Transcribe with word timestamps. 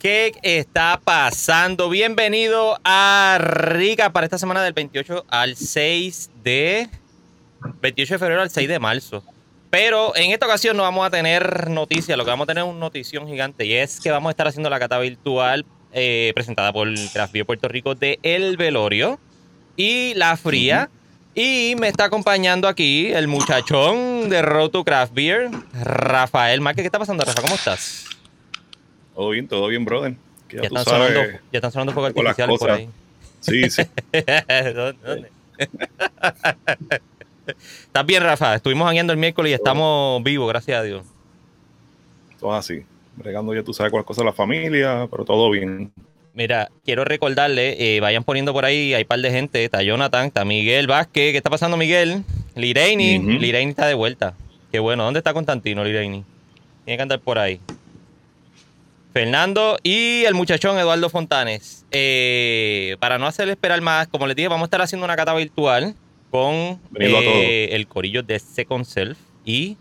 ¿Qué 0.00 0.32
está 0.42 0.98
pasando? 1.04 1.90
Bienvenido 1.90 2.80
a 2.84 3.36
Rica 3.38 4.10
para 4.14 4.24
esta 4.24 4.38
semana 4.38 4.62
del 4.62 4.72
28 4.72 5.26
al 5.28 5.56
6 5.56 6.30
de 6.42 6.88
28 7.82 8.14
de 8.14 8.18
febrero 8.18 8.40
al 8.40 8.48
6 8.48 8.66
de 8.66 8.78
marzo. 8.78 9.22
Pero 9.68 10.16
en 10.16 10.30
esta 10.30 10.46
ocasión 10.46 10.78
no 10.78 10.84
vamos 10.84 11.06
a 11.06 11.10
tener 11.10 11.68
noticias, 11.68 12.16
lo 12.16 12.24
que 12.24 12.30
vamos 12.30 12.44
a 12.44 12.46
tener 12.46 12.64
es 12.64 12.70
una 12.70 12.80
notición 12.80 13.28
gigante 13.28 13.66
y 13.66 13.74
es 13.74 14.00
que 14.00 14.10
vamos 14.10 14.30
a 14.30 14.32
estar 14.32 14.48
haciendo 14.48 14.70
la 14.70 14.78
cata 14.78 14.98
virtual 14.98 15.66
eh, 15.92 16.32
presentada 16.34 16.72
por 16.72 16.88
Craft 17.12 17.34
Beer 17.34 17.44
Puerto 17.44 17.68
Rico 17.68 17.94
de 17.94 18.18
El 18.22 18.56
Velorio 18.56 19.20
y 19.76 20.14
La 20.14 20.38
Fría. 20.38 20.88
Y 21.34 21.74
me 21.78 21.88
está 21.88 22.04
acompañando 22.04 22.68
aquí 22.68 23.12
el 23.12 23.28
muchachón 23.28 24.30
de 24.30 24.40
Road 24.40 24.70
to 24.70 24.82
Craft 24.82 25.12
Beer, 25.12 25.50
Rafael 25.74 26.62
Márquez. 26.62 26.84
¿Qué 26.84 26.86
está 26.86 26.98
pasando, 26.98 27.22
Rafa? 27.22 27.42
¿Cómo 27.42 27.54
estás? 27.54 28.09
Todo 29.20 29.30
bien, 29.30 29.46
todo 29.46 29.66
bien, 29.68 29.84
brother. 29.84 30.14
Que 30.48 30.56
Ya 30.56 30.62
ya 30.62 30.68
están, 30.68 30.84
sabes 30.86 31.12
sonando, 31.12 31.38
ya 31.52 31.58
están 31.58 31.72
sonando 31.72 31.92
fuegos 31.92 32.08
artificiales 32.16 32.58
por 32.58 32.70
ahí. 32.70 32.88
Sí, 33.40 33.68
sí. 33.68 33.82
¿Dónde? 34.74 34.98
dónde? 35.04 35.30
Estás 37.82 38.06
bien, 38.06 38.22
Rafa. 38.22 38.54
Estuvimos 38.54 38.86
jangueando 38.86 39.12
el 39.12 39.18
miércoles 39.18 39.50
y 39.50 39.52
estamos 39.52 40.22
vivos, 40.22 40.48
gracias 40.48 40.80
a 40.80 40.82
Dios. 40.84 41.04
todo 42.38 42.54
así. 42.54 42.82
Bregando 43.14 43.54
ya 43.54 43.62
tú 43.62 43.74
sabes 43.74 43.92
cuál 43.92 44.06
cosa 44.06 44.24
la 44.24 44.32
familia, 44.32 45.06
pero 45.10 45.26
todo 45.26 45.50
bien. 45.50 45.92
Mira, 46.32 46.70
quiero 46.86 47.04
recordarle, 47.04 47.96
eh, 47.96 48.00
vayan 48.00 48.24
poniendo 48.24 48.54
por 48.54 48.64
ahí, 48.64 48.94
hay 48.94 49.02
un 49.02 49.08
par 49.08 49.20
de 49.20 49.30
gente, 49.30 49.62
está 49.62 49.82
Jonathan, 49.82 50.28
está 50.28 50.46
Miguel 50.46 50.86
Vázquez, 50.86 51.32
¿qué 51.32 51.36
está 51.36 51.50
pasando 51.50 51.76
Miguel? 51.76 52.24
Lireini, 52.54 53.18
Ujú. 53.18 53.32
Lireini 53.32 53.72
está 53.72 53.86
de 53.86 53.92
vuelta. 53.92 54.32
Qué 54.72 54.78
bueno, 54.78 55.04
¿dónde 55.04 55.18
está 55.18 55.34
Constantino 55.34 55.84
Lireini? 55.84 56.24
Tiene 56.86 56.96
que 56.96 57.02
andar 57.02 57.20
por 57.20 57.38
ahí. 57.38 57.60
Fernando 59.12 59.78
y 59.82 60.24
el 60.24 60.34
muchachón 60.34 60.78
Eduardo 60.78 61.10
Fontanes. 61.10 61.84
Eh, 61.90 62.96
para 63.00 63.18
no 63.18 63.26
hacerle 63.26 63.52
esperar 63.52 63.80
más, 63.80 64.08
como 64.08 64.26
les 64.26 64.36
dije, 64.36 64.48
vamos 64.48 64.64
a 64.64 64.66
estar 64.66 64.82
haciendo 64.82 65.04
una 65.04 65.16
cata 65.16 65.34
virtual 65.34 65.94
con 66.30 66.80
eh, 66.94 67.68
el 67.72 67.86
corillo 67.88 68.22
de 68.22 68.38
Second 68.38 68.84
Self 68.84 69.18
y 69.44 69.76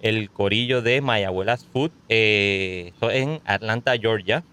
el 0.00 0.30
corillo 0.30 0.80
de 0.80 1.00
My 1.00 1.24
Abuela's 1.24 1.66
Food 1.72 1.90
eh, 2.08 2.92
esto 2.94 3.10
en 3.10 3.40
Atlanta, 3.44 3.96
Georgia. 3.98 4.44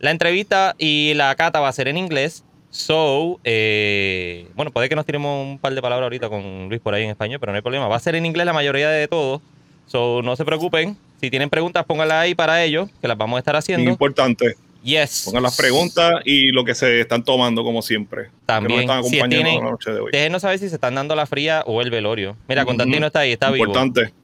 La 0.00 0.10
entrevista 0.10 0.74
y 0.78 1.14
la 1.14 1.34
cata 1.36 1.60
va 1.60 1.68
a 1.68 1.72
ser 1.72 1.86
en 1.88 1.96
inglés. 1.96 2.44
So, 2.70 3.40
eh, 3.44 4.48
bueno, 4.54 4.70
puede 4.70 4.88
que 4.88 4.96
nos 4.96 5.04
tiremos 5.04 5.44
un 5.44 5.58
par 5.58 5.74
de 5.74 5.82
palabras 5.82 6.04
ahorita 6.04 6.28
con 6.28 6.68
Luis 6.68 6.80
por 6.80 6.94
ahí 6.94 7.04
en 7.04 7.10
español, 7.10 7.38
pero 7.40 7.52
no 7.52 7.56
hay 7.56 7.62
problema. 7.62 7.88
Va 7.88 7.96
a 7.96 8.00
ser 8.00 8.14
en 8.14 8.26
inglés 8.26 8.46
la 8.46 8.52
mayoría 8.52 8.90
de 8.90 9.06
todo. 9.08 9.42
So, 9.90 10.22
no 10.22 10.36
se 10.36 10.44
preocupen. 10.44 10.96
Si 11.20 11.30
tienen 11.30 11.50
preguntas, 11.50 11.84
pónganlas 11.84 12.18
ahí 12.18 12.34
para 12.34 12.62
ellos, 12.62 12.88
que 13.00 13.08
las 13.08 13.18
vamos 13.18 13.36
a 13.36 13.40
estar 13.40 13.56
haciendo. 13.56 13.90
importante. 13.90 14.54
Yes. 14.84 15.22
Pongan 15.26 15.42
las 15.42 15.56
preguntas 15.56 16.22
y 16.24 16.52
lo 16.52 16.64
que 16.64 16.74
se 16.74 17.00
están 17.00 17.22
tomando, 17.24 17.64
como 17.64 17.82
siempre. 17.82 18.26
Que 18.26 18.30
También, 18.46 18.86
nos 18.86 18.96
están 18.96 19.04
si 19.04 19.18
acompañando 19.18 19.36
tienen- 19.50 19.64
la 19.64 19.70
noche 19.72 19.90
de 19.90 20.00
hoy. 20.00 20.10
Déjenos 20.12 20.42
saber 20.42 20.58
si 20.60 20.68
se 20.68 20.76
están 20.76 20.94
dando 20.94 21.14
la 21.16 21.26
fría 21.26 21.64
o 21.66 21.82
el 21.82 21.90
velorio. 21.90 22.36
Mira. 22.48 22.64
Constantino 22.64 23.06
está 23.06 23.20
ahí, 23.20 23.32
está 23.32 23.50
vivo. 23.50 23.64
Importante. 23.66 24.14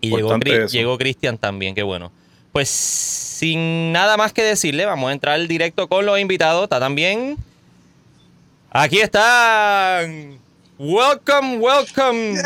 Y 0.00 0.08
llegó, 0.08 0.18
Importante 0.34 0.98
Cristian 0.98 1.38
también, 1.38 1.74
qué 1.74 1.82
bueno. 1.82 2.12
Pues 2.52 2.68
sin 2.68 3.92
nada 3.92 4.16
más 4.16 4.32
que 4.32 4.42
decirle, 4.42 4.84
vamos 4.84 5.10
a 5.10 5.12
entrar 5.12 5.40
directo 5.48 5.88
con 5.88 6.04
los 6.06 6.20
invitados. 6.20 6.64
Está 6.64 6.78
también. 6.78 7.36
Aquí 8.70 8.98
están. 9.00 10.38
Welcome, 10.78 11.56
welcome 11.56 12.36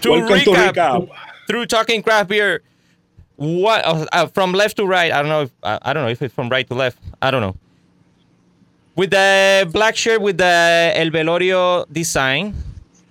to 0.00 0.10
Welcome 0.10 0.44
to 0.44 0.52
recap, 0.52 0.66
recap. 0.66 1.02
Through 1.46 1.66
talking 1.66 2.02
craft 2.02 2.28
beer. 2.28 2.62
What 3.36 3.84
uh, 3.84 4.06
uh, 4.12 4.26
from 4.28 4.52
left 4.52 4.76
to 4.78 4.86
right? 4.86 5.12
I 5.12 5.20
don't 5.20 5.28
know. 5.28 5.42
If, 5.42 5.52
I 5.62 5.78
I 5.82 5.92
don't 5.92 6.04
know 6.04 6.10
if 6.10 6.22
it's 6.22 6.34
from 6.34 6.48
right 6.48 6.66
to 6.68 6.74
left. 6.74 6.98
I 7.20 7.30
don't 7.30 7.42
know. 7.42 7.56
With 8.96 9.10
the 9.10 9.68
black 9.70 9.94
shirt 9.94 10.22
with 10.22 10.38
the 10.38 10.92
El 10.96 11.10
Velorio 11.10 11.84
design. 11.92 12.54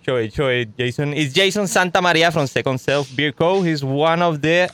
Show 0.02 0.18
it, 0.18 0.34
show 0.34 0.50
it, 0.50 0.76
Jason. 0.78 1.14
It's 1.14 1.34
Jason 1.34 1.66
Santamaria 1.66 2.34
from 2.34 2.48
Second 2.48 2.80
Self 2.80 3.16
Beer 3.16 3.32
Co. 3.32 3.62
He's 3.62 3.84
one 3.84 4.22
of 4.22 4.42
the 4.42 4.70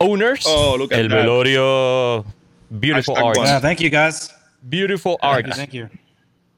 owners. 0.00 0.44
Oh, 0.46 0.76
look 0.76 0.92
at 0.92 1.00
El 1.00 1.08
that. 1.08 1.24
Velorio. 1.24 2.24
Beautiful 2.68 3.16
Hashtag 3.16 3.24
art. 3.24 3.36
Yeah, 3.38 3.60
thank 3.60 3.80
you 3.80 3.88
guys. 3.88 4.30
Beautiful 4.68 5.16
art. 5.22 5.46
thank 5.54 5.72
you. 5.72 5.88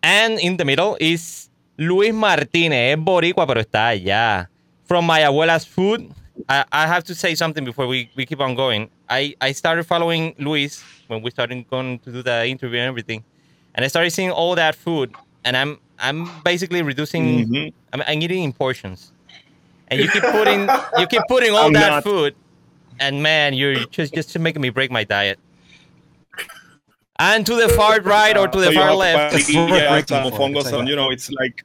And 0.03 0.41
in 0.41 0.57
the 0.57 0.65
middle 0.65 0.97
is 0.99 1.49
Luis 1.79 2.13
Martinez. 2.13 2.99
Es 2.99 2.99
boricua, 2.99 3.47
pero 3.47 3.61
está 3.61 3.95
allá. 3.95 4.50
From 4.91 5.07
My 5.07 5.21
Abuela's 5.21 5.65
Food. 5.65 6.11
I, 6.49 6.65
I 6.73 6.85
have 6.89 7.05
to 7.05 7.15
say 7.15 7.37
something 7.37 7.65
before 7.65 7.87
we, 7.87 8.11
we 8.17 8.27
keep 8.27 8.41
on 8.41 8.57
going. 8.57 8.91
I, 9.09 9.37
I 9.41 9.53
started 9.53 9.85
following 9.85 10.35
Luis 10.37 10.83
when 11.07 11.23
we 11.23 11.31
started 11.31 11.65
going 11.71 12.01
to 12.01 12.11
do 12.11 12.25
the 12.25 12.45
interview 12.45 12.81
and 12.81 12.89
everything. 12.89 13.23
And 13.77 13.85
I 13.85 13.89
started 13.89 14.11
seeing 14.11 14.33
all 14.33 14.57
that 14.57 14.75
food. 14.75 15.15
And 15.45 15.57
I'm 15.57 15.79
I'm 16.01 16.29
basically 16.43 16.83
reducing 16.83 17.47
Mhm. 17.47 17.73
I'm, 17.93 18.03
I'm 18.05 18.21
eating 18.21 18.43
in 18.43 18.53
portions. 18.53 19.13
And 19.87 20.01
you 20.01 20.09
keep 20.11 20.25
putting 20.25 20.69
you 20.99 21.07
keep 21.07 21.23
putting 21.29 21.53
all 21.53 21.67
I'm 21.69 21.73
that 21.75 21.91
not. 21.91 22.03
food. 22.03 22.35
And 22.99 23.23
man, 23.23 23.55
you're 23.55 23.77
just 23.97 24.13
just 24.13 24.37
making 24.41 24.61
me 24.61 24.71
break 24.71 24.91
my 24.91 25.05
diet. 25.05 25.39
And 27.21 27.47
to 27.47 27.55
the 27.55 27.69
far 27.69 28.01
right 28.01 28.37
or 28.37 28.49
to 28.49 28.59
the 28.59 28.73
So 28.73 28.81
far 28.81 28.93
left. 28.97 29.37
patillas, 29.37 29.89
Breaking 29.89 30.07
some 30.09 30.31
for 30.33 30.35
it, 30.35 30.41
fungos, 30.41 30.61
it's 30.63 30.73
like 30.73 30.81
and, 30.81 30.89
you 30.89 30.97
know, 30.97 31.11
it's 31.11 31.31
like 31.31 31.63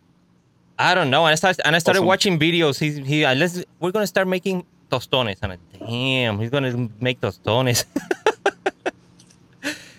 I 0.77 0.93
don't 0.95 1.09
know. 1.09 1.25
And 1.25 1.31
I 1.31 1.35
started 1.35 1.61
and 1.65 1.75
I 1.75 1.79
started 1.79 1.99
Awesome. 1.99 2.07
watching 2.07 2.39
videos. 2.39 2.79
He's 2.79 2.97
he 2.97 3.23
uh, 3.25 3.35
let's 3.35 3.63
we're 3.79 3.91
gonna 3.91 4.07
start 4.07 4.27
making 4.27 4.65
tostones. 4.91 5.37
And 5.41 5.53
I, 5.53 5.57
damn, 5.79 6.39
he's 6.39 6.49
gonna 6.49 6.89
make 6.99 7.21
tostones. 7.21 7.85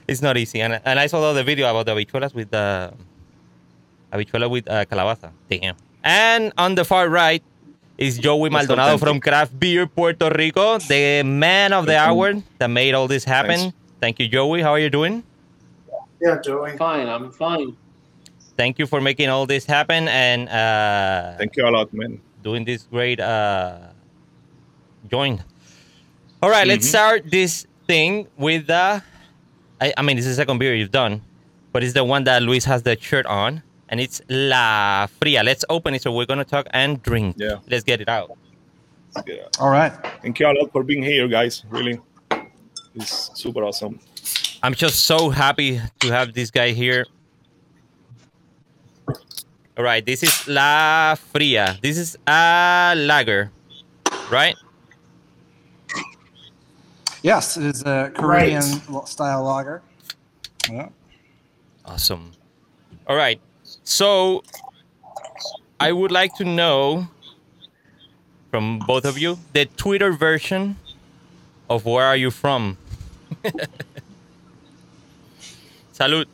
it's 0.08 0.22
not 0.22 0.36
easy. 0.36 0.60
And 0.60 0.80
and 0.84 1.00
I 1.00 1.06
saw 1.06 1.32
the 1.32 1.44
video 1.44 1.68
about 1.70 1.86
the 1.86 1.94
habichuelas 1.94 2.34
with 2.34 2.50
the 2.50 2.92
habichuela 4.12 4.50
with 4.50 4.68
uh, 4.68 4.84
calabaza. 4.84 5.30
Damn. 5.48 5.76
And 6.04 6.52
on 6.58 6.74
the 6.74 6.84
far 6.84 7.08
right 7.08 7.42
is 7.98 8.18
Joey 8.18 8.50
That's 8.50 8.68
Maldonado 8.68 8.98
from. 8.98 9.20
Craft 9.20 9.58
Beer 9.58 9.86
Puerto 9.86 10.28
Rico, 10.30 10.78
the 10.78 11.22
man 11.24 11.72
of 11.72 11.86
the 11.86 11.92
you. 11.92 11.98
hour 11.98 12.34
that 12.58 12.68
made 12.68 12.94
all 12.94 13.08
this 13.08 13.24
happen. 13.24 13.58
Thanks. 13.58 13.76
Thank 14.00 14.18
you, 14.20 14.28
Joey. 14.28 14.60
How 14.62 14.72
are 14.72 14.78
you 14.78 14.90
doing? 14.90 15.22
Yeah, 16.20 16.38
Joey. 16.44 16.76
Fine, 16.76 17.08
I'm 17.08 17.32
fine. 17.32 17.74
Thank 18.56 18.78
you 18.78 18.86
for 18.86 19.00
making 19.00 19.28
all 19.28 19.46
this 19.46 19.66
happen 19.66 20.08
and 20.08 20.48
uh, 20.48 21.36
thank 21.38 21.56
you 21.56 21.66
a 21.66 21.70
lot, 21.70 21.92
man. 21.92 22.20
doing 22.42 22.64
this 22.64 22.84
great 22.84 23.18
uh 23.20 23.78
join. 25.10 25.42
All 26.42 26.50
right, 26.50 26.66
let's 26.66 26.86
Mhm. 26.86 26.90
start 26.90 27.30
this 27.30 27.66
thing 27.86 28.26
with 28.38 28.66
the. 28.66 29.02
I, 29.80 29.92
I 29.96 30.02
mean, 30.02 30.16
this 30.16 30.26
is 30.26 30.36
the 30.36 30.42
second 30.42 30.58
beer 30.58 30.74
you've 30.74 30.90
done, 30.92 31.20
but 31.72 31.82
it's 31.84 31.92
the 31.92 32.04
one 32.04 32.24
that 32.24 32.42
Luis 32.42 32.64
has 32.64 32.82
the 32.82 32.96
shirt 32.98 33.26
on, 33.26 33.62
and 33.88 34.00
it's 34.00 34.20
La 34.28 35.06
Fria. 35.20 35.42
Let's 35.42 35.64
open 35.68 35.94
it 35.94 36.02
so 36.02 36.12
we're 36.12 36.26
gonna 36.26 36.44
talk 36.44 36.66
and 36.70 37.02
drink. 37.02 37.36
Yeah. 37.38 37.58
Let's 37.68 37.84
get 37.84 38.00
it 38.00 38.08
out. 38.08 38.30
Yeah. 39.26 39.48
All 39.60 39.70
right. 39.70 39.92
Thank 40.22 40.38
you 40.40 40.46
a 40.46 40.52
lot 40.52 40.72
for 40.72 40.82
being 40.82 41.02
here, 41.02 41.26
guys. 41.28 41.64
Really. 41.68 42.00
It's 42.94 43.30
super 43.34 43.62
awesome. 43.64 43.98
I'm 44.62 44.74
just 44.74 45.04
so 45.04 45.28
happy 45.30 45.80
to 46.00 46.08
have 46.10 46.32
this 46.32 46.50
guy 46.50 46.70
here. 46.70 47.06
All 49.76 49.84
right, 49.84 50.04
this 50.04 50.22
is 50.22 50.48
La 50.48 51.14
Fria. 51.16 51.76
This 51.82 51.98
is 51.98 52.16
a 52.26 52.94
lager, 52.96 53.50
right? 54.30 54.56
Yes, 57.22 57.56
it 57.58 57.64
is 57.64 57.82
a 57.82 58.10
Korean 58.14 58.62
style 59.06 59.42
lager. 59.44 59.82
Yeah. 60.70 60.88
Awesome. 61.84 62.32
All 63.06 63.16
right. 63.16 63.40
So 63.84 64.42
I 65.78 65.92
would 65.92 66.10
like 66.10 66.34
to 66.36 66.44
know 66.44 67.08
from 68.50 68.78
both 68.78 69.04
of 69.04 69.18
you 69.18 69.38
the 69.52 69.66
Twitter 69.76 70.12
version 70.12 70.76
of 71.68 71.84
where 71.84 72.06
are 72.06 72.16
you 72.16 72.30
from? 72.30 72.78
Salud. 75.92 76.26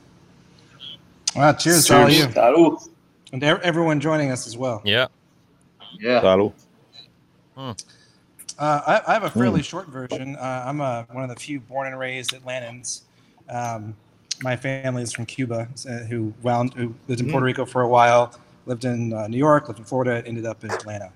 Ah, 1.34 1.52
cheers 1.54 1.86
to 1.86 1.96
all 1.96 2.08
Cheers. 2.08 2.18
you 2.20 2.26
Salud. 2.28 2.88
And 3.32 3.42
ev- 3.42 3.62
everyone 3.62 4.00
joining 4.00 4.30
us 4.30 4.46
as 4.46 4.56
well. 4.56 4.82
Yeah. 4.84 5.06
Yeah. 5.98 6.20
Salud. 6.20 6.52
Uh, 7.56 7.72
I, 8.58 9.02
I 9.06 9.14
have 9.14 9.24
a 9.24 9.30
fairly 9.30 9.62
short 9.62 9.88
version. 9.88 10.36
Uh, 10.36 10.64
I'm 10.66 10.80
a, 10.80 11.06
one 11.10 11.24
of 11.24 11.30
the 11.30 11.36
few 11.36 11.60
born 11.60 11.86
and 11.86 11.98
raised 11.98 12.32
Atlantans. 12.32 13.02
Um, 13.48 13.96
my 14.42 14.56
family 14.56 15.02
is 15.02 15.12
from 15.12 15.26
Cuba, 15.26 15.68
uh, 15.88 15.98
who 16.04 16.34
wound 16.42 16.74
who 16.74 16.94
lived 17.08 17.20
in 17.20 17.30
Puerto 17.30 17.44
Rico 17.46 17.64
for 17.64 17.82
a 17.82 17.88
while, 17.88 18.34
lived 18.66 18.84
in 18.84 19.12
uh, 19.12 19.28
New 19.28 19.38
York, 19.38 19.68
lived 19.68 19.78
in 19.78 19.84
Florida, 19.84 20.22
ended 20.26 20.46
up 20.46 20.62
in 20.64 20.70
Atlanta. 20.70 21.10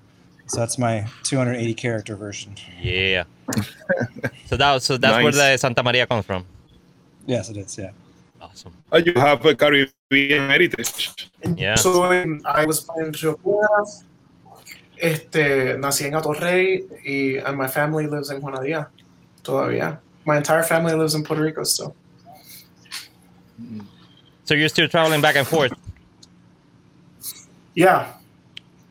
So 0.47 0.59
that's 0.59 0.77
my 0.77 1.05
280 1.23 1.73
character 1.73 2.15
version. 2.15 2.55
Yeah. 2.81 3.25
so 4.45 4.55
that 4.57 4.81
so 4.81 4.97
that's 4.97 5.23
where 5.23 5.31
the 5.31 5.57
Santamaria 5.59 6.07
comes 6.07 6.25
from. 6.25 6.45
Yes, 7.25 7.49
it 7.49 7.57
is. 7.57 7.77
Yeah. 7.77 7.91
Awesome. 8.57 8.73
Uh, 8.91 8.97
you 9.05 9.13
have 9.13 9.45
a 9.45 9.55
Caribbean 9.55 10.49
heritage. 10.49 11.13
Yeah. 11.55 11.75
So 11.75 12.11
in- 12.11 12.41
I 12.43 12.65
was 12.65 12.81
born 12.81 13.05
in 13.05 13.13
Honduras. 13.13 14.03
Este, 14.99 15.77
nací 15.77 16.05
en 16.05 16.13
Atorrey 16.15 16.87
y 17.05 17.37
and 17.45 17.55
my 17.55 17.67
family 17.67 18.07
lives 18.07 18.31
in 18.31 18.41
Juana 18.41 18.59
Diaz 18.63 18.87
todavía. 19.43 19.99
My 20.25 20.37
entire 20.37 20.63
family 20.63 20.95
lives 20.95 21.13
in 21.13 21.23
Puerto 21.23 21.43
Rico 21.43 21.63
still. 21.63 21.95
So 24.45 24.55
you're 24.55 24.69
still 24.69 24.87
traveling 24.87 25.21
back 25.21 25.35
and 25.35 25.45
forth. 25.45 25.73
Yeah, 27.75 28.13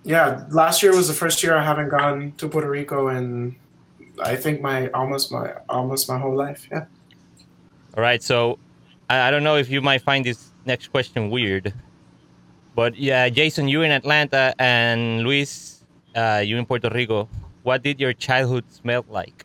yeah. 0.05 0.45
Last 0.51 0.81
year 0.81 0.95
was 0.95 1.09
the 1.09 1.15
first 1.15 1.43
year 1.43 1.57
I 1.57 1.65
haven't 1.65 1.89
gone 1.89 2.35
to 2.39 2.49
Puerto 2.49 2.71
Rico 2.71 3.09
in, 3.09 3.57
I 4.23 4.37
think 4.37 4.61
my 4.61 4.89
almost 4.91 5.33
my 5.33 5.55
almost 5.69 6.09
my 6.09 6.19
whole 6.19 6.37
life. 6.37 6.69
Yeah. 6.71 6.85
All 7.97 8.03
right. 8.03 8.23
So 8.23 8.61
I, 9.09 9.29
I 9.29 9.31
don't 9.31 9.45
know 9.45 9.57
if 9.57 9.71
you 9.71 9.81
might 9.81 10.03
find 10.03 10.25
this 10.25 10.53
next 10.65 10.89
question 10.89 11.31
weird, 11.31 11.73
but 12.75 12.97
yeah, 12.97 13.29
Jason, 13.29 13.69
you 13.69 13.83
in 13.83 13.91
Atlanta 13.91 14.55
and 14.59 15.23
Luis, 15.23 15.85
uh, 16.15 16.43
you 16.45 16.57
in 16.59 16.67
Puerto 16.67 16.91
Rico. 16.91 17.29
What 17.63 17.83
did 17.83 18.01
your 18.01 18.13
childhood 18.13 18.65
smell 18.71 19.05
like? 19.09 19.45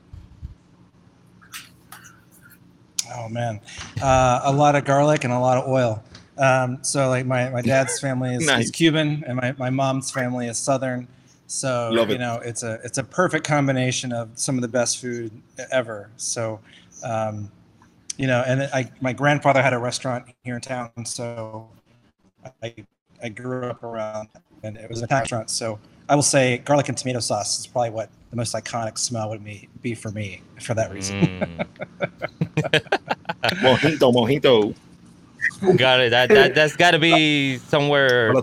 Oh 3.13 3.28
man, 3.28 3.60
uh, 4.02 4.42
a 4.44 4.52
lot 4.52 4.75
of 4.75 4.86
garlic 4.86 5.24
and 5.24 5.34
a 5.34 5.40
lot 5.40 5.58
of 5.58 5.68
oil. 5.68 6.04
Um, 6.38 6.84
so 6.84 7.10
like 7.10 7.25
my, 7.25 7.50
my 7.50 7.62
dad's 7.62 8.00
family 8.06 8.36
is, 8.36 8.48
Nice. 8.48 8.66
is 8.66 8.72
Cuban 8.72 9.24
and 9.28 9.36
my, 9.38 9.54
my 9.58 9.69
mom's 9.69 10.12
family 10.12 10.48
is 10.48 10.58
Southern. 10.58 11.08
So 11.48 11.90
Love 11.92 12.10
you 12.10 12.16
it. 12.16 12.19
know 12.19 12.40
it's 12.44 12.63
a 12.63 12.80
it's 12.84 12.98
a 12.98 13.04
perfect 13.04 13.46
combination 13.46 14.13
of 14.13 14.30
some 14.36 14.56
of 14.56 14.62
the 14.62 14.69
best 14.69 15.00
food 15.00 15.31
ever. 15.72 16.10
So 16.16 16.62
um, 17.04 17.52
you 18.18 18.28
know, 18.28 18.44
and 18.46 18.63
I 18.63 18.92
my 19.02 19.13
grandfather 19.13 19.62
had 19.62 19.74
a 19.74 19.80
restaurant 19.80 20.25
here 20.44 20.56
in 20.56 20.62
town, 20.62 20.92
so 21.06 21.69
I 22.62 22.74
I 23.24 23.30
grew 23.30 23.66
up 23.66 23.84
around 23.84 24.30
and 24.63 24.78
it 24.78 24.90
was 24.90 25.00
an 25.00 25.06
Italian 25.06 25.22
restaurant. 25.22 25.50
So 25.50 25.80
I 26.10 26.16
will 26.16 26.24
say 26.24 26.60
garlic 26.60 26.90
and 26.90 26.98
tomato 26.98 27.19
sauce 27.19 27.60
is 27.60 27.68
probably 27.68 27.92
what 27.92 28.10
the 28.30 28.36
most 28.36 28.54
iconic 28.54 28.98
smell 28.98 29.30
would 29.30 29.44
be, 29.44 29.69
be 29.81 29.94
for 29.94 30.12
me 30.12 30.42
for 30.62 30.74
that 30.74 30.92
reason. 30.92 31.22
Mm. 31.22 31.68
Mojito, 33.62 34.13
mojito. 34.13 35.78
got 35.78 36.00
it. 36.00 36.12
That, 36.12 36.30
that 36.30 36.56
that's 36.56 36.75
got 36.75 36.92
to 36.92 37.00
be 37.00 37.58
somewhere 37.58 38.34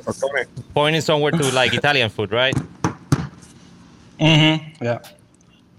pointing 0.75 1.00
somewhere 1.00 1.32
to 1.32 1.53
like 1.53 1.73
Italian 1.73 2.11
food, 2.11 2.32
right? 2.32 2.55
Mm-hmm. 4.20 4.85
Yeah. 4.85 4.99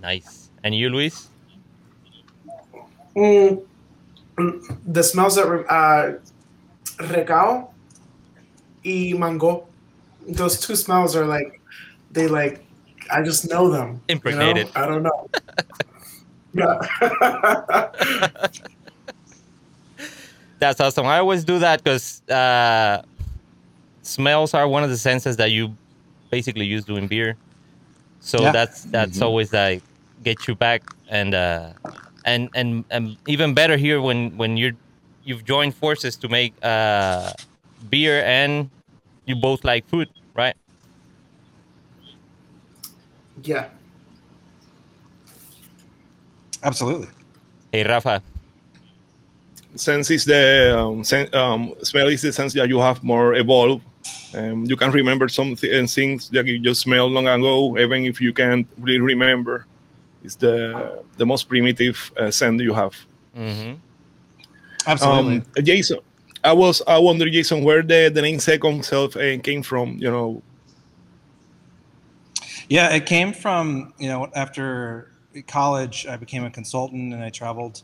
Nice. 0.02 0.50
And 0.64 0.74
you, 0.74 0.90
Luis? 0.90 1.30
Mm, 3.16 3.50
mm, 3.50 3.66
the 4.86 5.04
smells 5.04 5.36
that 5.36 5.48
re- 5.48 5.66
uh, 5.70 6.14
recao 7.12 7.70
y 8.86 9.14
mango. 9.18 9.66
Those 10.28 10.60
two 10.60 10.76
smells 10.76 11.16
are 11.16 11.26
like 11.26 11.60
they 12.12 12.28
like 12.28 12.64
I 13.12 13.22
just 13.24 13.50
know 13.50 13.70
them. 13.70 13.88
you 13.88 13.94
know? 13.94 14.02
Impregnated. 14.10 14.68
I 14.76 14.86
don't 14.86 15.04
know. 15.04 15.30
yeah. 16.54 16.80
That's 20.60 20.80
awesome. 20.82 21.06
I 21.06 21.20
always 21.20 21.44
do 21.46 21.60
that 21.60 21.82
because 21.84 22.22
uh, 22.30 23.02
smells 24.02 24.54
are 24.54 24.68
one 24.68 24.84
of 24.84 24.90
the 24.90 24.98
senses 24.98 25.38
that 25.38 25.52
you 25.52 25.74
basically 26.30 26.66
use 26.66 26.84
doing 26.84 27.08
beer. 27.08 27.38
So 28.20 28.42
Yeah. 28.42 28.52
that's 28.52 28.84
that's 28.84 29.22
always 29.22 29.54
like 29.54 29.82
get 30.24 30.48
you 30.48 30.56
back 30.56 30.84
and 31.08 31.34
uh, 31.34 31.72
and 32.26 32.50
and 32.54 32.86
and 32.90 33.18
even 33.28 33.54
better 33.54 33.78
here 33.78 34.02
when 34.02 34.36
when 34.38 34.58
you're 34.58 34.76
you've 35.24 35.46
joined 35.46 35.76
forces 35.76 36.16
to 36.18 36.28
make 36.30 36.54
uh, 36.64 37.32
beer 37.90 38.24
and 38.24 38.70
you 39.26 39.36
both 39.36 39.64
like 39.64 39.88
food, 39.88 40.10
right? 40.36 40.56
yeah. 43.44 43.70
Absolutely. 46.64 47.08
Hey 47.72 47.84
Rafa, 47.84 48.22
sense 49.76 50.12
is 50.12 50.26
the 50.26 50.78
um, 50.78 51.04
sen- 51.04 51.34
um, 51.34 51.74
smell 51.84 52.08
is 52.08 52.22
the 52.22 52.32
sense 52.34 52.54
that 52.54 52.68
you 52.68 52.80
have 52.80 53.04
more 53.04 53.36
evolved. 53.36 53.84
Um, 54.34 54.66
you 54.66 54.76
can 54.76 54.92
remember 54.92 55.28
some 55.28 55.56
th- 55.56 55.74
and 55.74 55.90
things 55.90 56.30
that 56.30 56.46
you 56.46 56.60
just 56.60 56.82
smelled 56.82 57.12
long 57.12 57.28
ago, 57.28 57.78
even 57.78 58.06
if 58.06 58.22
you 58.22 58.34
can't 58.34 58.68
really 58.78 59.00
remember. 59.00 59.66
It's 60.24 60.36
the 60.36 61.04
the 61.18 61.26
most 61.26 61.48
primitive 61.48 62.12
uh, 62.18 62.32
scent 62.32 62.62
you 62.62 62.74
have. 62.74 62.96
hmm 63.34 63.74
Absolutely. 64.88 65.36
Um, 65.36 65.46
Jason, 65.64 66.00
I 66.44 66.54
was 66.54 66.82
I 66.88 66.98
wonder, 66.98 67.30
Jason, 67.30 67.64
where 67.64 67.82
the 67.82 68.10
the 68.14 68.22
name 68.22 68.40
second 68.40 68.86
self 68.86 69.16
uh, 69.16 69.38
came 69.40 69.62
from. 69.62 69.98
You 69.98 70.12
know, 70.12 70.44
Yeah, 72.70 72.94
it 72.94 73.06
came 73.06 73.34
from 73.34 73.94
you 73.98 74.08
know 74.08 74.30
after 74.36 75.12
college, 75.48 76.06
I 76.08 76.18
became 76.18 76.44
a 76.44 76.50
consultant 76.52 77.14
and 77.14 77.24
I 77.24 77.30
traveled 77.30 77.84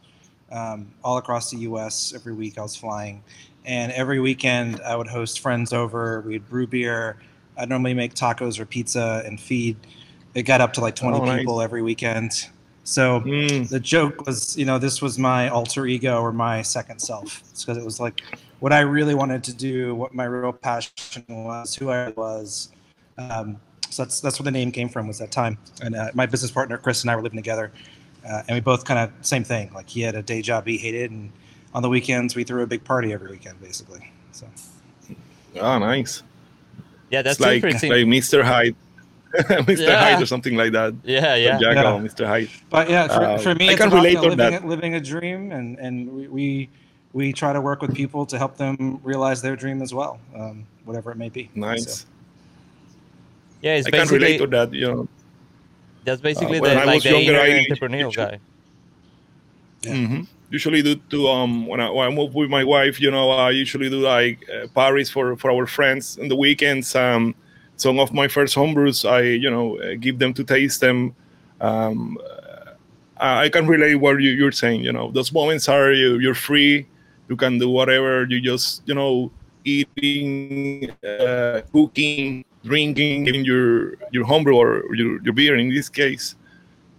um, 0.51 0.93
all 1.03 1.17
across 1.17 1.51
the 1.51 1.57
U.S. 1.57 2.13
Every 2.15 2.33
week 2.33 2.57
I 2.57 2.61
was 2.61 2.75
flying, 2.75 3.23
and 3.65 3.91
every 3.91 4.19
weekend 4.19 4.81
I 4.81 4.95
would 4.95 5.07
host 5.07 5.39
friends 5.39 5.73
over. 5.73 6.21
We'd 6.21 6.47
brew 6.47 6.67
beer. 6.67 7.17
I'd 7.57 7.69
normally 7.69 7.93
make 7.93 8.13
tacos 8.13 8.59
or 8.59 8.65
pizza 8.65 9.23
and 9.25 9.39
feed. 9.39 9.77
It 10.35 10.43
got 10.43 10.61
up 10.61 10.73
to 10.73 10.81
like 10.81 10.95
20 10.95 11.17
Oh, 11.19 11.25
nice. 11.25 11.39
people 11.39 11.61
every 11.61 11.81
weekend. 11.81 12.47
So 12.83 13.21
Mm, 13.21 13.67
the 13.69 13.79
joke 13.79 14.25
was, 14.27 14.55
you 14.57 14.65
know, 14.65 14.77
this 14.77 15.01
was 15.01 15.17
my 15.17 15.49
alter 15.49 15.87
ego 15.87 16.21
or 16.21 16.31
my 16.31 16.61
second 16.61 16.99
self. 16.99 17.41
because 17.59 17.77
it 17.77 17.83
was 17.83 17.99
like 17.99 18.21
what 18.59 18.71
I 18.73 18.81
really 18.81 19.15
wanted 19.15 19.43
to 19.45 19.53
do, 19.53 19.95
what 19.95 20.13
my 20.13 20.25
real 20.25 20.53
passion 20.53 21.23
was, 21.27 21.73
who 21.75 21.89
I 21.89 22.09
was. 22.09 22.69
Um, 23.17 23.57
so 23.89 24.03
that's 24.03 24.19
that's 24.19 24.39
where 24.39 24.43
the 24.43 24.51
name 24.51 24.71
came 24.71 24.89
from. 24.89 25.07
Was 25.07 25.19
that 25.19 25.31
time? 25.31 25.57
And 25.81 25.95
uh, 25.95 26.11
my 26.13 26.25
business 26.25 26.51
partner 26.51 26.77
Chris 26.77 27.01
and 27.01 27.09
I 27.09 27.15
were 27.15 27.21
living 27.21 27.37
together, 27.37 27.71
uh, 28.27 28.43
and 28.47 28.55
we 28.55 28.59
both 28.59 28.83
kind 28.83 28.99
of 28.99 29.25
same 29.25 29.43
thing. 29.43 29.71
Like 29.73 29.89
he 29.89 30.01
had 30.01 30.15
a 30.15 30.21
day 30.21 30.41
job 30.41 30.67
he 30.67 30.77
hated, 30.77 31.11
and 31.11 31.31
on 31.73 31.81
the 31.81 31.89
weekends 31.89 32.35
we 32.35 32.43
threw 32.43 32.61
a 32.61 32.67
big 32.67 32.83
party 32.83 33.13
every 33.13 33.31
weekend, 33.31 33.61
basically. 33.61 34.11
So 34.33 34.47
ah, 35.61 35.77
nice. 35.79 36.23
yeah, 37.09 37.21
that's 37.21 37.37
it's 37.39 37.45
like 37.45 37.55
interesting. 37.63 37.91
like 37.91 38.05
Mr. 38.05 38.43
Hyde, 38.43 38.75
Mr. 39.67 39.87
Yeah. 39.87 39.99
Hyde 39.99 40.21
or 40.21 40.25
something 40.25 40.55
like 40.55 40.71
that. 40.73 40.93
yeah, 41.03 41.35
yeah. 41.35 41.57
Jack 41.59 41.75
Yeah. 41.75 41.99
Mr. 41.99 42.25
Hyde. 42.25 42.49
But 42.69 42.89
yeah, 42.89 43.07
for, 43.07 43.23
Uh, 43.23 43.37
for 43.37 43.55
me, 43.55 43.69
I 43.69 43.71
it's 43.73 43.81
can 43.81 43.87
about 43.89 43.97
relate 43.97 44.11
you 44.11 44.15
know, 44.17 44.21
to 44.23 44.29
living, 44.35 44.51
that. 44.51 44.63
a, 44.63 44.67
living 44.67 44.93
a 44.95 44.99
dream, 45.01 45.51
and 45.51 45.77
and 45.79 46.09
we, 46.11 46.27
we 46.27 46.69
we 47.13 47.33
try 47.33 47.51
to 47.53 47.61
work 47.61 47.81
with 47.81 47.93
people 47.95 48.25
to 48.25 48.37
help 48.37 48.57
them 48.57 48.99
realize 49.03 49.41
their 49.41 49.55
dream 49.55 49.81
as 49.81 49.93
well, 49.93 50.19
um, 50.35 50.65
whatever 50.85 51.11
it 51.11 51.17
may 51.17 51.29
be. 51.29 51.49
Nice. 51.55 52.01
So, 52.01 52.05
Yeah, 53.61 53.75
it's 53.79 53.87
I 53.87 53.91
can 53.91 54.07
relate 54.07 54.37
to 54.39 54.47
that. 54.47 54.73
You 54.73 54.87
know. 54.87 55.07
that's 56.03 56.21
basically 56.21 56.59
Uh, 56.59 56.61
when 56.61 56.75
the, 56.75 56.81
I 56.81 56.85
like 56.85 56.95
was 56.95 57.03
the 57.03 57.09
younger, 57.11 57.33
inner 57.33 57.41
I- 57.41 57.65
entrepreneurial 57.65 58.13
guy. 58.13 58.39
Yeah. 59.83 59.95
hmm 59.95 60.21
Usually 60.51 60.81
do 60.83 60.95
to 61.09 61.27
um 61.27 61.65
when 61.65 61.79
I, 61.81 61.89
when 61.89 62.05
I 62.07 62.11
move 62.13 62.35
with 62.35 62.49
my 62.49 62.63
wife, 62.63 63.01
you 63.01 63.09
know, 63.11 63.31
I 63.31 63.49
usually 63.49 63.89
do 63.89 63.99
like 63.99 64.37
uh, 64.47 64.67
parties 64.73 65.09
for 65.09 65.35
for 65.35 65.49
our 65.51 65.65
friends 65.65 66.19
on 66.21 66.27
the 66.29 66.35
weekends. 66.35 66.95
Um, 66.95 67.33
some 67.77 67.99
of 67.99 68.13
my 68.13 68.27
first 68.27 68.55
homebrews, 68.55 69.07
I 69.09 69.21
you 69.21 69.49
know 69.49 69.79
uh, 69.79 69.95
give 69.99 70.19
them 70.19 70.33
to 70.33 70.43
taste 70.43 70.81
them. 70.81 71.15
Um, 71.61 72.17
uh, 73.17 73.45
I 73.45 73.49
can 73.49 73.65
relate 73.67 73.95
what 73.95 74.21
you, 74.21 74.31
you're 74.31 74.51
saying. 74.51 74.83
You 74.83 74.91
know, 74.91 75.11
those 75.11 75.31
moments 75.31 75.69
are 75.69 75.91
you, 75.91 76.19
you're 76.19 76.35
free. 76.35 76.85
You 77.29 77.35
can 77.35 77.57
do 77.57 77.69
whatever. 77.69 78.25
You 78.25 78.41
just 78.41 78.83
you 78.85 78.95
know 78.95 79.31
eating, 79.63 80.91
uh, 81.03 81.61
cooking, 81.73 82.45
drinking, 82.63 83.23
getting 83.23 83.45
your 83.45 83.95
your 84.11 84.25
homebrew 84.25 84.55
or 84.55 84.95
your, 84.95 85.21
your 85.23 85.33
beer 85.33 85.55
in 85.55 85.69
this 85.69 85.89
case 85.89 86.35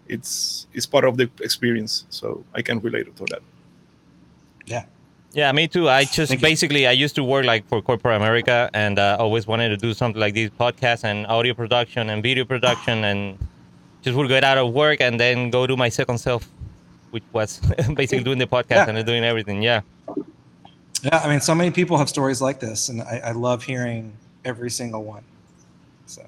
it's 0.09 0.67
it's 0.73 0.87
part 0.87 1.05
of 1.05 1.17
the 1.17 1.29
experience 1.41 2.07
so 2.11 2.45
i 2.55 2.63
can 2.63 2.79
relate 2.81 3.15
to 3.17 3.25
that 3.27 3.43
Yeah, 4.65 4.85
me 5.53 5.69
too. 5.69 5.89
I 5.89 6.05
just 6.05 6.31
Thank 6.31 6.41
you. 6.41 6.47
basically 6.49 6.87
I 6.87 6.93
used 6.93 7.15
to 7.17 7.25
work 7.25 7.45
like 7.45 7.67
for 7.69 7.83
corporate 7.83 8.17
America 8.17 8.71
and 8.73 8.99
uh, 8.99 9.17
always 9.21 9.47
wanted 9.47 9.69
to 9.69 9.77
do 9.77 9.93
something 9.93 10.19
like 10.21 10.33
these 10.35 10.51
podcasts 10.51 11.05
and 11.05 11.27
audio 11.27 11.53
production 11.55 12.09
and 12.11 12.23
video 12.23 12.45
production 12.45 13.05
and 13.05 13.39
just 14.03 14.17
would 14.17 14.29
get 14.29 14.45
out 14.45 14.57
of 14.59 14.73
work 14.73 15.01
and 15.01 15.21
then 15.21 15.51
go 15.51 15.67
to 15.67 15.77
my 15.77 15.89
second 15.91 16.19
self, 16.19 16.49
which 17.11 17.25
was 17.33 17.59
basically 17.95 18.25
doing 18.25 18.39
the 18.39 18.47
podcast 18.47 18.87
Yeah. 18.87 18.97
and 18.97 19.07
doing 19.07 19.25
everything. 19.25 19.61
Yeah. 19.63 19.83
yeah, 21.03 21.19
I 21.19 21.29
mean, 21.29 21.41
so 21.41 21.55
many 21.55 21.71
people 21.71 21.99
have 21.99 22.09
stories 22.09 22.41
like 22.41 22.59
this, 22.61 22.89
and 22.89 23.03
I, 23.03 23.21
I 23.27 23.33
love 23.33 23.63
hearing 23.63 24.13
every 24.45 24.71
single 24.71 25.05
one. 25.05 25.23
So 26.07 26.23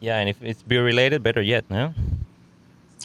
Yeah, 0.00 0.18
and 0.18 0.28
if 0.30 0.42
it's 0.42 0.62
beer 0.62 0.82
related, 0.84 1.22
better 1.22 1.42
yet, 1.42 1.64
no? 1.70 1.92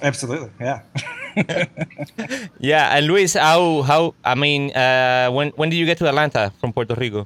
absolutely, 0.02 0.50
yeah. 0.62 0.82
Yeah, 2.60 2.96
and 2.98 3.08
Luis, 3.08 3.34
how 3.34 3.82
how 3.84 4.14
I 4.24 4.36
mean, 4.36 4.72
uh, 4.76 5.30
when 5.32 5.50
when 5.56 5.70
did 5.70 5.78
you 5.78 5.86
get 5.86 5.98
to 6.00 6.08
Atlanta 6.08 6.52
from 6.60 6.74
Puerto 6.74 6.96
Rico? 6.96 7.26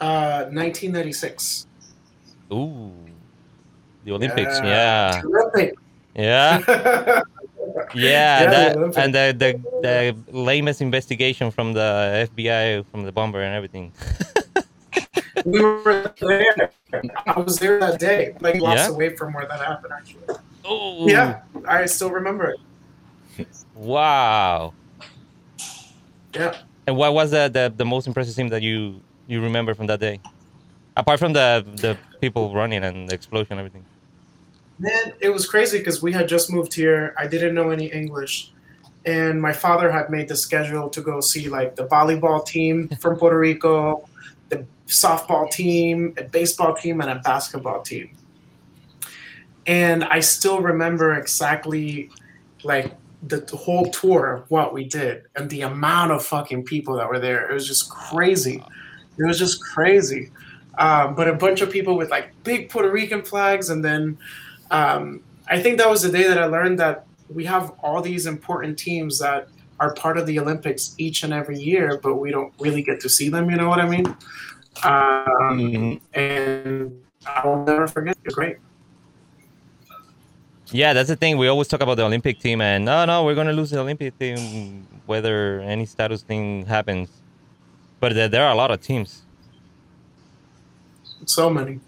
Uh, 0.00 0.46
1996. 0.52 1.66
Ooh, 2.52 2.92
the 4.04 4.12
Olympics. 4.12 4.60
Yeah, 4.62 5.20
Terrific. 5.22 5.74
yeah. 6.14 6.60
Yeah, 7.94 8.44
Yeah, 8.44 8.50
that, 8.50 8.74
the 8.76 9.00
and 9.00 9.10
the, 9.14 9.24
the 9.34 9.50
the 9.82 9.96
lamest 10.30 10.80
investigation 10.80 11.50
from 11.50 11.72
the 11.72 12.28
FBI, 12.30 12.84
from 12.92 13.02
the 13.04 13.10
bomber, 13.10 13.40
and 13.42 13.54
everything. 13.54 13.90
we 15.44 15.58
were 15.60 16.12
there. 16.20 16.70
I 17.26 17.40
was 17.40 17.58
there 17.58 17.80
that 17.80 17.98
day, 17.98 18.36
like 18.40 18.58
blocks 18.60 18.86
Yeah? 18.86 18.94
away 18.94 19.16
from 19.16 19.32
where 19.32 19.46
that 19.46 19.58
happened. 19.60 19.92
Actually, 19.96 20.28
Oh, 20.64 21.06
yeah, 21.06 21.42
I 21.68 21.86
still 21.86 22.10
remember 22.10 22.54
it. 23.38 23.48
Wow. 23.74 24.72
Yeah. 26.34 26.56
And 26.86 26.96
what 26.96 27.14
was 27.14 27.30
the, 27.30 27.48
the, 27.48 27.72
the 27.74 27.84
most 27.84 28.06
impressive 28.06 28.34
thing 28.34 28.48
that 28.50 28.62
you 28.62 29.00
you 29.26 29.42
remember 29.42 29.74
from 29.74 29.86
that 29.86 30.00
day? 30.00 30.20
Apart 30.96 31.18
from 31.18 31.32
the 31.32 31.64
the 31.76 31.98
people 32.20 32.54
running 32.54 32.84
and 32.84 33.08
the 33.08 33.14
explosion 33.14 33.52
and 33.52 33.60
everything. 33.60 33.84
Man, 34.78 35.12
it 35.20 35.30
was 35.30 35.46
crazy 35.48 35.78
because 35.78 36.02
we 36.02 36.12
had 36.12 36.28
just 36.28 36.50
moved 36.50 36.74
here. 36.74 37.14
I 37.16 37.26
didn't 37.26 37.54
know 37.54 37.70
any 37.70 37.86
English. 37.86 38.52
And 39.06 39.40
my 39.40 39.52
father 39.52 39.90
had 39.90 40.08
made 40.10 40.28
the 40.28 40.36
schedule 40.36 40.88
to 40.88 41.00
go 41.00 41.20
see 41.20 41.48
like 41.48 41.76
the 41.76 41.86
volleyball 41.86 42.44
team 42.44 42.88
from 43.00 43.16
Puerto 43.16 43.38
Rico, 43.38 44.08
the 44.48 44.64
softball 44.86 45.50
team, 45.50 46.14
a 46.16 46.24
baseball 46.24 46.74
team, 46.74 47.00
and 47.00 47.10
a 47.10 47.16
basketball 47.16 47.82
team. 47.82 48.10
And 49.66 50.04
I 50.04 50.20
still 50.20 50.60
remember 50.60 51.14
exactly 51.14 52.10
like 52.62 52.94
the, 53.26 53.38
the 53.38 53.56
whole 53.56 53.90
tour 53.90 54.32
of 54.34 54.50
what 54.50 54.72
we 54.72 54.84
did 54.84 55.24
and 55.36 55.48
the 55.48 55.62
amount 55.62 56.12
of 56.12 56.24
fucking 56.24 56.64
people 56.64 56.94
that 56.96 57.08
were 57.08 57.18
there. 57.18 57.48
It 57.50 57.54
was 57.54 57.66
just 57.66 57.88
crazy. 57.90 58.62
It 59.18 59.24
was 59.24 59.38
just 59.38 59.62
crazy. 59.62 60.30
Um, 60.78 61.14
but 61.14 61.28
a 61.28 61.34
bunch 61.34 61.60
of 61.60 61.70
people 61.70 61.96
with 61.96 62.10
like 62.10 62.30
big 62.42 62.68
Puerto 62.68 62.90
Rican 62.90 63.22
flags, 63.22 63.70
and 63.70 63.84
then 63.84 64.18
um, 64.70 65.22
I 65.48 65.62
think 65.62 65.78
that 65.78 65.88
was 65.88 66.02
the 66.02 66.10
day 66.10 66.26
that 66.26 66.36
I 66.38 66.46
learned 66.46 66.78
that 66.80 67.06
we 67.32 67.44
have 67.44 67.72
all 67.82 68.02
these 68.02 68.26
important 68.26 68.78
teams 68.78 69.18
that 69.20 69.48
are 69.80 69.94
part 69.94 70.18
of 70.18 70.26
the 70.26 70.38
Olympics 70.38 70.94
each 70.98 71.22
and 71.22 71.32
every 71.32 71.58
year, 71.58 72.00
but 72.02 72.16
we 72.16 72.30
don't 72.30 72.52
really 72.58 72.82
get 72.82 73.00
to 73.00 73.08
see 73.08 73.28
them. 73.28 73.50
You 73.50 73.56
know 73.56 73.68
what 73.68 73.80
I 73.80 73.88
mean? 73.88 74.06
Um, 74.82 75.58
Mhm. 75.58 76.00
And 76.14 76.92
I'll 77.26 77.64
never 77.64 77.86
forget. 77.86 78.16
It's 78.24 78.34
great. 78.34 78.56
Yeah, 80.74 80.92
that's 80.92 81.08
the 81.08 81.14
thing. 81.14 81.38
We 81.38 81.46
always 81.46 81.68
talk 81.68 81.82
about 81.82 81.98
the 81.98 82.02
Olympic 82.02 82.40
team, 82.40 82.60
and 82.60 82.84
no, 82.84 83.04
no, 83.04 83.24
we're 83.24 83.36
gonna 83.36 83.52
lose 83.52 83.70
the 83.70 83.78
Olympic 83.78 84.18
team 84.18 84.88
whether 85.06 85.60
any 85.60 85.86
status 85.86 86.22
thing 86.22 86.66
happens. 86.66 87.08
But 88.00 88.12
there, 88.14 88.26
there 88.26 88.44
are 88.44 88.50
a 88.50 88.56
lot 88.56 88.72
of 88.72 88.80
teams. 88.80 89.22
So 91.26 91.48
many. 91.48 91.78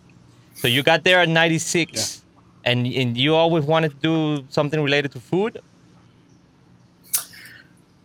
So 0.55 0.69
you 0.69 0.85
got 0.85 1.03
there 1.03 1.19
at 1.19 1.29
'96, 1.29 2.23
and 2.65 2.87
and 2.87 3.17
you 3.17 3.35
always 3.35 3.65
wanted 3.65 3.91
to 3.91 3.97
do 3.97 4.45
something 4.51 4.81
related 4.81 5.11
to 5.13 5.19
food. 5.19 5.61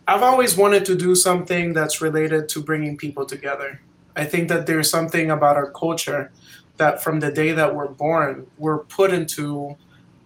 I've 0.07 0.23
always 0.23 0.57
wanted 0.57 0.83
to 0.85 0.95
do 0.95 1.13
something 1.13 1.73
that's 1.73 2.01
related 2.01 2.49
to 2.49 2.63
bringing 2.63 2.97
people 2.97 3.27
together. 3.27 3.79
I 4.15 4.25
think 4.25 4.49
that 4.49 4.65
there's 4.65 4.89
something 4.89 5.29
about 5.29 5.57
our 5.57 5.69
culture 5.69 6.31
that 6.77 7.03
from 7.03 7.19
the 7.19 7.31
day 7.31 7.51
that 7.51 7.75
we're 7.75 7.87
born, 7.87 8.47
we're 8.57 8.79
put 8.79 9.13
into 9.13 9.77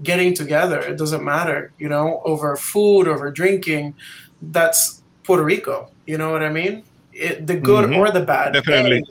getting 0.03 0.33
together. 0.33 0.79
It 0.79 0.97
doesn't 0.97 1.23
matter, 1.23 1.73
you 1.77 1.89
know, 1.89 2.21
over 2.25 2.55
food, 2.55 3.07
over 3.07 3.31
drinking. 3.31 3.95
That's 4.41 5.03
Puerto 5.23 5.43
Rico. 5.43 5.91
You 6.05 6.17
know 6.17 6.31
what 6.31 6.43
I 6.43 6.49
mean? 6.51 6.83
It, 7.13 7.47
the 7.47 7.55
good 7.55 7.89
Mhm. 7.89 7.97
or 7.97 8.11
the 8.11 8.21
bad. 8.21 8.53
Definitely. 8.53 8.97
Hey, 8.97 9.03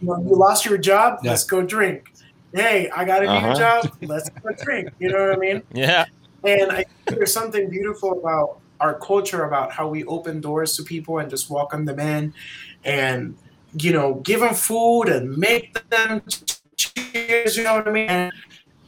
you, 0.00 0.08
know, 0.08 0.16
you 0.28 0.36
lost 0.36 0.64
your 0.64 0.78
job, 0.78 1.18
Yeah. 1.22 1.30
let's 1.32 1.44
go 1.44 1.62
drink. 1.62 2.04
Hey, 2.52 2.88
I 2.94 3.04
got 3.04 3.22
a 3.22 3.26
new 3.26 3.32
Uh-huh. 3.32 3.54
job, 3.54 3.90
let's 4.02 4.28
go 4.42 4.50
drink. 4.64 4.88
You 4.98 5.10
know 5.10 5.20
what 5.28 5.36
I 5.36 5.36
mean? 5.36 5.62
Yeah, 5.74 6.04
And 6.44 6.72
I 6.72 6.76
think 6.76 6.86
there's 7.18 7.32
something 7.32 7.68
beautiful 7.68 8.18
about 8.18 8.60
our 8.80 8.98
culture, 8.98 9.44
about 9.44 9.72
how 9.72 9.88
we 9.88 10.04
open 10.04 10.40
doors 10.40 10.74
to 10.76 10.82
people 10.82 11.18
and 11.18 11.28
just 11.28 11.50
welcome 11.50 11.84
them 11.84 12.00
in 12.00 12.32
and, 12.84 13.36
you 13.74 13.92
know, 13.92 14.14
give 14.14 14.40
them 14.40 14.54
food 14.54 15.08
and 15.08 15.36
make 15.36 15.78
them 15.90 16.22
cheers, 16.76 17.56
you 17.58 17.64
know 17.64 17.74
what 17.74 17.86
I 17.88 17.90
mean? 17.90 18.08
And 18.08 18.32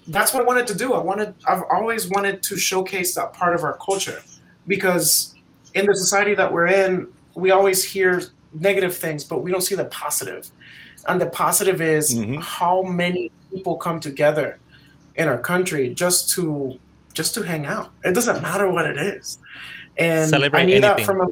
that's 0.09 0.32
what 0.35 0.42
I 0.42 0.47
wanted 0.47 0.66
to 0.68 0.75
do. 0.75 0.94
I 0.94 0.99
wanted, 0.99 1.35
I've 1.47 1.62
always 1.71 2.09
wanted 2.09 2.42
to 2.44 2.56
showcase 2.56 3.14
that 3.14 3.32
part 3.32 3.54
of 3.54 3.62
our 3.64 3.78
culture 3.85 4.23
because 4.66 5.35
in 5.75 5.87
the 5.87 5.94
society 5.94 6.35
that 6.35 6.52
we're 6.52 6.66
in, 6.68 7.09
we 7.35 7.50
always 7.50 7.82
hear 7.85 8.23
negative 8.52 8.97
things, 8.97 9.25
but 9.25 9.42
we 9.42 9.50
don't 9.50 9.62
see 9.62 9.75
the 9.75 9.87
positive. 9.87 10.50
And 11.09 11.21
the 11.21 11.26
positive 11.26 11.80
is 11.80 12.14
Mhm. 12.14 12.40
how 12.42 12.82
many 12.82 13.30
people 13.50 13.76
come 13.76 14.00
together 14.00 14.59
in 15.16 15.28
our 15.28 15.38
country 15.38 15.94
just 15.94 16.30
to 16.30 16.78
just 17.14 17.35
to 17.35 17.42
hang 17.42 17.66
out. 17.66 17.90
It 18.04 18.14
doesn't 18.14 18.40
matter 18.40 18.71
what 18.71 18.87
it 18.87 18.97
is. 18.97 19.38
And 19.99 20.30
Celebrate 20.30 20.61
I 20.61 20.64
knew 20.64 20.73
anything. 20.76 20.97
that 20.97 21.04
from 21.04 21.21
a, 21.21 21.26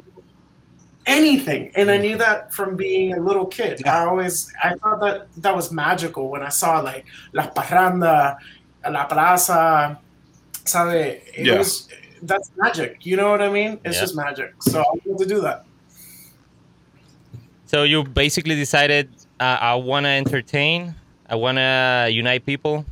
anything. 1.07 1.71
And 1.75 1.89
I 1.89 1.97
knew 1.97 2.17
that 2.17 2.53
from 2.53 2.75
being 2.75 3.13
a 3.13 3.19
little 3.19 3.45
kid. 3.47 3.81
Yeah. 3.83 4.01
I 4.03 4.05
always 4.05 4.51
I 4.63 4.75
thought 4.75 5.01
that 5.01 5.27
that 5.37 5.55
was 5.55 5.71
magical 5.71 6.29
when 6.29 6.43
I 6.43 6.49
saw 6.49 6.79
like 6.81 7.05
La 7.33 7.47
Parranda, 7.47 8.37
La 8.89 9.05
Plaza, 9.05 9.99
sabe? 10.65 11.21
It 11.35 11.45
Yeah. 11.45 11.57
was 11.59 11.87
that's 12.23 12.51
magic. 12.57 13.05
You 13.05 13.17
know 13.17 13.29
what 13.31 13.41
I 13.41 13.49
mean? 13.49 13.79
It's 13.83 13.95
Yeah. 13.95 14.01
just 14.01 14.15
magic. 14.15 14.53
So 14.61 14.79
I 14.81 14.85
wanted 15.05 15.17
to 15.23 15.25
do 15.35 15.41
that. 15.41 15.65
So 17.65 17.83
you 17.83 18.03
basically 18.03 18.55
decided 18.55 19.09
uh, 19.39 19.57
I 19.59 19.73
want 19.75 20.05
to 20.05 20.09
entertain, 20.09 20.93
I 21.27 21.35
want 21.35 21.57
to 21.57 22.09
unite 22.11 22.45
people, 22.45 22.85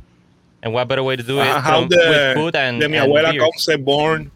and 0.62 0.72
what 0.74 0.88
better 0.88 1.02
way 1.04 1.14
to 1.14 1.22
do 1.22 1.38
it 1.38 1.46
Uh, 1.46 1.60
how 1.60 1.80
from- 1.80 1.88
the, 1.90 1.96
with 1.96 2.36
food 2.36 2.56
and, 2.56 2.82
the 2.82 2.88
mi 2.88 2.96
and 2.98 3.06
abuela 3.12 3.30
beers? 3.30 3.68
born? 3.84 4.30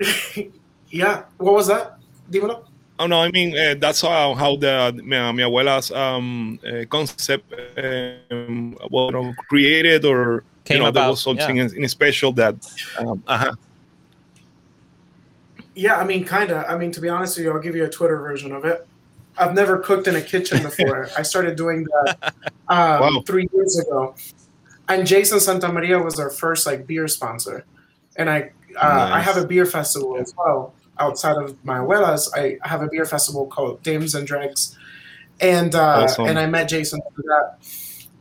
Yeah. 0.90 1.24
What 1.38 1.52
was 1.54 1.66
that? 1.66 1.98
Dímelo. 2.30 2.64
Oh 2.98 3.06
no, 3.06 3.20
I 3.20 3.30
mean 3.30 3.56
uh, 3.56 3.74
that's 3.78 4.00
how, 4.00 4.34
how 4.34 4.56
the 4.56 4.92
mi, 4.94 5.32
mi 5.32 5.42
abuela's 5.42 5.90
um, 5.92 6.58
uh, 6.66 6.84
concept 6.88 7.52
um, 8.30 8.76
well, 8.90 9.06
you 9.06 9.12
know, 9.12 9.34
created, 9.48 10.04
or 10.04 10.44
Came 10.64 10.78
you 10.78 10.82
know, 10.82 10.90
there 10.90 11.08
was 11.08 11.22
something 11.22 11.58
yeah. 11.58 11.64
in, 11.64 11.84
in 11.84 11.88
special 11.88 12.32
that. 12.32 12.54
Um, 12.98 13.22
uh-huh. 13.26 13.54
Yeah, 15.74 15.96
I 15.98 16.04
mean, 16.04 16.24
kind 16.24 16.50
of. 16.50 16.64
I 16.66 16.76
mean, 16.78 16.90
to 16.92 17.00
be 17.00 17.08
honest 17.08 17.36
with 17.36 17.44
you, 17.44 17.52
I'll 17.52 17.60
give 17.60 17.76
you 17.76 17.84
a 17.84 17.88
Twitter 17.88 18.16
version 18.16 18.50
of 18.52 18.64
it. 18.64 18.86
I've 19.38 19.54
never 19.54 19.78
cooked 19.78 20.08
in 20.08 20.16
a 20.16 20.22
kitchen 20.22 20.62
before. 20.62 21.08
I 21.16 21.22
started 21.22 21.56
doing 21.56 21.84
that 21.84 22.34
um, 22.68 23.00
Wow. 23.00 23.22
three 23.26 23.46
years 23.52 23.78
ago, 23.78 24.14
and 24.88 25.06
Jason 25.06 25.38
Santamaria 25.38 26.02
was 26.02 26.18
our 26.18 26.30
first 26.30 26.66
like 26.66 26.86
beer 26.86 27.06
sponsor, 27.08 27.66
and 28.16 28.30
I 28.30 28.50
uh, 28.76 29.10
I 29.12 29.20
have 29.20 29.36
a 29.36 29.46
beer 29.46 29.66
festival 29.66 30.16
as 30.16 30.34
well 30.36 30.74
outside 30.98 31.36
of 31.36 31.56
my 31.64 31.78
abuelas. 31.78 32.28
I 32.36 32.58
have 32.66 32.82
a 32.82 32.88
beer 32.88 33.04
festival 33.04 33.46
called 33.46 33.82
Dames 33.82 34.14
and 34.14 34.26
Dregs, 34.26 34.76
and 35.40 35.74
uh, 35.74 36.04
Awesome. 36.04 36.26
and 36.26 36.38
I 36.38 36.46
met 36.46 36.68
Jason 36.68 37.00
through 37.14 37.24
that. 37.24 37.58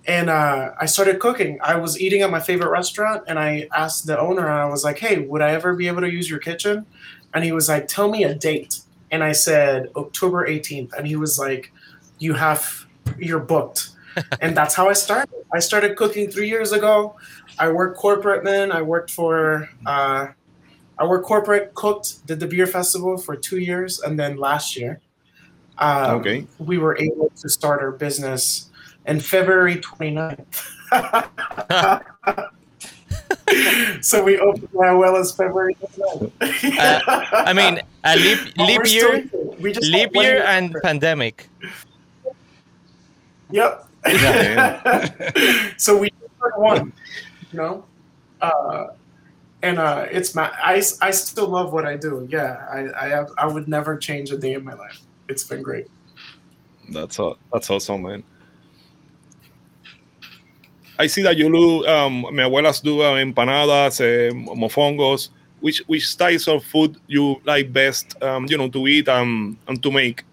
And 0.07 0.29
uh, 0.29 0.71
I 0.79 0.85
started 0.85 1.19
cooking. 1.19 1.57
I 1.63 1.77
was 1.77 1.99
eating 1.99 2.21
at 2.21 2.29
my 2.29 2.39
favorite 2.39 2.69
restaurant, 2.69 3.23
and 3.27 3.39
I 3.39 3.67
asked 3.75 4.05
the 4.05 4.19
owner, 4.19 4.43
and 4.47 4.53
I 4.59 4.65
was 4.65 4.83
like, 4.83 4.99
"Hey, 4.99 5.19
would 5.19 5.41
I 5.41 5.51
ever 5.51 5.73
be 5.75 5.87
able 5.87 6.01
to 6.01 6.11
use 6.11 6.29
your 6.29 6.37
kitchen?" 6.39 6.85
And 7.33 7.43
he 7.43 7.51
was 7.51 7.67
like, 7.69 7.87
"Tell 7.87 8.09
me 8.09 8.23
a 8.23 8.35
date." 8.35 8.81
And 9.11 9.23
I 9.23 9.31
said 9.31 9.89
October 9.95 10.47
18th, 10.47 10.93
and 10.93 11.07
he 11.07 11.15
was 11.15 11.39
like, 11.39 11.71
"You 12.19 12.33
have, 12.33 12.85
you're 13.17 13.39
booked." 13.39 13.89
and 14.41 14.55
that's 14.55 14.75
how 14.75 14.87
I 14.87 14.93
started. 14.93 15.33
I 15.51 15.59
started 15.59 15.97
cooking 15.97 16.29
three 16.29 16.49
years 16.49 16.71
ago. 16.71 17.15
I 17.57 17.69
worked 17.71 17.97
corporate 17.97 18.43
then. 18.43 18.71
I 18.71 18.81
worked 18.81 19.09
for, 19.11 19.69
uh, 19.85 20.27
I 20.97 21.05
worked 21.05 21.25
corporate, 21.25 21.73
cooked, 21.73 22.25
did 22.25 22.39
the 22.39 22.47
beer 22.47 22.67
festival 22.67 23.17
for 23.17 23.35
two 23.35 23.59
years, 23.59 23.99
and 23.99 24.17
then 24.17 24.37
last 24.37 24.77
year, 24.77 25.01
um, 25.77 26.11
Okay. 26.19 26.47
we 26.57 26.77
were 26.77 26.97
able 26.97 27.29
to 27.35 27.49
start 27.49 27.81
our 27.81 27.91
business 27.91 28.69
in 29.05 29.19
February 29.19 29.75
29th. 29.77 30.45
so 34.01 34.23
we 34.23 34.39
opened 34.39 34.69
My 34.73 34.87
Abuelas 34.87 35.35
February 35.35 35.75
29th. 35.75 36.31
Uh, 36.79 36.99
I 37.33 37.53
mean, 37.53 37.81
a 38.03 38.15
leap, 38.15 38.39
leap 38.57 38.81
year. 38.85 39.29
We 39.59 39.73
just 39.73 39.91
leap 39.91 40.13
one 40.13 40.25
year 40.25 40.43
and 40.43 40.67
after. 40.67 40.81
pandemic. 40.81 41.49
Yep. 43.51 43.87
so 45.77 45.97
we 45.97 46.09
one, 46.57 46.93
you 47.51 47.57
know, 47.57 47.85
uh, 48.41 48.87
and 49.65 49.79
uh, 49.79 50.05
it's 50.11 50.35
my 50.35 50.51
I, 50.63 50.81
I 51.01 51.11
still 51.11 51.47
love 51.47 51.73
what 51.73 51.85
I 51.85 51.97
do. 51.97 52.27
Yeah, 52.29 52.65
I 52.69 53.05
I, 53.05 53.07
have, 53.09 53.29
I 53.37 53.47
would 53.47 53.67
never 53.67 53.97
change 53.97 54.31
a 54.31 54.37
day 54.37 54.53
in 54.53 54.63
my 54.63 54.73
life. 54.73 55.01
It's 55.27 55.43
been 55.43 55.63
great. 55.63 55.87
That's 56.93 57.17
all, 57.17 57.37
that's 57.51 57.69
awesome, 57.71 58.03
man. 58.03 58.23
I 60.99 61.07
see 61.07 61.23
that 61.23 61.35
you 61.35 61.51
do. 61.51 61.87
Um, 61.87 62.21
my 62.31 62.43
abuelas 62.43 62.81
do 62.81 63.01
uh, 63.01 63.15
empanadas, 63.15 63.99
uh, 63.99 64.33
mofongos. 64.55 65.29
Which 65.61 65.81
which 65.87 66.07
styles 66.07 66.47
of 66.47 66.63
food 66.63 66.97
you 67.07 67.41
like 67.43 67.73
best? 67.73 68.21
Um, 68.21 68.45
you 68.47 68.57
know, 68.57 68.69
to 68.69 68.87
eat 68.87 69.09
um, 69.09 69.57
and 69.67 69.81
to 69.81 69.91
make. 69.91 70.23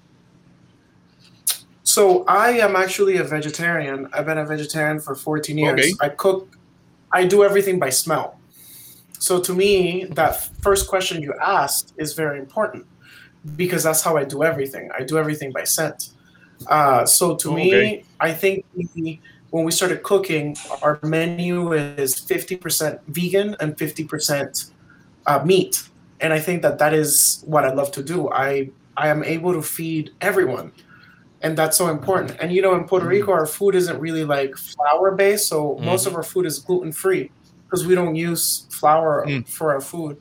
So 1.85 2.25
I 2.29 2.51
am 2.59 2.77
actually 2.77 3.17
a 3.17 3.25
vegetarian. 3.25 4.09
I've 4.13 4.27
been 4.27 4.39
a 4.39 4.45
vegetarian 4.45 5.01
for 5.01 5.15
14 5.15 5.59
years. 5.59 5.81
Okay. 5.81 5.93
I 6.01 6.11
cook. 6.11 6.55
I 7.11 7.25
do 7.25 7.45
everything 7.45 7.79
by 7.79 7.91
smell. 7.91 8.42
So 9.23 9.39
to 9.41 9.55
me, 9.55 10.07
that 10.19 10.33
first 10.63 10.89
question 10.89 11.23
you 11.23 11.33
asked 11.41 11.95
is 11.97 12.15
very 12.15 12.41
important 12.41 12.85
because 13.55 13.85
that's 13.85 14.03
how 14.03 14.17
I 14.17 14.25
do 14.25 14.43
everything. 14.43 14.91
I 14.99 15.05
do 15.05 15.17
everything 15.17 15.53
by 15.53 15.63
scent. 15.63 16.09
Uh, 16.67 17.07
so 17.07 17.37
to 17.37 17.49
Okay. 17.53 17.63
me, 17.71 18.05
I 18.19 18.33
think 18.33 18.65
we, 18.75 19.21
when 19.51 19.65
we 19.65 19.71
started 19.71 20.03
cooking, 20.03 20.57
our 20.83 20.99
menu 21.05 21.73
is 21.73 22.17
50% 22.17 22.99
vegan 23.07 23.55
and 23.61 23.77
50% 23.77 24.71
uh, 25.27 25.45
meat. 25.45 25.75
and 26.21 26.33
I 26.33 26.41
think 26.41 26.63
that 26.63 26.79
that 26.79 26.93
is 26.95 27.43
what 27.47 27.65
I 27.65 27.73
love 27.73 27.91
to 27.99 28.03
do. 28.03 28.19
I 28.31 28.71
I 28.97 29.07
am 29.15 29.23
able 29.25 29.53
to 29.59 29.63
feed 29.63 30.05
everyone, 30.21 30.69
and 31.45 31.53
that's 31.59 31.77
so 31.77 31.87
important. 31.97 32.31
And 32.41 32.49
you 32.55 32.63
know, 32.65 32.75
in 32.79 32.85
Puerto 32.91 33.07
Rico, 33.07 33.31
our 33.33 33.47
food 33.47 33.75
isn't 33.75 33.99
really 34.07 34.25
like 34.37 34.53
flour 34.57 35.09
based, 35.23 35.47
so 35.53 35.59
most 35.91 36.07
of 36.07 36.13
our 36.15 36.23
food 36.33 36.47
is 36.47 36.59
gluten 36.67 36.93
free 36.93 37.25
because 37.73 37.87
we 37.87 37.95
don't 37.95 38.15
use 38.15 38.67
flour 38.69 39.25
Mm. 39.27 39.49
for 39.49 39.73
our 39.73 39.81
food. 39.81 40.21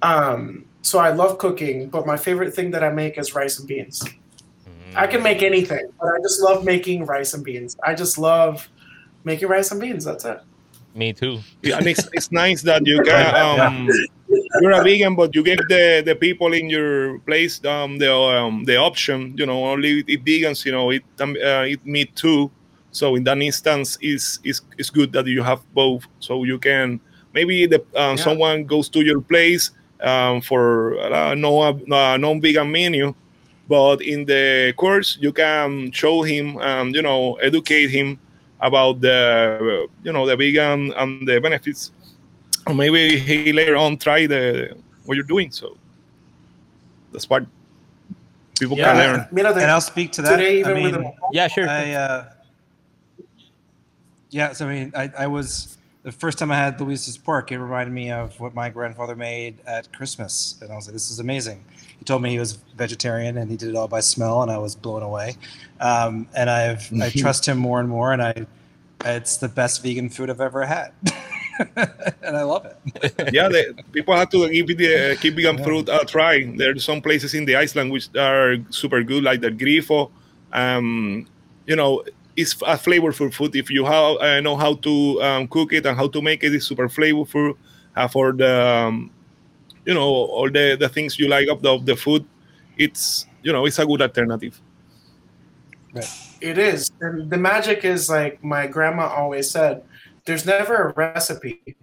Um, 0.00 0.64
so 0.80 0.98
I 0.98 1.10
love 1.10 1.36
cooking, 1.36 1.90
but 1.90 2.06
my 2.06 2.16
favorite 2.16 2.54
thing 2.54 2.70
that 2.70 2.82
I 2.82 2.88
make 2.88 3.18
is 3.18 3.34
rice 3.34 3.58
and 3.58 3.68
beans. 3.68 4.02
I 4.96 5.06
can 5.06 5.22
make 5.22 5.42
anything, 5.42 5.86
but 6.00 6.08
I 6.08 6.18
just 6.22 6.40
love 6.40 6.64
making 6.64 7.04
rice 7.04 7.34
and 7.34 7.44
beans. 7.44 7.76
I 7.84 7.94
just 7.94 8.16
love 8.18 8.66
making 9.24 9.48
rice 9.48 9.70
and 9.70 9.80
beans. 9.80 10.04
That's 10.04 10.24
it. 10.24 10.40
Me 10.94 11.12
too. 11.12 11.38
Yeah, 11.62 11.76
and 11.78 11.86
it's, 11.86 12.08
it's 12.14 12.32
nice 12.32 12.62
that 12.62 12.84
you 12.86 13.00
can 13.02 13.34
um, 13.60 13.88
you're 14.60 14.72
a 14.72 14.82
vegan, 14.82 15.14
but 15.14 15.34
you 15.36 15.44
give 15.44 15.60
the, 15.68 16.02
the 16.04 16.16
people 16.16 16.52
in 16.54 16.68
your 16.70 17.20
place 17.20 17.62
um, 17.64 17.98
the 17.98 18.12
um, 18.12 18.64
the 18.64 18.76
option. 18.76 19.34
You 19.36 19.46
know, 19.46 19.64
only 19.66 20.02
eat 20.08 20.24
vegans. 20.24 20.64
You 20.64 20.72
know, 20.72 20.90
eat 20.90 21.04
um, 21.20 21.36
uh, 21.44 21.64
eat 21.66 21.84
meat 21.86 22.16
too. 22.16 22.50
So 22.92 23.14
in 23.16 23.24
that 23.24 23.38
instance, 23.40 23.98
is 24.00 24.40
is 24.44 24.60
is 24.78 24.90
good 24.90 25.12
that 25.12 25.26
you 25.26 25.42
have 25.42 25.60
both. 25.74 26.06
So 26.18 26.44
you 26.44 26.58
can 26.58 27.00
maybe 27.32 27.66
the 27.66 27.80
um, 27.96 28.16
Yeah. 28.16 28.24
someone 28.24 28.64
goes 28.64 28.88
to 28.90 29.00
your 29.04 29.20
place 29.20 29.70
um, 30.02 30.40
for 30.40 30.98
uh, 30.98 31.34
no 31.34 31.60
uh, 31.62 32.16
non-vegan 32.16 32.70
menu, 32.70 33.14
but 33.68 34.00
in 34.02 34.24
the 34.24 34.72
course 34.76 35.18
you 35.20 35.32
can 35.32 35.92
show 35.92 36.22
him, 36.22 36.56
um, 36.58 36.90
you 36.90 37.02
know, 37.02 37.34
educate 37.34 37.88
him 37.90 38.18
about 38.60 39.00
the 39.00 39.88
you 40.02 40.12
know 40.12 40.26
the 40.26 40.36
vegan 40.36 40.92
and 40.96 41.26
the 41.26 41.40
benefits 41.40 41.92
or 42.66 42.74
maybe 42.74 43.18
he 43.18 43.52
later 43.52 43.76
on 43.76 43.96
try 43.96 44.26
the 44.26 44.76
what 45.04 45.14
you're 45.16 45.24
doing 45.24 45.50
so 45.50 45.76
that's 47.12 47.28
what 47.28 47.44
people 48.58 48.76
can 48.76 48.96
learn 48.96 49.26
Mira, 49.32 49.52
And 49.52 49.70
I'll 49.70 49.80
speak 49.80 50.12
to 50.12 50.22
that. 50.22 50.36
today, 50.36 50.56
I 50.56 50.58
even 50.60 50.74
mean, 50.74 50.84
with 50.84 50.94
the 50.94 51.12
Yeah, 51.32 51.48
sure. 51.48 51.68
I 51.68 51.92
uh, 51.94 52.24
yeah, 54.30 54.52
so 54.52 54.66
I 54.68 54.72
mean, 54.72 54.92
I, 54.94 55.10
I 55.18 55.26
was 55.26 55.76
the 56.02 56.12
first 56.12 56.38
time 56.38 56.50
I 56.50 56.56
had 56.56 56.80
Luis's 56.80 57.18
pork. 57.18 57.52
It 57.52 57.58
reminded 57.58 57.92
me 57.92 58.10
of 58.10 58.38
what 58.40 58.54
my 58.54 58.70
grandfather 58.70 59.16
made 59.16 59.58
at 59.66 59.92
Christmas, 59.92 60.56
and 60.62 60.72
I 60.72 60.76
was 60.76 60.86
like, 60.86 60.94
"This 60.94 61.10
is 61.10 61.18
amazing." 61.20 61.64
He 61.98 62.04
told 62.04 62.22
me 62.22 62.30
he 62.30 62.38
was 62.38 62.52
vegetarian, 62.76 63.36
and 63.38 63.50
he 63.50 63.56
did 63.56 63.68
it 63.68 63.76
all 63.76 63.88
by 63.88 64.00
smell, 64.00 64.42
and 64.42 64.50
I 64.50 64.58
was 64.58 64.74
blown 64.74 65.02
away. 65.02 65.36
Um, 65.80 66.26
and 66.34 66.48
I've 66.48 66.90
I 67.00 67.10
trust 67.16 67.46
him 67.46 67.58
more 67.58 67.80
and 67.80 67.88
more, 67.88 68.12
and 68.12 68.22
I 68.22 68.46
it's 69.04 69.36
the 69.38 69.48
best 69.48 69.82
vegan 69.82 70.08
food 70.10 70.28
I've 70.30 70.40
ever 70.42 70.64
had, 70.64 70.92
and 71.76 72.36
I 72.36 72.42
love 72.42 72.66
it. 72.66 72.76
yeah 73.32 73.48
the, 73.48 73.74
people 73.92 74.14
have 74.14 74.28
to 74.30 74.48
give 74.48 74.76
the 74.76 75.12
uh, 75.12 75.16
keep 75.20 75.34
vegan 75.34 75.58
Yeah. 75.58 75.64
fruit 75.64 75.88
a 75.88 76.04
try 76.06 76.44
there's 76.56 76.84
some 76.84 77.00
places 77.00 77.34
in 77.34 77.44
the 77.46 77.56
Iceland 77.56 77.90
which 77.92 78.08
are 78.16 78.56
super 78.70 79.02
good 79.02 79.24
like 79.24 79.40
the 79.40 79.50
grifo 79.50 80.10
um 80.52 81.26
you 81.66 81.76
know 81.76 82.02
it's 82.36 82.54
a 82.62 82.76
flavorful 82.76 83.32
food 83.32 83.54
if 83.56 83.70
you 83.70 83.84
have, 83.84 84.16
uh, 84.16 84.40
know 84.40 84.56
how 84.56 84.74
to 84.74 85.22
um, 85.22 85.48
cook 85.48 85.72
it 85.72 85.86
and 85.86 85.96
how 85.96 86.08
to 86.08 86.22
make 86.22 86.42
it 86.42 86.54
it's 86.54 86.66
super 86.66 86.88
flavorful 86.88 87.56
uh, 87.96 88.08
for 88.08 88.32
the 88.32 88.66
um, 88.66 89.10
you 89.84 89.94
know 89.94 90.02
all 90.02 90.50
the, 90.50 90.76
the 90.78 90.88
things 90.88 91.18
you 91.18 91.28
like 91.28 91.48
of 91.48 91.62
the, 91.62 91.70
of 91.70 91.86
the 91.86 91.96
food 91.96 92.24
it's 92.76 93.26
you 93.42 93.52
know 93.52 93.66
it's 93.66 93.78
a 93.78 93.86
good 93.86 94.02
alternative 94.02 94.60
It 96.40 96.58
is. 96.58 96.90
And 97.00 97.30
the 97.30 97.36
magic 97.36 97.84
is 97.84 98.08
like 98.08 98.42
my 98.42 98.66
grandma 98.66 99.06
always 99.08 99.50
said 99.50 99.82
there's 100.24 100.46
never 100.46 100.88
a 100.88 100.92
recipe. 100.94 101.76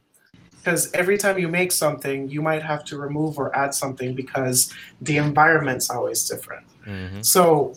Because 0.57 0.91
every 0.93 1.17
time 1.17 1.37
you 1.37 1.47
make 1.47 1.71
something, 1.71 2.27
you 2.29 2.41
might 2.41 2.61
have 2.61 2.83
to 2.85 2.97
remove 2.97 3.37
or 3.37 3.55
add 3.55 3.73
something 3.73 4.15
because 4.15 4.73
the 5.01 5.17
environment's 5.17 5.89
always 5.89 6.27
different. 6.27 6.65
Mhm. 6.85 7.23
So 7.23 7.73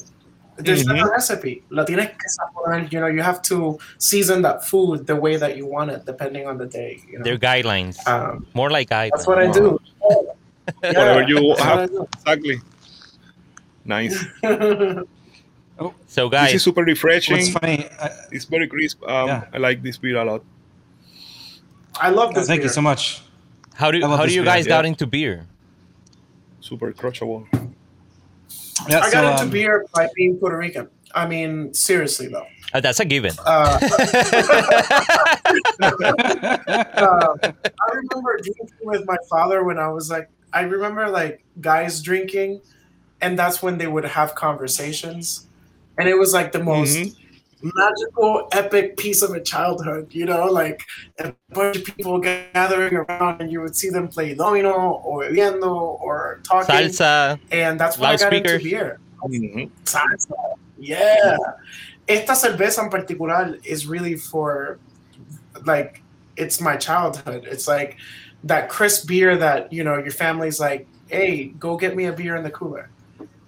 there's 0.56 0.84
Mhm. 0.84 0.94
never 0.96 1.08
a 1.08 1.12
recipe. 1.12 1.62
La 1.70 1.84
tienes 1.84 2.08
que 2.18 2.28
saborear, 2.28 2.88
You 2.92 3.00
know, 3.00 3.06
you 3.06 3.22
have 3.22 3.40
to 3.42 3.78
season 3.98 4.42
that 4.42 4.64
food 4.64 5.06
the 5.06 5.16
way 5.16 5.36
that 5.36 5.56
you 5.56 5.66
want 5.66 5.90
it, 5.90 6.04
depending 6.06 6.46
on 6.46 6.58
the 6.58 6.66
day. 6.66 7.00
You 7.10 7.18
know? 7.18 7.24
They're 7.24 7.38
guidelines. 7.38 7.96
um, 8.06 8.46
More 8.54 8.70
like 8.70 8.88
guidelines. 8.90 9.10
that's 9.12 9.26
what 9.26 9.38
I 9.38 9.50
do. 9.50 9.78
Whatever 10.80 11.22
you 11.28 11.48
that's 11.48 11.60
have. 11.62 11.78
what 11.90 12.08
I 12.26 12.34
do. 12.36 12.52
exactly 12.52 12.60
nice 13.84 14.24
So, 16.06 16.28
this 16.28 16.38
guys, 16.38 16.54
is 16.54 16.62
super 16.62 16.82
refreshing 16.84 17.38
It's 17.38 17.50
funny? 17.50 17.86
I, 17.98 18.10
it's 18.30 18.44
very 18.44 18.68
crisp 18.68 19.02
um, 19.08 19.26
Yeah. 19.28 19.44
i 19.54 19.58
like 19.58 19.82
this 19.82 19.96
beer 19.96 20.18
a 20.18 20.24
lot 20.24 20.42
I 22.00 22.10
love 22.10 22.34
this. 22.34 22.46
thank 22.46 22.62
you 22.62 22.68
so 22.68 22.82
much. 22.82 23.22
how 23.74 23.90
do 23.90 23.98
how 24.02 24.16
do 24.18 24.22
this 24.24 24.34
you 24.34 24.42
beer, 24.42 24.52
guys 24.52 24.66
yeah. 24.66 24.76
got 24.76 24.84
into 24.84 25.06
beer? 25.06 25.46
super 26.60 26.92
crushable 26.92 27.46
Yeah, 28.88 29.00
I 29.00 29.06
so, 29.06 29.12
got 29.12 29.32
into 29.32 29.44
um, 29.44 29.50
beer 29.50 29.86
by 29.94 30.08
being 30.14 30.36
Puerto 30.38 30.56
Rican. 30.56 30.88
I 31.14 31.26
mean, 31.26 31.74
seriously 31.74 32.28
though. 32.28 32.46
Uh, 32.72 32.80
that's 32.80 33.00
a 33.00 33.04
given. 33.04 33.32
Uh, 33.44 33.78
uh, 35.82 37.36
I 37.42 37.92
remember 37.92 38.38
drinking 38.38 38.68
with 38.82 39.04
my 39.06 39.16
father 39.28 39.64
when 39.64 39.78
I 39.78 39.88
was 39.88 40.08
like, 40.08 40.30
I 40.52 40.62
remember 40.62 41.08
like 41.08 41.44
guys 41.60 42.00
drinking, 42.00 42.60
and 43.20 43.38
that's 43.38 43.60
when 43.62 43.78
they 43.78 43.88
would 43.88 44.04
have 44.04 44.34
conversations, 44.34 45.48
and 45.98 46.08
it 46.08 46.16
was 46.16 46.32
like 46.32 46.52
the 46.52 46.62
most 46.62 46.96
Mhm. 46.96 47.16
Magical, 47.62 48.48
epic 48.52 48.96
piece 48.96 49.22
of 49.22 49.30
a 49.32 49.40
childhood. 49.40 50.08
You 50.12 50.26
know, 50.26 50.46
like 50.46 50.82
a 51.18 51.32
bunch 51.52 51.76
of 51.76 51.84
people 51.84 52.18
gathering 52.18 52.94
around, 52.94 53.40
and 53.40 53.50
you 53.52 53.60
would 53.60 53.76
see 53.76 53.90
them 53.90 54.08
play 54.08 54.34
domino 54.34 55.00
or 55.04 55.24
viendo 55.24 55.70
or 56.00 56.40
talking, 56.44 56.74
Salsa. 56.74 57.38
and 57.50 57.78
that's 57.78 57.98
what 57.98 58.10
I 58.10 58.16
got 58.16 58.32
into 58.32 58.50
loudspeakers. 58.50 58.62
beer. 58.62 58.98
Mhm. 59.24 59.70
Salsa. 59.84 60.54
Yeah. 60.78 61.36
Esta 62.08 62.32
cerveza 62.34 62.82
en 62.82 62.90
particular 62.90 63.56
is 63.64 63.86
really 63.86 64.16
for 64.16 64.78
like 65.66 66.02
it's 66.36 66.60
my 66.60 66.76
childhood. 66.76 67.46
It's 67.50 67.68
like 67.68 67.98
that 68.44 68.70
crisp 68.70 69.06
beer 69.06 69.36
that, 69.36 69.70
you 69.72 69.84
know, 69.84 69.98
your 69.98 70.10
family's 70.12 70.58
like, 70.58 70.86
hey, 71.08 71.48
go 71.58 71.76
get 71.76 71.94
me 71.94 72.06
a 72.06 72.12
beer 72.12 72.34
in 72.36 72.42
the 72.42 72.50
cooler. 72.50 72.88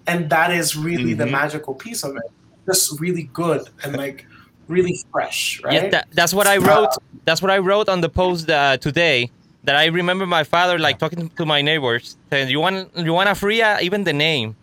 And 0.05 0.29
that 0.29 0.51
is 0.51 0.75
really 0.75 1.15
the 1.15 1.23
Mhm. 1.25 1.31
magical 1.31 1.73
piece 1.73 2.03
of 2.03 2.15
it. 2.15 2.31
Just 2.65 2.99
really 2.99 3.23
good 3.33 3.69
and 3.83 3.95
like 4.03 4.25
really 4.67 4.99
fresh, 5.11 5.61
right? 5.63 5.73
Yeah, 5.73 5.89
that, 5.89 6.07
that's 6.11 6.33
what 6.33 6.47
I 6.47 6.57
wrote. 6.57 6.89
That's 7.25 7.41
what 7.41 7.51
I 7.51 7.57
wrote 7.59 7.89
on 7.89 8.01
the 8.01 8.09
post 8.09 8.49
uh, 8.49 8.77
today. 8.77 9.31
That 9.65 9.77
I 9.77 9.85
remember 9.85 10.25
my 10.25 10.43
father 10.43 10.77
like 10.77 10.99
talking 10.99 11.29
to 11.29 11.45
my 11.45 11.61
neighbors, 11.61 12.17
saying, 12.29 12.49
"You 12.49 12.59
want 12.59 12.89
you 12.97 13.13
want 13.13 13.29
a 13.29 13.33
fría? 13.33 13.81
Even 13.81 14.03
the 14.03 14.11
name. 14.11 14.55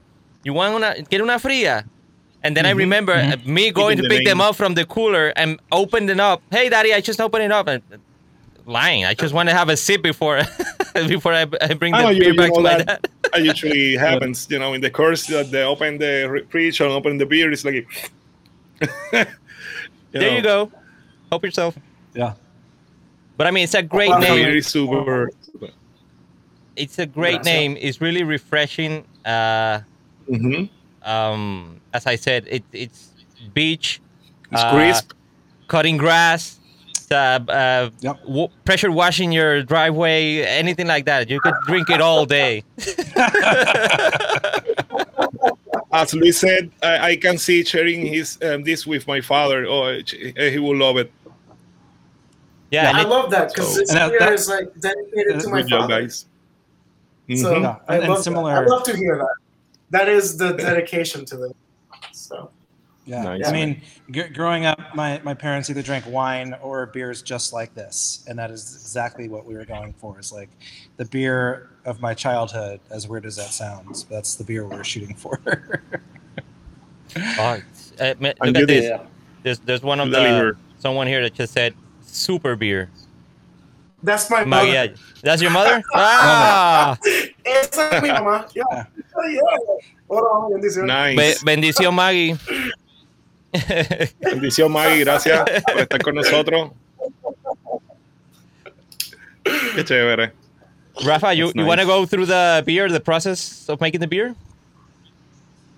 You 0.45 0.53
want 0.53 0.75
una 0.75 1.01
get 1.09 1.21
una 1.23 1.39
fría?" 1.39 1.85
And 2.43 2.57
then 2.57 2.65
I 2.65 2.71
remember 2.71 3.13
uh, 3.13 3.37
me 3.45 3.71
going 3.71 3.97
to 3.99 4.03
the 4.03 4.09
pick 4.09 4.25
them 4.25 4.41
up 4.41 4.57
from 4.57 4.75
the 4.75 4.87
cooler 4.87 5.33
and 5.37 5.61
open 5.73 6.07
them 6.07 6.21
up. 6.21 6.43
Hey, 6.51 6.71
daddy, 6.71 6.95
I 6.95 7.01
just 7.01 7.21
opened 7.21 7.45
it 7.45 7.53
up. 7.53 7.69
And, 7.69 7.83
lying. 8.67 9.05
I 9.05 9.15
just 9.15 9.35
want 9.35 9.49
to 9.49 9.55
have 9.55 9.69
a 9.69 9.77
sip 9.77 10.03
before 10.03 10.43
before 11.09 11.33
I, 11.33 11.43
I 11.61 11.75
bring 11.75 11.93
the 11.93 11.99
I 11.99 12.03
know 12.03 12.11
you, 12.11 12.21
beer 12.21 12.33
you 12.33 12.37
back 12.37 12.51
know 12.51 12.57
to 12.57 12.63
my 12.63 12.77
that, 12.79 12.87
dad. 12.87 13.09
that 13.33 13.43
usually 13.45 13.97
happens, 14.09 14.47
you 14.51 14.59
know, 14.59 14.75
in 14.75 14.81
the 14.81 14.91
course 14.91 15.27
that 15.29 15.51
they 15.51 15.63
open 15.63 15.99
the 15.99 16.29
re- 16.31 16.45
fridge 16.51 16.81
and 16.81 16.91
open 16.91 17.19
the 17.19 17.27
beer. 17.27 17.51
It's 17.53 17.65
like, 17.65 17.87
There 20.13 20.37
you 20.37 20.43
go. 20.43 20.71
Help 21.31 21.45
yourself. 21.45 21.77
yeah. 22.15 22.35
But 23.37 23.47
I 23.47 23.51
mean, 23.53 23.65
it's 23.65 23.75
a 23.75 23.83
great 23.83 24.11
Well, 24.11 24.21
Beer 24.21 24.47
name. 24.49 24.57
is 24.57 24.67
super. 24.67 25.31
It's 26.77 26.99
a 26.99 27.07
great 27.07 27.43
Gracias. 27.43 27.47
name. 27.47 27.77
It's 27.81 28.01
really 28.01 28.23
refreshing. 28.23 29.05
Uh, 29.25 29.81
Mhm. 30.29 30.69
um, 31.03 31.81
as 31.93 32.07
I 32.07 32.17
said, 32.17 32.47
it, 32.51 32.63
it's 32.73 33.11
beach, 33.55 34.01
It's 34.53 34.61
uh, 34.63 34.71
crisp. 34.73 35.13
cutting 35.69 35.97
grass, 35.97 36.60
uh, 37.13 37.41
uh, 37.49 37.91
Yep. 38.01 38.21
wa- 38.27 38.49
pressure 38.65 38.91
washing 38.91 39.33
your 39.33 39.63
driveway, 39.63 40.43
anything 40.43 40.87
like 40.87 41.07
that. 41.07 41.29
You 41.29 41.41
could 41.41 41.55
drink 41.67 41.91
it 41.91 42.01
all 42.01 42.25
day. 42.27 42.63
As 45.93 46.15
Luis 46.15 46.39
said, 46.39 46.71
I, 46.83 46.99
I 47.11 47.17
can 47.17 47.37
see 47.37 47.65
sharing 47.65 48.07
his 48.07 48.39
um, 48.43 48.63
this 48.63 48.87
with 48.87 49.07
my 49.09 49.21
father. 49.21 49.67
Oh, 49.67 49.99
he 50.07 50.59
will 50.59 50.77
love 50.77 50.97
it. 50.99 51.11
Yeah, 52.71 52.89
and 52.91 52.99
I 52.99 53.03
it- 53.03 53.09
love 53.09 53.31
that 53.33 53.49
because 53.53 53.75
So- 53.75 53.81
this 53.81 53.91
And 53.91 53.99
that- 53.99 54.11
beer 54.11 54.21
that- 54.21 54.33
is 54.33 54.49
like 54.49 54.73
dedicated 54.79 55.41
to 55.41 55.49
my 55.49 55.63
Good 55.63 55.69
job, 55.71 55.81
father. 55.91 56.03
guys. 56.03 56.27
So 57.35 57.55
Mhm. 57.55 57.63
Yeah, 57.63 57.77
I, 57.89 57.95
and- 57.95 58.03
and 58.05 58.09
love 58.09 58.19
that. 58.19 58.25
similar- 58.25 58.53
I 58.53 58.65
love 58.67 58.85
to 58.85 58.97
hear 58.97 59.17
that. 59.19 59.35
That 59.91 60.09
is 60.09 60.37
the 60.37 60.53
dedication 60.53 61.25
to 61.27 61.37
them. 61.37 61.53
So 62.13 62.51
Yeah, 63.07 63.23
Nice, 63.25 63.47
I 63.49 63.53
mean, 63.53 63.81
g- 64.11 64.29
growing 64.29 64.67
up, 64.67 64.79
my, 64.95 65.21
my 65.25 65.35
parents 65.35 65.69
either 65.71 65.83
drank 65.83 66.05
wine 66.07 66.55
or 66.63 66.87
beers 66.87 67.23
just 67.23 67.53
like 67.53 67.75
this, 67.75 68.23
and 68.29 68.39
that 68.39 68.51
is 68.51 68.75
exactly 68.75 69.29
what 69.29 69.47
we 69.47 69.55
were 69.55 69.65
going 69.65 69.95
for. 69.95 70.19
Is 70.21 70.31
like 70.33 70.51
the 70.97 71.07
beer 71.07 71.71
of 71.87 72.01
my 72.01 72.15
childhood. 72.15 72.79
As 72.91 73.09
weird 73.09 73.25
as 73.27 73.37
that 73.37 73.51
sounds, 73.51 74.05
that's 74.05 74.35
the 74.37 74.45
beer 74.45 74.67
we're 74.67 74.85
shooting 74.85 75.15
for. 75.17 75.41
oh, 77.17 77.55
it's- 77.55 77.93
uh, 77.99 78.15
ma- 78.21 78.33
And 78.43 78.53
look 78.55 78.63
at 78.63 78.69
this. 78.69 78.85
Yeah. 78.85 79.03
There's 79.43 79.59
there's 79.61 79.83
one 79.83 79.99
of 80.01 80.11
the 80.11 80.57
someone 80.79 81.07
here 81.07 81.23
that 81.23 81.35
just 81.35 81.53
said 81.55 81.75
super 82.03 82.55
beer. 82.57 82.91
that's 84.03 84.31
my 84.31 84.45
mother. 84.45 84.67
Maria, 84.67 84.95
that's 85.23 85.41
your 85.43 85.51
mother? 85.51 85.83
Ah, 85.95 86.97
Esa 87.47 87.95
es 87.95 88.03
mi 88.03 88.09
mamá. 88.11 88.49
Yeah. 88.55 88.85
Yeah. 89.29 89.41
Hola, 90.09 90.51
bendiciones. 90.51 90.83
Be- 91.17 91.17
Nice. 91.17 91.43
bendición, 91.43 91.95
Maggie. 91.95 92.37
Bendición, 94.21 94.73
Maggie. 94.73 95.01
Gracias 95.01 95.45
por 95.67 95.81
estar 95.81 96.03
con 96.03 96.15
nosotros. 96.15 96.71
Qué 99.75 99.85
chévere. 99.85 100.33
Rafa, 101.05 101.33
you, 101.33 101.47
That's 101.47 101.57
you 101.57 101.67
want 101.67 101.81
to 101.81 101.87
go 101.87 102.07
through 102.07 102.27
the 102.27 102.63
beer, 102.67 102.89
the 102.89 103.01
process 103.01 103.69
of 103.69 103.81
making 103.81 104.01
the 104.01 104.07
beer? 104.07 104.35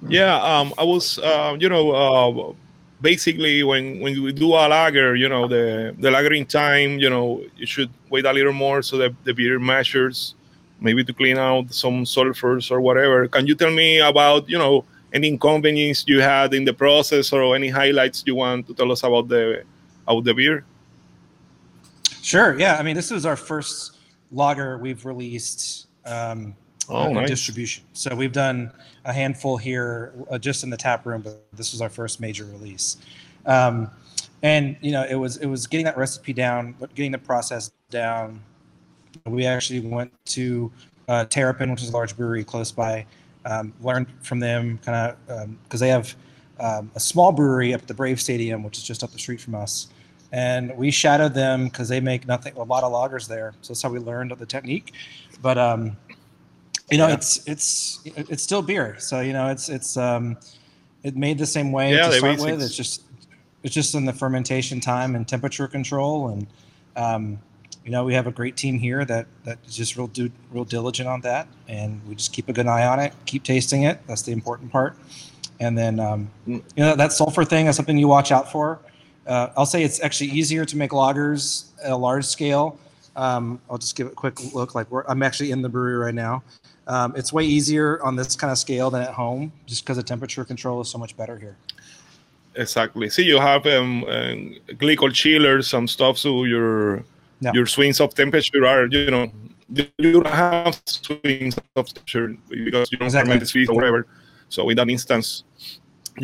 Yeah, 0.08 0.34
um, 0.42 0.74
I 0.76 0.84
was, 0.84 1.18
uh, 1.18 1.56
you 1.58 1.68
know, 1.68 1.90
uh, 1.92 2.52
basically 3.00 3.62
when 3.62 4.00
when 4.00 4.20
we 4.22 4.32
do 4.32 4.52
a 4.54 4.66
lager, 4.68 5.14
you 5.14 5.28
know, 5.28 5.46
the 5.46 5.94
the 5.98 6.10
lagering 6.10 6.48
time, 6.48 6.98
you 6.98 7.08
know, 7.08 7.42
you 7.56 7.66
should 7.66 7.90
wait 8.10 8.24
a 8.24 8.32
little 8.32 8.52
more 8.52 8.82
so 8.82 8.96
that 8.98 9.12
the 9.24 9.32
beer 9.32 9.60
matures, 9.60 10.34
maybe 10.80 11.04
to 11.04 11.12
clean 11.12 11.38
out 11.38 11.72
some 11.72 12.04
sulfurs 12.04 12.70
or 12.70 12.80
whatever. 12.80 13.28
Can 13.28 13.46
you 13.46 13.54
tell 13.54 13.70
me 13.70 14.00
about, 14.00 14.48
you 14.48 14.58
know, 14.58 14.84
any 15.12 15.28
inconvenience 15.28 16.04
you 16.06 16.20
had 16.20 16.54
in 16.54 16.64
the 16.64 16.72
process 16.72 17.32
or 17.32 17.54
any 17.54 17.68
highlights 17.68 18.22
you 18.26 18.34
want 18.34 18.66
to 18.66 18.74
tell 18.74 18.90
us 18.90 19.02
about 19.02 19.28
the 19.28 19.64
about 20.06 20.24
the 20.24 20.34
beer? 20.34 20.64
Sure. 22.22 22.58
Yeah. 22.58 22.76
I 22.76 22.82
mean, 22.82 22.96
this 22.96 23.10
is 23.10 23.26
our 23.26 23.36
first 23.36 23.98
lager 24.30 24.78
we've 24.78 25.04
released 25.04 25.86
um, 26.06 26.54
Oh, 26.88 27.12
nice. 27.12 27.28
distribution. 27.28 27.84
So 27.92 28.14
we've 28.14 28.32
done 28.32 28.72
a 29.04 29.12
handful 29.12 29.56
here 29.56 30.12
uh, 30.30 30.38
just 30.38 30.64
in 30.64 30.70
the 30.70 30.76
tap 30.76 31.06
room, 31.06 31.22
but 31.22 31.44
this 31.52 31.72
was 31.72 31.80
our 31.80 31.88
first 31.88 32.20
major 32.20 32.44
release. 32.44 32.96
Um, 33.46 33.90
and 34.42 34.76
you 34.80 34.90
know, 34.92 35.04
it 35.08 35.14
was 35.14 35.36
it 35.36 35.46
was 35.46 35.66
getting 35.66 35.84
that 35.84 35.96
recipe 35.96 36.32
down, 36.32 36.74
but 36.80 36.94
getting 36.94 37.12
the 37.12 37.18
process 37.18 37.70
down. 37.90 38.40
We 39.26 39.46
actually 39.46 39.80
went 39.80 40.12
to 40.26 40.72
uh, 41.06 41.26
Terrapin, 41.26 41.70
which 41.70 41.82
is 41.82 41.90
a 41.90 41.92
large 41.92 42.16
brewery 42.16 42.42
close 42.44 42.72
by. 42.72 43.06
Um, 43.44 43.72
learned 43.80 44.06
from 44.22 44.38
them, 44.38 44.78
kind 44.84 45.16
of 45.28 45.58
because 45.64 45.80
they 45.80 45.88
have 45.88 46.14
um, 46.60 46.90
a 46.94 47.00
small 47.00 47.32
brewery 47.32 47.74
up 47.74 47.82
at 47.82 47.88
the 47.88 47.94
Brave 47.94 48.20
Stadium, 48.20 48.62
which 48.62 48.78
is 48.78 48.84
just 48.84 49.02
up 49.02 49.10
the 49.10 49.18
street 49.18 49.40
from 49.40 49.54
us. 49.56 49.88
And 50.30 50.74
we 50.76 50.90
shadowed 50.90 51.34
them 51.34 51.64
because 51.64 51.88
they 51.88 52.00
make 52.00 52.26
nothing, 52.26 52.54
a 52.56 52.62
lot 52.62 52.84
of 52.84 52.92
lagers 52.92 53.26
there. 53.28 53.52
So 53.60 53.72
that's 53.72 53.82
how 53.82 53.90
we 53.90 53.98
learned 53.98 54.30
the 54.38 54.46
technique. 54.46 54.92
But 55.42 55.58
um, 55.58 55.96
you 56.90 56.98
know, 56.98 57.08
Yeah. 57.08 57.14
it's 57.14 57.46
it's 57.46 58.00
it's 58.04 58.42
still 58.42 58.62
beer. 58.62 58.96
So 58.98 59.20
you 59.20 59.32
know, 59.32 59.48
it's 59.48 59.68
it's 59.68 59.96
um, 59.96 60.36
it 61.02 61.16
made 61.16 61.38
the 61.38 61.46
same 61.46 61.72
way 61.72 61.94
Yeah, 61.94 62.06
to 62.08 62.12
start 62.12 62.40
with. 62.40 62.62
It's 62.62 62.76
just 62.76 63.02
it's 63.62 63.74
just 63.74 63.94
in 63.94 64.04
the 64.04 64.12
fermentation 64.12 64.80
time 64.80 65.16
and 65.16 65.26
temperature 65.26 65.66
control, 65.68 66.28
and 66.28 66.46
um, 66.96 67.38
you 67.84 67.90
know, 67.90 68.04
we 68.04 68.14
have 68.14 68.26
a 68.26 68.30
great 68.30 68.56
team 68.56 68.78
here 68.78 69.04
that 69.04 69.26
that 69.44 69.58
is 69.66 69.76
just 69.76 69.96
real 69.96 70.06
do 70.06 70.30
real 70.52 70.64
diligent 70.64 71.08
on 71.08 71.20
that, 71.22 71.48
and 71.68 72.00
we 72.06 72.14
just 72.14 72.32
keep 72.32 72.48
a 72.48 72.52
good 72.52 72.66
eye 72.66 72.86
on 72.86 73.00
it, 73.00 73.12
keep 73.26 73.42
tasting 73.42 73.82
it. 73.84 74.00
That's 74.06 74.22
the 74.22 74.32
important 74.32 74.70
part. 74.70 74.96
And 75.60 75.76
then 75.76 76.00
um, 76.00 76.30
Mm. 76.46 76.62
you 76.76 76.84
know 76.84 76.96
that 76.96 77.12
sulfur 77.12 77.44
thing 77.44 77.66
is 77.66 77.76
something 77.76 77.96
you 77.98 78.08
watch 78.08 78.32
out 78.32 78.50
for. 78.50 78.80
Uh, 79.26 79.48
I'll 79.56 79.66
say 79.66 79.84
it's 79.84 80.00
actually 80.02 80.30
easier 80.30 80.64
to 80.64 80.76
make 80.76 80.90
lagers 80.90 81.66
at 81.84 81.92
a 81.92 81.96
large 81.96 82.24
scale. 82.24 82.78
Um, 83.14 83.60
I'll 83.70 83.78
just 83.78 83.94
give 83.94 84.06
it 84.08 84.12
a 84.12 84.16
quick 84.16 84.40
look. 84.54 84.74
Like 84.74 84.90
we're, 84.90 85.04
I'm 85.06 85.22
actually 85.22 85.50
in 85.52 85.62
the 85.62 85.68
brewery 85.68 85.96
right 85.96 86.14
now. 86.14 86.42
Um, 86.88 87.14
it's 87.14 87.32
way 87.32 87.44
easier 87.44 88.02
on 88.02 88.16
this 88.16 88.34
kind 88.34 88.50
of 88.50 88.58
scale 88.58 88.90
than 88.90 89.02
at 89.02 89.14
home, 89.14 89.52
just 89.66 89.84
because 89.84 89.96
the 89.96 90.02
temperature 90.02 90.44
control 90.44 90.80
is 90.80 90.88
so 90.88 90.98
much 90.98 91.16
better 91.16 91.38
here. 91.38 91.56
Exactly. 92.56 93.08
See, 93.08 93.22
you 93.22 93.38
have 93.38 93.64
um, 93.66 94.04
um, 94.04 94.56
glycol 94.70 95.12
chillers, 95.12 95.68
some 95.68 95.86
stuff, 95.86 96.18
so 96.18 96.44
your 96.44 97.04
Yeah. 97.42 97.52
your 97.54 97.66
swings 97.66 98.00
of 98.00 98.14
temperature 98.14 98.64
are, 98.64 98.86
you 98.86 99.10
know, 99.10 99.24
you 99.74 99.84
you 99.98 100.12
don't 100.12 100.26
have 100.28 100.80
swings 100.86 101.56
of 101.58 101.86
temperature 101.92 102.28
because 102.48 102.92
you 102.92 102.98
don't 102.98 103.06
Exactly. 103.08 103.32
ferment 103.32 103.48
sweet 103.48 103.68
or 103.68 103.74
whatever. 103.74 104.06
So 104.48 104.68
in 104.70 104.76
that 104.76 104.88
instance, 104.88 105.44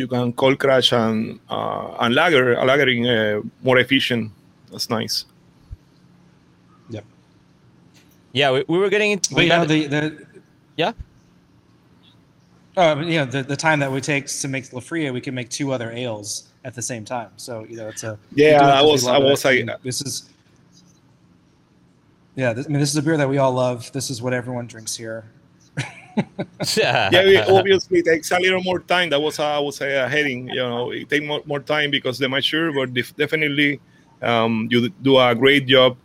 you 0.00 0.06
can 0.06 0.32
cold 0.32 0.58
crash 0.58 0.92
and 0.92 1.40
uh, 1.50 1.96
and 2.02 2.14
lager, 2.14 2.54
lagering 2.70 3.02
uh, 3.08 3.42
more 3.62 3.78
efficient. 3.78 4.30
That's 4.70 4.88
nice. 4.90 5.24
Yep. 6.90 7.04
Yeah, 8.32 8.52
we, 8.52 8.64
we 8.68 8.78
were 8.78 8.90
getting 8.90 9.10
into. 9.12 9.34
But 9.34 9.38
we 9.38 9.50
you 9.52 9.66
the 9.66 9.86
the 9.88 10.26
yeah. 10.76 10.92
uh, 12.76 12.96
you 13.04 13.18
know 13.18 13.24
the, 13.24 13.42
the 13.42 13.56
time 13.56 13.80
that 13.80 13.90
we 13.90 14.00
take 14.00 14.26
to 14.42 14.48
make 14.48 14.72
La 14.72 14.80
Fria, 14.80 15.12
we 15.12 15.20
can 15.20 15.34
make 15.34 15.48
two 15.48 15.72
other 15.72 15.90
ales 15.90 16.48
at 16.64 16.74
the 16.74 16.82
same 16.82 17.04
time. 17.04 17.30
So 17.36 17.64
you 17.68 17.76
know 17.76 17.88
it's 17.88 18.04
a 18.04 18.18
Yeah, 18.34 18.58
do 18.58 18.64
it 18.64 18.68
I 18.68 18.80
'cause 18.80 18.84
we 18.84 18.92
was- 18.92 19.06
I 19.06 19.16
it, 19.16 19.24
was 19.24 19.44
like- 19.44 19.60
and 19.60 19.70
this 19.82 20.00
is 20.02 20.28
yeah. 22.38 22.52
This, 22.52 22.66
I 22.66 22.68
mean, 22.68 22.78
this 22.78 22.90
is 22.90 22.96
a 22.96 23.02
beer 23.02 23.16
that 23.16 23.28
we 23.28 23.38
all 23.38 23.52
love. 23.52 23.90
This 23.90 24.10
is 24.10 24.22
what 24.22 24.32
everyone 24.32 24.68
drinks 24.68 24.94
here. 24.94 25.24
yeah, 26.76 27.10
it 27.12 27.48
obviously 27.58 28.00
takes 28.02 28.30
a 28.30 28.38
little 28.38 28.62
more 28.62 28.78
time. 28.78 29.10
That 29.10 29.20
was, 29.20 29.40
uh, 29.40 29.56
I 29.56 29.58
would 29.58 29.74
say, 29.74 29.96
a 29.98 30.08
heading. 30.08 30.48
You 30.48 30.62
know, 30.62 30.92
it 30.92 31.10
takes 31.10 31.26
more, 31.26 31.42
more 31.46 31.58
time 31.58 31.90
because 31.90 32.18
they 32.18 32.28
mature, 32.28 32.72
but 32.72 32.94
def- 32.94 33.16
definitely 33.16 33.80
um, 34.22 34.68
you 34.70 34.88
do 34.88 35.18
a 35.18 35.34
great 35.34 35.66
job. 35.66 35.96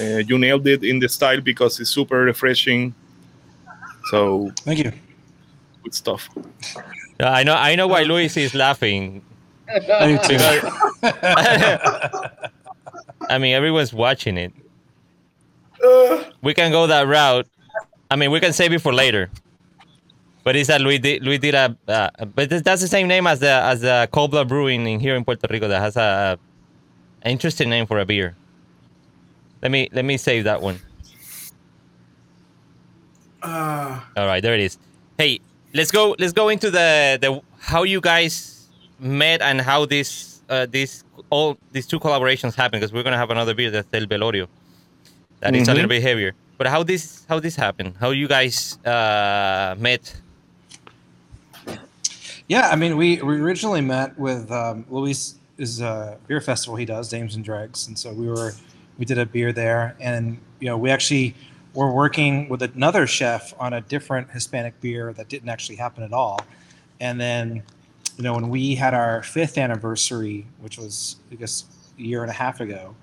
Uh, 0.00 0.24
you 0.24 0.38
nailed 0.38 0.66
it 0.66 0.82
in 0.82 0.98
the 0.98 1.08
style 1.08 1.42
because 1.42 1.78
it's 1.80 1.90
super 1.90 2.22
refreshing. 2.22 2.94
So 4.10 4.50
Thank 4.60 4.78
you. 4.78 4.92
good 5.82 5.94
stuff. 5.94 6.30
I 7.20 7.44
know. 7.44 7.54
I 7.54 7.74
know 7.74 7.86
why 7.86 8.04
Luis 8.04 8.36
is 8.38 8.54
laughing. 8.54 9.22
I 9.68 10.06
do 10.06 10.18
too. 10.18 10.38
I 13.28 13.38
mean, 13.38 13.54
everyone's 13.54 13.92
watching 13.92 14.38
it. 14.38 14.52
Uh, 15.84 16.24
We 16.42 16.54
can 16.54 16.70
go 16.72 16.86
that 16.86 17.06
route. 17.06 17.46
I 18.10 18.16
mean, 18.16 18.30
we 18.30 18.40
can 18.40 18.52
save 18.52 18.72
it 18.72 18.80
for 18.80 18.92
later. 18.92 19.30
But 20.44 20.56
it's 20.56 20.68
that 20.68 20.80
Luis 20.80 21.00
did, 21.00 21.22
Luis 21.24 21.38
did 21.40 21.54
a, 21.54 21.74
uh, 21.88 22.10
but 22.26 22.50
that's 22.50 22.82
the 22.82 22.88
same 22.88 23.08
name 23.08 23.26
as 23.26 23.40
the 23.40 23.48
as 23.50 23.80
the 23.80 24.08
Cold 24.12 24.30
Blood 24.30 24.48
Brewing 24.48 24.86
in 24.86 25.00
here 25.00 25.16
in 25.16 25.24
Puerto 25.24 25.46
Rico 25.48 25.68
that 25.68 25.80
has 25.80 25.96
a, 25.96 26.38
an 27.22 27.30
interesting 27.32 27.70
name 27.70 27.86
for 27.86 27.98
a 27.98 28.04
beer. 28.04 28.36
Let 29.62 29.70
me 29.70 29.88
let 29.92 30.04
me 30.04 30.18
save 30.18 30.44
that 30.44 30.60
one. 30.60 30.80
uh, 33.42 34.00
All 34.16 34.26
right, 34.26 34.42
there 34.42 34.54
it 34.54 34.60
is. 34.60 34.78
Hey, 35.16 35.40
let's 35.72 35.90
go. 35.90 36.14
Let's 36.18 36.32
go 36.34 36.50
into 36.50 36.70
the 36.70 37.18
the 37.20 37.40
how 37.58 37.82
you 37.84 38.00
guys 38.02 38.68
met 38.98 39.40
and 39.40 39.62
how 39.62 39.86
this 39.86 40.42
uh, 40.50 40.66
this 40.66 41.04
all 41.30 41.56
these 41.72 41.86
two 41.86 41.98
collaborations 41.98 42.54
happen 42.54 42.78
because 42.80 42.92
we're 42.92 43.02
gonna 43.02 43.16
have 43.16 43.30
another 43.30 43.54
beer 43.54 43.70
that's 43.70 43.88
El 43.94 44.06
Velorio. 44.06 44.46
That 45.44 45.54
is 45.54 45.68
a 45.68 45.70
Mhm. 45.70 45.74
little 45.74 45.88
bit 45.90 46.02
heavier. 46.02 46.32
But 46.56 46.68
how 46.68 46.82
this 46.82 47.24
how 47.28 47.38
this 47.38 47.54
happened? 47.56 47.94
How 48.00 48.10
you 48.10 48.26
guys 48.26 48.78
uh, 48.86 49.74
met? 49.78 50.14
Yeah, 52.48 52.68
I 52.70 52.76
mean, 52.76 52.96
we, 52.96 53.20
we 53.22 53.40
originally 53.40 53.80
met 53.80 54.18
with 54.18 54.50
um, 54.50 54.84
Luis 54.90 55.34
is 55.58 55.80
a 55.80 56.16
beer 56.26 56.40
festival 56.40 56.76
he 56.76 56.84
does, 56.84 57.08
Dames 57.10 57.34
and 57.36 57.44
Dregs, 57.44 57.86
and 57.88 57.98
so 57.98 58.12
we 58.12 58.26
were 58.26 58.52
we 58.98 59.04
did 59.04 59.18
a 59.18 59.26
beer 59.26 59.52
there, 59.52 59.96
and 60.00 60.38
you 60.60 60.68
know 60.68 60.78
we 60.78 60.90
actually 60.90 61.34
were 61.74 61.90
working 61.92 62.48
with 62.48 62.62
another 62.62 63.06
chef 63.06 63.52
on 63.60 63.72
a 63.74 63.80
different 63.82 64.30
Hispanic 64.30 64.80
beer 64.80 65.12
that 65.12 65.28
didn't 65.28 65.48
actually 65.50 65.76
happen 65.76 66.02
at 66.04 66.12
all, 66.12 66.40
and 67.00 67.20
then 67.20 67.62
you 68.16 68.24
know 68.24 68.32
when 68.34 68.48
we 68.48 68.74
had 68.76 68.94
our 68.94 69.22
fifth 69.22 69.58
anniversary, 69.58 70.46
which 70.60 70.78
was 70.78 71.16
I 71.32 71.34
guess 71.34 71.64
a 71.98 72.02
year 72.02 72.22
and 72.22 72.30
a 72.30 72.34
half 72.34 72.60
ago, 72.60 72.94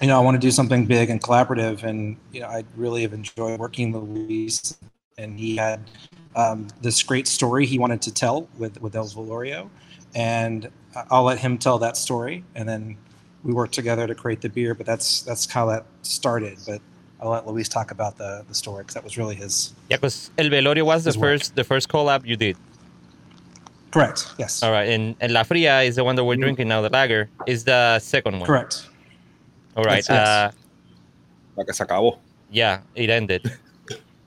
you 0.00 0.06
know 0.06 0.18
I 0.18 0.22
want 0.22 0.34
to 0.34 0.38
do 0.38 0.50
something 0.50 0.86
big 0.86 1.10
and 1.10 1.20
collaborative, 1.20 1.82
and 1.82 2.16
you 2.32 2.40
know 2.40 2.48
I 2.48 2.64
really 2.76 3.02
have 3.02 3.12
enjoyed 3.12 3.58
working 3.58 3.92
with 3.92 4.02
Luis, 4.04 4.76
and 5.16 5.38
he 5.38 5.56
had 5.56 5.90
um, 6.36 6.68
this 6.82 7.02
great 7.02 7.26
story 7.26 7.66
he 7.66 7.78
wanted 7.78 8.02
to 8.02 8.12
tell 8.12 8.48
with 8.58 8.80
with 8.80 8.94
El 8.94 9.06
Velorio, 9.06 9.68
and 10.14 10.70
I'll 11.10 11.24
let 11.24 11.38
him 11.38 11.58
tell 11.58 11.78
that 11.78 11.96
story, 11.96 12.44
and 12.54 12.68
then 12.68 12.96
we 13.42 13.52
work 13.52 13.70
together 13.70 14.06
to 14.06 14.14
create 14.14 14.40
the 14.40 14.48
beer. 14.48 14.74
But 14.74 14.86
that's 14.86 15.22
that's 15.22 15.50
how 15.50 15.66
that 15.66 15.84
started. 16.02 16.58
But 16.66 16.80
I'll 17.20 17.30
let 17.30 17.46
Luis 17.46 17.68
talk 17.68 17.90
about 17.90 18.18
the 18.18 18.44
the 18.48 18.54
story 18.54 18.82
because 18.82 18.94
that 18.94 19.04
was 19.04 19.18
really 19.18 19.34
his. 19.34 19.74
Yeah, 19.90 19.96
because 19.96 20.30
El 20.38 20.46
Velorio 20.46 20.84
was 20.84 21.04
the 21.04 21.10
work. 21.18 21.40
first 21.40 21.56
the 21.56 21.64
first 21.64 21.88
collab 21.88 22.24
you 22.26 22.36
did. 22.36 22.56
Correct. 23.90 24.34
Yes. 24.38 24.62
All 24.62 24.70
right, 24.70 24.88
and, 24.88 25.16
and 25.20 25.32
La 25.32 25.42
Fria 25.44 25.80
is 25.80 25.96
the 25.96 26.04
one 26.04 26.14
that 26.16 26.24
we're 26.24 26.36
drinking 26.36 26.68
now. 26.68 26.82
The 26.82 26.90
lager 26.90 27.30
is 27.46 27.64
the 27.64 27.98
second 28.00 28.38
one. 28.38 28.46
Correct. 28.46 28.86
All 29.76 29.84
right. 29.84 29.96
Yes, 29.96 30.08
yes. 30.08 30.28
Uh, 30.28 30.50
La 31.56 31.64
se 31.72 31.84
acabó. 31.84 32.18
yeah, 32.50 32.80
it 32.94 33.10
ended. 33.10 33.42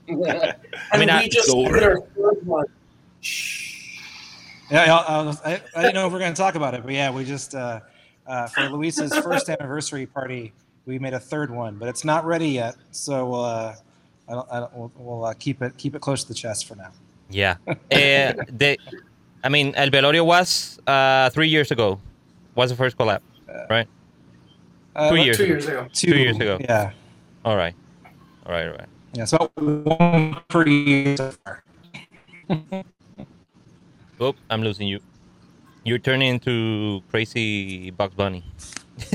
I 0.08 0.98
mean, 0.98 1.08
I- 1.10 1.22
we 1.22 1.28
just 1.28 1.48
So- 1.48 1.64
did 1.68 1.82
our 1.82 2.00
third 2.16 2.46
one. 2.46 2.66
Yeah, 4.70 4.94
I, 4.94 5.18
I, 5.18 5.22
was- 5.22 5.40
I, 5.44 5.60
I 5.76 5.82
didn't 5.82 5.94
know 5.94 6.06
if 6.06 6.12
we 6.12 6.16
are 6.16 6.20
going 6.20 6.32
to 6.34 6.40
talk 6.40 6.54
about 6.54 6.74
it, 6.74 6.82
but 6.82 6.92
yeah, 6.92 7.10
we 7.10 7.24
just 7.24 7.54
uh, 7.54 7.80
uh, 8.26 8.46
for 8.48 8.68
Luis's 8.70 9.14
first 9.18 9.48
anniversary 9.50 10.06
party, 10.06 10.52
we 10.86 10.98
made 10.98 11.12
a 11.14 11.20
third 11.20 11.50
one, 11.50 11.76
but 11.76 11.88
it's 11.88 12.04
not 12.04 12.24
ready 12.24 12.48
yet. 12.48 12.76
So 12.90 13.34
uh, 13.34 13.74
I 14.28 14.32
don't, 14.32 14.48
I 14.50 14.60
don't, 14.60 14.74
we'll, 14.74 14.92
we'll 14.96 15.24
uh, 15.26 15.34
keep 15.34 15.60
it 15.62 15.76
keep 15.76 15.94
it 15.94 16.00
close 16.00 16.22
to 16.22 16.28
the 16.28 16.34
chest 16.34 16.66
for 16.66 16.74
now. 16.76 16.90
Yeah. 17.30 17.56
uh, 17.68 17.74
the, 18.48 18.78
I 19.44 19.48
mean, 19.48 19.74
El 19.74 19.90
Velorio 19.90 20.24
was 20.24 20.78
uh, 20.86 21.28
three 21.30 21.48
years 21.48 21.70
ago. 21.70 22.00
Was 22.54 22.70
the 22.70 22.76
first 22.76 22.96
collab, 22.98 23.20
right? 23.70 23.88
Uh, 24.94 25.10
Two 25.10 25.16
years 25.16 25.36
Two 25.36 25.42
ago. 25.44 25.52
years 25.52 25.66
ago. 25.68 25.86
Two, 25.92 26.12
Two 26.12 26.18
years 26.18 26.36
ago. 26.36 26.58
Yeah. 26.60 26.92
All 27.44 27.56
right. 27.56 27.74
All 28.46 28.52
right. 28.52 28.66
All 28.68 28.74
right. 28.74 28.88
Yeah, 29.14 29.24
so 29.26 29.50
one 29.56 30.36
per 30.48 30.66
year 30.66 31.16
so 31.16 31.32
far. 31.44 31.62
Oh, 34.20 34.34
I'm 34.48 34.62
losing 34.62 34.88
you. 34.88 35.00
You're 35.84 35.98
turning 35.98 36.28
into 36.28 37.02
crazy 37.10 37.90
Bugs 37.90 38.14
Bunny. 38.14 38.44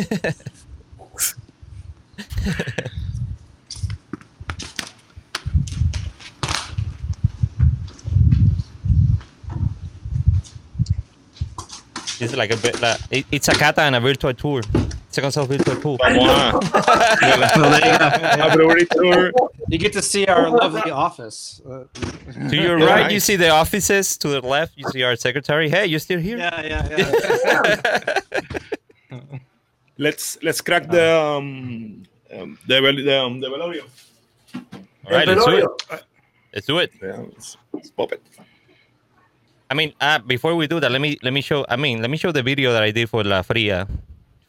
it's 12.19 12.35
like 12.35 12.51
a 12.51 12.57
bit 12.57 12.79
like 12.81 12.99
it, 13.11 13.25
it's 13.31 13.47
a 13.47 13.53
cata 13.53 13.81
and 13.81 13.95
a 13.95 13.99
virtual 13.99 14.33
tour. 14.33 14.61
Second 15.17 15.31
self 15.31 15.47
virtual 15.49 15.81
tour. 15.81 15.97
Vamos 15.97 16.29
a, 16.29 17.49
So 17.57 17.61
there 17.73 17.85
you 17.89 17.97
go. 17.97 18.07
a 18.45 18.53
brewery 18.53 18.85
tour. 18.85 19.31
You 19.67 19.79
get 19.81 19.91
to 19.93 20.01
see 20.03 20.27
our 20.27 20.45
lovely 20.47 20.91
office. 20.93 21.59
Uh, 21.65 21.89
To 22.49 22.55
your 22.55 22.77
Yeah, 22.77 22.85
right, 22.85 23.09
you 23.11 23.19
see 23.19 23.33
the 23.35 23.49
offices. 23.49 24.13
To 24.21 24.27
the 24.29 24.41
left, 24.45 24.77
you 24.77 24.85
see 24.93 25.01
our 25.01 25.15
secretary. 25.17 25.69
Hey, 25.73 25.87
you 25.89 25.97
still 25.97 26.19
here? 26.21 26.37
yeah, 26.37 26.61
yeah, 26.61 26.83
yeah. 26.93 28.19
Let's 30.05 30.37
let's 30.45 30.61
crack 30.61 30.85
the 30.85 31.07
um, 31.17 32.05
um 32.29 32.59
the 32.69 32.77
vel- 32.85 33.01
the, 33.09 33.17
um, 33.17 33.41
the 33.41 33.49
velorio. 33.49 33.89
All 35.09 35.17
right, 35.17 35.25
let's 35.27 35.41
do 35.49 35.57
it. 35.57 35.65
Let's 36.53 36.67
do 36.69 36.77
it. 36.77 36.91
Yeah, 37.01 37.25
let's, 37.33 37.57
let's 37.73 37.89
pop 37.89 38.11
it. 38.13 38.21
I 39.71 39.73
mean, 39.73 39.97
uh, 39.99 40.19
before 40.21 40.53
we 40.53 40.67
do 40.69 40.77
that, 40.79 40.91
let 40.93 41.01
me 41.01 41.17
let 41.25 41.33
me 41.33 41.41
show. 41.41 41.65
I 41.65 41.75
mean, 41.81 42.05
let 42.05 42.11
me 42.13 42.17
show 42.21 42.29
the 42.31 42.45
video 42.45 42.69
that 42.77 42.83
I 42.85 42.91
did 42.93 43.09
for 43.09 43.23
La 43.25 43.41
Fria 43.41 43.87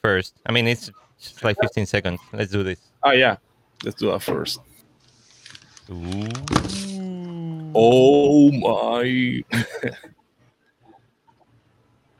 first. 0.02 0.34
I 0.46 0.52
mean, 0.52 0.66
it's 0.66 0.90
just 1.20 1.42
like 1.44 1.56
15 1.60 1.86
seconds. 1.86 2.20
Let's 2.32 2.50
do 2.52 2.62
this. 2.62 2.78
Oh 3.02 3.12
yeah. 3.12 3.36
Let's 3.84 3.96
do 3.96 4.10
that 4.10 4.20
first. 4.22 4.60
Ooh. 5.90 6.28
Oh 7.74 8.50
my! 8.52 9.42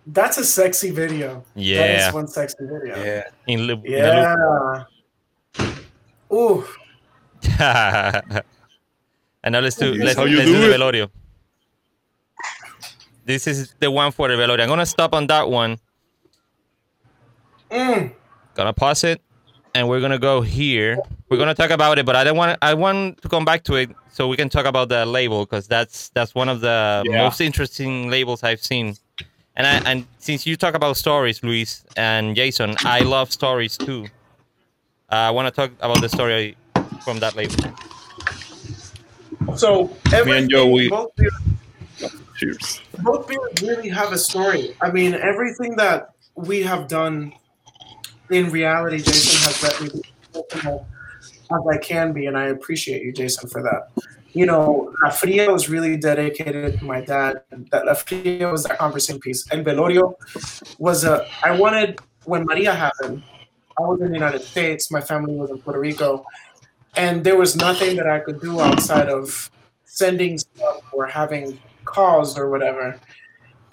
That's 0.07 0.38
a 0.38 0.45
sexy 0.45 0.91
video. 0.91 1.45
Yeah. 1.55 2.09
is 2.09 2.14
one 2.14 2.29
sexy 2.29 2.57
video. 2.61 2.97
yeah. 2.97 3.25
In, 3.47 3.61
Lu- 3.62 3.83
in 3.85 3.93
Yeah. 3.93 4.85
Ooh. 6.33 6.64
and 7.59 8.43
now 9.53 9.61
let's 9.61 9.77
do 9.77 9.91
This 9.93 9.99
is 9.99 10.05
let's, 10.05 10.17
how 10.19 10.25
you 10.25 10.38
let's 10.38 10.49
do 10.49 10.55
do 10.55 10.61
the 10.69 10.75
it. 10.75 10.79
velorio. 10.81 11.11
This 13.25 13.47
is 13.47 13.75
the 13.79 13.91
one 13.91 14.12
for 14.12 14.29
the 14.29 14.35
velorio. 14.35 14.62
I'm 14.62 14.69
gonna 14.69 14.87
stop 14.87 15.14
on 15.14 15.27
that 15.27 15.49
one. 15.51 15.79
Mm. 17.70 18.12
Gonna 18.54 18.72
pause 18.72 19.04
it, 19.04 19.20
and 19.74 19.88
we're 19.88 20.00
gonna 20.00 20.18
go 20.18 20.40
here. 20.40 20.98
We're 21.28 21.37
gonna 21.38 21.54
talk 21.54 21.70
about 21.70 21.98
it, 21.98 22.07
but 22.07 22.16
I 22.16 22.24
don't 22.24 22.37
want 22.37 22.59
I 22.62 22.74
want 22.74 23.20
to 23.22 23.28
come 23.28 23.44
back 23.44 23.64
to 23.64 23.74
it 23.76 23.90
so 24.11 24.26
we 24.28 24.37
can 24.37 24.48
talk 24.48 24.66
about 24.66 24.88
the 24.88 25.04
label 25.07 25.44
because 25.44 25.68
that's 25.68 26.09
that's 26.11 26.35
one 26.35 26.48
of 26.48 26.61
the 26.61 27.02
Yeah. 27.07 27.22
most 27.24 27.40
interesting 27.40 28.11
labels 28.11 28.42
I've 28.42 28.62
seen. 28.62 28.96
And 29.57 29.66
I, 29.66 29.90
and 29.90 30.07
since 30.18 30.46
you 30.46 30.57
talk 30.57 30.74
about 30.74 30.96
stories, 30.96 31.42
Luis 31.42 31.85
and 31.96 32.37
Jason, 32.37 32.76
I 32.85 33.00
love 33.00 33.33
stories 33.33 33.76
too. 33.76 34.07
Uh, 35.11 35.14
I 35.14 35.31
want 35.31 35.48
to 35.48 35.50
talk 35.61 35.72
about 35.81 36.00
the 36.00 36.09
story 36.09 36.57
from 37.04 37.18
that 37.20 37.35
label. 37.35 37.57
So 39.57 39.90
everything, 40.12 40.48
Joe, 40.48 40.66
we- 40.66 40.88
both 40.88 41.11
beers, 41.16 41.33
Cheers. 42.37 42.81
both 43.02 43.26
beers 43.26 43.62
really 43.62 43.88
have 43.88 44.12
a 44.12 44.18
story. 44.18 44.76
I 44.81 44.90
mean, 44.92 45.14
everything 45.14 45.74
that 45.76 46.11
we 46.37 46.62
have 46.62 46.87
done 46.87 47.33
in 48.31 48.51
reality, 48.51 48.99
Jason 48.99 49.38
has 49.47 49.62
let 49.62 49.81
me 49.81 50.03
be 50.35 50.59
as 50.64 50.81
as 51.51 51.67
I 51.71 51.79
can 51.79 52.12
be, 52.12 52.27
and 52.27 52.37
I 52.37 52.47
appreciate 52.47 53.03
you, 53.03 53.12
Jason, 53.12 53.49
for 53.49 53.62
that. 53.62 53.88
You 54.33 54.47
know, 54.47 54.93
La 55.03 55.11
Fria 55.11 55.51
was 55.51 55.69
really 55.69 55.97
dedicated 55.97 56.79
to 56.79 56.85
my 56.85 57.01
dad. 57.01 57.43
That 57.71 57.87
La 57.87 57.95
Fria 57.95 58.51
was 58.51 58.64
that 58.64 58.79
conversation 58.79 59.19
piece. 59.21 59.49
And 59.51 59.64
Velorio 59.64 60.14
was 60.79 61.05
a. 61.05 61.27
I 61.43 61.59
wanted 61.59 61.99
when 62.25 62.45
Maria 62.45 62.75
happened. 62.75 63.23
I 63.79 63.83
was 63.83 64.01
in 64.01 64.09
the 64.09 64.14
United 64.14 64.43
States. 64.43 64.91
My 64.91 65.01
family 65.01 65.35
was 65.37 65.51
in 65.51 65.59
Puerto 65.59 65.81
Rico, 65.81 66.25
and 66.97 67.25
there 67.25 67.37
was 67.37 67.57
nothing 67.57 67.97
that 67.97 68.07
I 68.07 68.21
could 68.21 68.41
do 68.41 68.61
outside 68.61 69.09
of 69.09 69.51
sending 69.85 70.38
stuff 70.38 70.83
or 70.93 71.07
having 71.07 71.59
calls 71.85 72.38
or 72.38 72.51
whatever. 72.51 73.01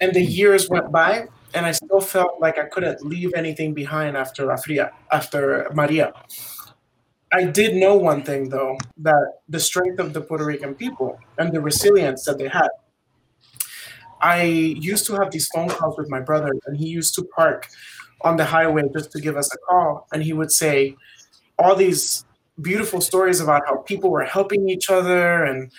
And 0.00 0.14
the 0.14 0.22
years 0.22 0.68
went 0.68 0.90
by, 0.90 1.28
and 1.56 1.64
I 1.64 1.72
still 1.72 2.02
felt 2.02 2.38
like 2.38 2.58
I 2.58 2.66
couldn't 2.66 3.02
leave 3.02 3.32
anything 3.34 3.72
behind 3.72 4.14
after 4.14 4.44
La 4.44 4.56
Fria, 4.56 4.92
after 5.10 5.70
Maria. 5.72 6.12
I 7.32 7.44
did 7.44 7.74
know 7.74 7.96
one 7.96 8.22
thing 8.22 8.50
though 8.50 8.76
that 8.98 9.40
the 9.48 9.58
strength 9.58 9.98
of 9.98 10.12
the 10.12 10.20
Puerto 10.20 10.44
Rican 10.44 10.74
people 10.74 11.18
and 11.38 11.50
the 11.50 11.60
resilience 11.60 12.24
that 12.26 12.36
they 12.38 12.48
had. 12.48 12.68
I 14.20 14.42
used 14.42 15.06
to 15.06 15.14
have 15.14 15.30
these 15.30 15.48
phone 15.48 15.68
calls 15.68 15.96
with 15.96 16.10
my 16.10 16.20
brother, 16.20 16.52
and 16.66 16.76
he 16.76 16.86
used 16.86 17.14
to 17.16 17.24
park 17.24 17.68
on 18.20 18.36
the 18.36 18.44
highway 18.44 18.84
just 18.92 19.10
to 19.12 19.20
give 19.20 19.36
us 19.36 19.48
a 19.52 19.58
call, 19.68 20.06
and 20.12 20.22
he 20.22 20.32
would 20.34 20.52
say 20.52 20.94
all 21.58 21.74
these 21.74 22.24
beautiful 22.60 23.00
stories 23.00 23.40
about 23.40 23.62
how 23.66 23.76
people 23.78 24.10
were 24.10 24.24
helping 24.24 24.68
each 24.68 24.88
other 24.90 25.44
and 25.44 25.72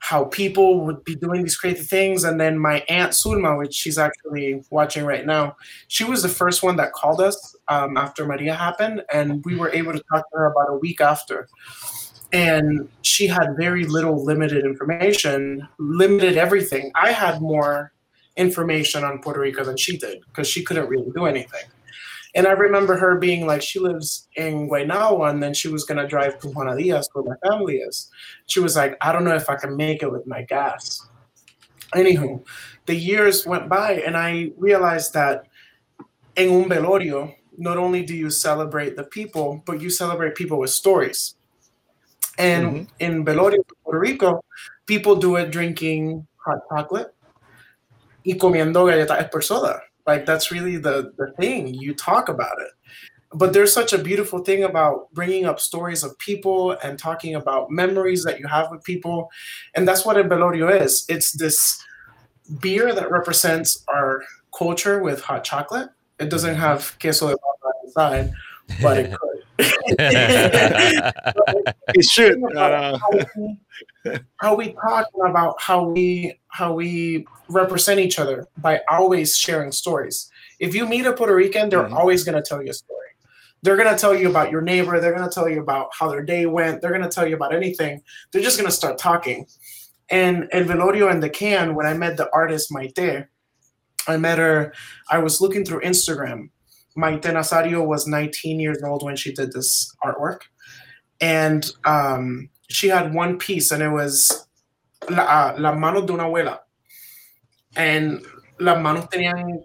how 0.00 0.24
people 0.24 0.80
would 0.80 1.04
be 1.04 1.14
doing 1.14 1.42
these 1.42 1.56
crazy 1.56 1.84
things. 1.84 2.24
And 2.24 2.40
then 2.40 2.58
my 2.58 2.82
aunt 2.88 3.12
Sulma, 3.12 3.56
which 3.56 3.74
she's 3.74 3.98
actually 3.98 4.62
watching 4.70 5.04
right 5.04 5.24
now, 5.24 5.56
she 5.88 6.04
was 6.04 6.22
the 6.22 6.28
first 6.28 6.62
one 6.62 6.76
that 6.76 6.92
called 6.92 7.20
us 7.20 7.54
um, 7.68 7.96
after 7.96 8.26
Maria 8.26 8.54
happened, 8.54 9.02
and 9.12 9.44
we 9.44 9.56
were 9.56 9.70
able 9.70 9.92
to 9.92 10.02
talk 10.10 10.28
to 10.30 10.38
her 10.38 10.46
about 10.46 10.70
a 10.70 10.78
week 10.78 11.00
after. 11.00 11.48
And 12.32 12.88
she 13.02 13.26
had 13.26 13.56
very 13.58 13.84
little 13.84 14.24
limited 14.24 14.64
information, 14.64 15.68
limited 15.78 16.36
everything. 16.36 16.92
I 16.94 17.12
had 17.12 17.40
more 17.40 17.92
information 18.36 19.04
on 19.04 19.20
Puerto 19.20 19.40
Rico 19.40 19.64
than 19.64 19.76
she 19.76 19.98
did 19.98 20.20
because 20.26 20.48
she 20.48 20.62
couldn't 20.62 20.88
really 20.88 21.10
do 21.14 21.26
anything. 21.26 21.64
And 22.34 22.46
I 22.46 22.52
remember 22.52 22.96
her 22.96 23.18
being 23.18 23.46
like, 23.46 23.62
she 23.62 23.80
lives 23.80 24.28
in 24.36 24.68
Guaynabo, 24.68 25.28
and 25.28 25.42
then 25.42 25.52
she 25.52 25.68
was 25.68 25.84
gonna 25.84 26.06
drive 26.06 26.38
to 26.40 26.48
Juana 26.48 26.76
Diaz, 26.76 27.08
where 27.12 27.24
my 27.24 27.48
family 27.48 27.78
is. 27.78 28.08
She 28.46 28.60
was 28.60 28.76
like, 28.76 28.96
I 29.00 29.12
don't 29.12 29.24
know 29.24 29.34
if 29.34 29.50
I 29.50 29.56
can 29.56 29.76
make 29.76 30.02
it 30.02 30.12
with 30.12 30.26
my 30.26 30.42
gas. 30.42 31.08
Anywho, 31.94 32.44
the 32.86 32.94
years 32.94 33.46
went 33.46 33.68
by, 33.68 33.94
and 34.06 34.16
I 34.16 34.52
realized 34.56 35.12
that 35.14 35.46
en 36.36 36.48
un 36.48 36.68
velorio, 36.68 37.34
not 37.58 37.76
only 37.76 38.02
do 38.04 38.14
you 38.14 38.30
celebrate 38.30 38.96
the 38.96 39.04
people, 39.04 39.62
but 39.66 39.80
you 39.80 39.90
celebrate 39.90 40.34
people 40.34 40.58
with 40.58 40.70
stories. 40.70 41.34
And 42.38 42.66
mm-hmm. 42.66 42.84
in 43.00 43.24
velorio, 43.24 43.58
Puerto 43.84 43.98
Rico, 43.98 44.44
people 44.86 45.16
do 45.16 45.36
it 45.36 45.50
drinking 45.50 46.26
hot 46.36 46.60
chocolate 46.70 47.12
y 48.24 48.38
comiendo 48.38 48.84
galletas 48.86 49.30
por 49.30 49.42
soda. 49.42 49.82
Like 50.10 50.26
that's 50.26 50.50
really 50.50 50.76
the 50.76 51.12
the 51.16 51.32
thing. 51.38 51.72
You 51.72 51.94
talk 51.94 52.28
about 52.28 52.60
it. 52.60 52.72
But 53.32 53.52
there's 53.52 53.72
such 53.72 53.92
a 53.92 53.98
beautiful 53.98 54.40
thing 54.40 54.64
about 54.64 55.12
bringing 55.12 55.44
up 55.46 55.60
stories 55.60 56.02
of 56.02 56.18
people 56.18 56.72
and 56.82 56.98
talking 56.98 57.36
about 57.36 57.70
memories 57.70 58.24
that 58.24 58.40
you 58.40 58.48
have 58.48 58.72
with 58.72 58.82
people. 58.82 59.30
And 59.76 59.86
that's 59.86 60.04
what 60.04 60.16
a 60.16 60.24
velorio 60.24 60.68
is. 60.82 61.06
It's 61.08 61.30
this 61.30 61.80
beer 62.58 62.92
that 62.92 63.08
represents 63.08 63.84
our 63.86 64.24
culture 64.58 65.00
with 65.00 65.20
hot 65.20 65.44
chocolate. 65.44 65.90
It 66.18 66.28
doesn't 66.28 66.56
have 66.56 66.96
queso 67.00 67.28
de 67.28 67.36
inside, 67.84 68.32
but 68.82 68.98
it 68.98 69.12
could. 69.18 69.38
It 71.94 72.04
should. 72.04 72.38
Uh, 72.56 72.98
how, 72.98 73.10
we, 73.12 73.24
how 74.40 74.54
we 74.54 74.72
talk 74.74 75.06
about 75.24 75.60
how 75.60 75.84
we 75.84 76.38
how 76.48 76.72
we 76.72 77.26
represent 77.48 78.00
each 78.00 78.18
other 78.18 78.46
by 78.58 78.80
always 78.88 79.36
sharing 79.36 79.72
stories. 79.72 80.30
If 80.60 80.74
you 80.74 80.86
meet 80.86 81.06
a 81.06 81.12
Puerto 81.12 81.34
Rican, 81.34 81.68
they're 81.68 81.82
Mhm. 81.82 81.92
always 81.96 82.24
going 82.24 82.40
to 82.40 82.48
tell 82.48 82.62
you 82.62 82.70
a 82.70 82.74
story. 82.74 82.96
They're 83.62 83.76
going 83.76 83.92
to 83.94 84.00
tell 84.00 84.14
you 84.14 84.30
about 84.30 84.50
your 84.50 84.62
neighbor. 84.62 85.00
They're 85.00 85.14
going 85.14 85.28
to 85.28 85.34
tell 85.34 85.48
you 85.48 85.60
about 85.60 85.88
how 85.98 86.08
their 86.08 86.22
day 86.22 86.46
went. 86.46 86.80
They're 86.80 86.90
going 86.96 87.02
to 87.02 87.08
tell 87.10 87.26
you 87.26 87.34
about 87.34 87.54
anything. 87.54 88.02
They're 88.32 88.42
just 88.42 88.56
going 88.56 88.70
to 88.70 88.74
start 88.76 88.96
talking. 88.98 89.46
And 90.10 90.48
El 90.52 90.64
Velorio 90.64 91.10
and 91.10 91.22
the 91.22 91.30
Can, 91.30 91.74
when 91.74 91.86
I 91.86 91.94
met 91.94 92.16
the 92.16 92.28
artist 92.32 92.70
Maite, 92.72 93.26
I 94.08 94.16
met 94.16 94.38
her. 94.38 94.72
I 95.10 95.18
was 95.18 95.40
looking 95.40 95.64
through 95.64 95.80
Instagram. 95.82 96.50
Maite 96.96 97.32
Nazario 97.32 97.86
was 97.86 98.06
19 98.06 98.60
years 98.60 98.82
old 98.82 99.02
when 99.02 99.16
she 99.16 99.32
did 99.32 99.52
this 99.52 99.94
artwork 100.04 100.40
and 101.20 101.70
um, 101.84 102.48
she 102.68 102.88
had 102.88 103.14
one 103.14 103.38
piece, 103.38 103.70
and 103.70 103.82
it 103.82 103.90
was 103.90 104.46
la, 105.08 105.22
uh, 105.22 105.56
la 105.58 105.74
manos 105.74 106.06
de 106.06 106.12
una 106.12 106.24
abuela, 106.24 106.60
and 107.76 108.24
la 108.58 108.78
manos 108.78 109.06
tenían 109.06 109.64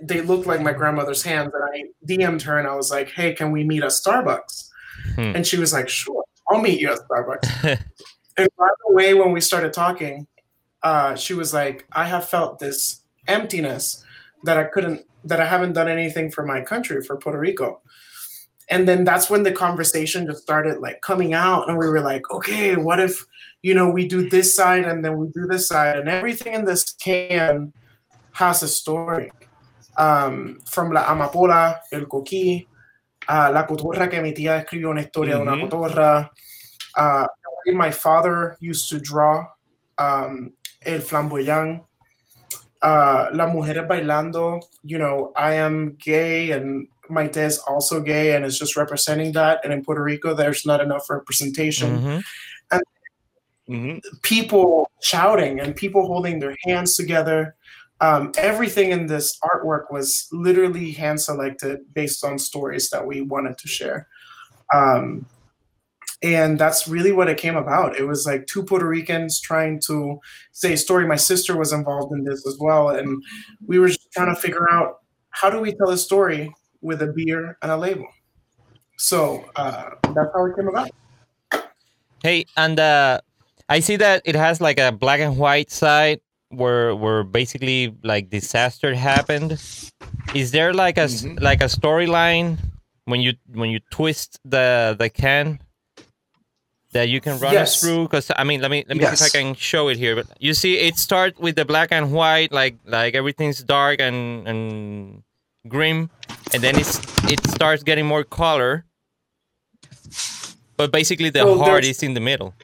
they 0.00 0.20
looked 0.20 0.46
like 0.46 0.60
my 0.60 0.72
grandmother's 0.72 1.22
hands, 1.22 1.50
and 1.52 1.64
I 1.64 1.84
DM'd 2.06 2.42
her, 2.42 2.58
and 2.58 2.68
I 2.68 2.76
was 2.76 2.90
like, 2.90 3.10
"Hey, 3.10 3.34
can 3.34 3.50
we 3.50 3.64
meet 3.64 3.82
at 3.82 3.90
Starbucks?" 3.90 4.68
Hmm. 5.16 5.32
And 5.34 5.46
she 5.46 5.58
was 5.58 5.72
like, 5.72 5.88
"Sure, 5.88 6.24
I'll 6.48 6.60
meet 6.60 6.80
you 6.80 6.92
at 6.92 6.98
Starbucks." 7.08 7.64
and 8.36 8.48
by 8.56 8.68
the 8.86 8.94
way, 8.94 9.14
when 9.14 9.32
we 9.32 9.40
started 9.40 9.72
talking, 9.72 10.28
uh, 10.84 11.16
she 11.16 11.34
was 11.34 11.52
like, 11.52 11.84
"I 11.92 12.04
have 12.04 12.28
felt 12.28 12.60
this 12.60 13.02
emptiness 13.26 14.04
that 14.44 14.56
I 14.56 14.64
couldn't, 14.64 15.04
that 15.24 15.40
I 15.40 15.46
haven't 15.46 15.74
done 15.74 15.88
anything 15.88 16.30
for 16.30 16.44
my 16.44 16.60
country, 16.62 17.02
for 17.02 17.16
Puerto 17.16 17.38
Rico." 17.38 17.80
and 18.70 18.88
then 18.88 19.04
that's 19.04 19.28
when 19.28 19.42
the 19.42 19.52
conversation 19.52 20.24
just 20.26 20.42
started 20.42 20.78
like 20.80 21.00
coming 21.02 21.34
out 21.34 21.68
and 21.68 21.76
we 21.76 21.88
were 21.88 22.00
like 22.00 22.22
okay 22.30 22.76
what 22.76 23.00
if 23.00 23.26
you 23.60 23.74
know 23.74 23.90
we 23.90 24.06
do 24.06 24.28
this 24.30 24.54
side 24.54 24.84
and 24.84 25.04
then 25.04 25.16
we 25.18 25.26
do 25.34 25.46
this 25.46 25.66
side 25.68 25.98
and 25.98 26.08
everything 26.08 26.54
in 26.54 26.64
this 26.64 26.94
can 26.94 27.72
has 28.32 28.62
a 28.62 28.68
story 28.68 29.30
um, 29.98 30.58
from 30.64 30.92
la 30.92 31.02
amapola 31.12 31.80
el 31.92 32.06
coquí 32.06 32.66
uh, 33.28 33.50
la 33.52 33.66
cotorra 33.66 34.08
que 34.08 34.22
mi 34.22 34.32
tía 34.32 34.56
escribió 34.64 34.90
una 34.90 35.02
historia 35.02 35.36
de 35.36 35.42
una 35.42 35.56
Mhm. 35.56 35.68
cotorra 35.68 36.30
uh, 36.96 37.26
my 37.74 37.90
father 37.90 38.56
used 38.60 38.88
to 38.88 38.98
draw 38.98 39.44
um, 39.98 40.52
el 40.86 41.00
flamboyant 41.00 41.82
uh, 42.82 43.28
La 43.32 43.46
Mujeres 43.46 43.86
Bailando, 43.86 44.62
you 44.82 44.98
know, 44.98 45.32
I 45.36 45.54
am 45.54 45.96
gay 45.96 46.50
and 46.50 46.88
Maite 47.08 47.36
is 47.36 47.58
also 47.58 48.00
gay 48.00 48.34
and 48.34 48.44
it's 48.44 48.58
just 48.58 48.76
representing 48.76 49.32
that. 49.32 49.60
And 49.64 49.72
in 49.72 49.84
Puerto 49.84 50.02
Rico, 50.02 50.34
there's 50.34 50.66
not 50.66 50.80
enough 50.80 51.08
representation. 51.10 51.98
Mhm. 51.98 52.24
Mhm. 53.68 54.00
People 54.22 54.90
shouting 55.00 55.60
and 55.60 55.76
people 55.76 56.06
holding 56.06 56.40
their 56.40 56.56
hands 56.66 56.96
together. 56.96 57.54
Um, 58.00 58.32
everything 58.36 58.90
in 58.90 59.06
this 59.06 59.38
artwork 59.44 59.90
was 59.92 60.26
literally 60.32 60.90
hand 60.90 61.20
selected 61.20 61.80
based 61.94 62.24
on 62.24 62.38
stories 62.38 62.90
that 62.90 63.06
we 63.06 63.20
wanted 63.20 63.58
to 63.58 63.68
share. 63.68 64.08
Um, 64.74 65.26
and 66.22 66.58
that's 66.58 66.86
really 66.88 67.12
what 67.12 67.28
it 67.28 67.36
came 67.38 67.56
about. 67.56 67.96
It 67.98 68.04
was 68.06 68.26
like 68.26 68.46
two 68.46 68.62
Puerto 68.62 68.86
Ricans 68.86 69.40
trying 69.40 69.80
to 69.86 70.18
say 70.52 70.74
a 70.74 70.76
story. 70.76 71.06
My 71.06 71.16
sister 71.16 71.56
was 71.56 71.72
involved 71.72 72.12
in 72.12 72.24
this 72.24 72.46
as 72.46 72.56
well, 72.60 72.90
and 72.90 73.22
we 73.66 73.78
were 73.78 73.88
just 73.88 74.10
trying 74.12 74.34
to 74.34 74.40
figure 74.40 74.70
out 74.70 74.98
how 75.30 75.50
do 75.50 75.58
we 75.60 75.72
tell 75.74 75.90
a 75.90 75.96
story 75.98 76.52
with 76.80 77.02
a 77.02 77.06
beer 77.08 77.56
and 77.62 77.70
a 77.72 77.76
label. 77.76 78.06
So 78.98 79.44
uh, 79.56 79.90
that's 80.14 80.30
how 80.34 80.46
it 80.46 80.56
came 80.56 80.68
about. 80.68 80.90
Hey, 82.22 82.44
and 82.56 82.78
uh, 82.78 83.20
I 83.68 83.80
see 83.80 83.96
that 83.96 84.22
it 84.24 84.36
has 84.36 84.60
like 84.60 84.78
a 84.78 84.92
black 84.92 85.20
and 85.20 85.36
white 85.36 85.70
side 85.70 86.20
where 86.50 86.94
where 86.94 87.24
basically 87.24 87.94
like 88.04 88.30
disaster 88.30 88.94
happened. 88.94 89.52
Is 90.34 90.50
there 90.52 90.72
like 90.72 90.98
a 90.98 91.02
s- 91.08 91.22
Mhm. 91.24 91.40
like 91.40 91.60
a 91.62 91.66
storyline 91.68 92.58
when 93.06 93.20
you 93.20 93.32
when 93.54 93.70
you 93.70 93.80
twist 93.90 94.38
the 94.44 94.94
the 94.98 95.08
can 95.10 95.58
that 96.92 97.08
you 97.08 97.20
can 97.20 97.38
run 97.38 97.56
us 97.56 97.80
through? 97.80 98.04
Because 98.04 98.30
I 98.36 98.44
mean, 98.44 98.60
let 98.60 98.70
me 98.70 98.84
let 98.88 98.96
me 98.96 99.04
see 99.04 99.12
if 99.12 99.22
I 99.22 99.28
can 99.28 99.54
show 99.54 99.88
it 99.88 99.96
here. 99.96 100.16
But 100.16 100.26
you 100.38 100.54
see, 100.54 100.78
it 100.78 100.96
starts 100.96 101.38
with 101.38 101.56
the 101.56 101.64
black 101.64 101.88
and 101.90 102.12
white, 102.12 102.52
like 102.52 102.76
like 102.84 103.14
everything's 103.14 103.62
dark 103.62 104.00
and 104.00 104.46
and 104.46 105.22
grim, 105.68 106.10
and 106.52 106.62
then 106.62 106.78
it's 106.78 107.00
it 107.24 107.44
starts 107.48 107.82
getting 107.82 108.06
more 108.06 108.24
color. 108.24 108.84
But 110.76 110.92
basically, 110.92 111.30
the 111.30 111.40
So 111.40 111.58
heart 111.58 111.84
is 111.84 112.02
in 112.02 112.14
the 112.14 112.20
middle. 112.20 112.54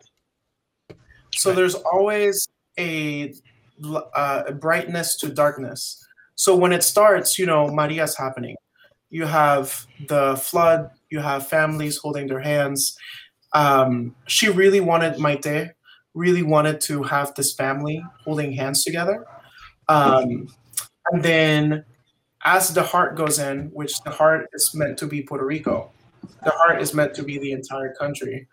So 1.34 1.52
there's 1.52 1.74
always 1.74 2.48
a, 2.78 3.32
uh, 3.84 4.42
a 4.48 4.52
brightness 4.52 5.16
to 5.18 5.28
darkness. 5.28 6.04
So 6.34 6.56
when 6.56 6.72
it 6.72 6.82
starts, 6.82 7.38
you 7.38 7.46
know, 7.46 7.68
Maria's 7.68 8.16
happening. 8.16 8.56
You 9.10 9.24
have 9.24 9.86
the 10.08 10.36
flood. 10.36 10.90
You 11.10 11.20
have 11.20 11.46
families 11.46 11.96
holding 11.96 12.26
their 12.26 12.40
hands. 12.40 12.96
Um, 13.52 14.14
she 14.26 14.48
really 14.48 14.80
wanted 14.80 15.14
Maite, 15.14 15.72
really 16.14 16.42
wanted 16.42 16.80
to 16.82 17.02
have 17.02 17.34
this 17.34 17.54
family 17.54 18.02
holding 18.24 18.52
hands 18.52 18.84
together. 18.84 19.26
Um, 19.88 20.48
and 21.12 21.22
then 21.22 21.84
as 22.44 22.72
the 22.74 22.82
heart 22.82 23.16
goes 23.16 23.38
in, 23.38 23.70
which 23.72 24.00
the 24.02 24.10
heart 24.10 24.48
is 24.52 24.74
meant 24.74 24.98
to 24.98 25.06
be 25.06 25.22
Puerto 25.22 25.44
Rico, 25.46 25.90
the 26.44 26.50
heart 26.50 26.80
is 26.82 26.94
meant 26.94 27.14
to 27.14 27.22
be 27.22 27.38
the 27.38 27.52
entire 27.52 27.94
country. 27.94 28.46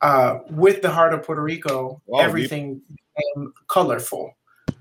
Uh, 0.00 0.40
with 0.50 0.82
the 0.82 0.90
heart 0.90 1.14
of 1.14 1.22
Puerto 1.22 1.42
Rico, 1.42 2.02
Wow, 2.06 2.18
deep. 2.18 2.26
everything 2.28 2.82
became 2.88 3.52
colorful 3.68 4.34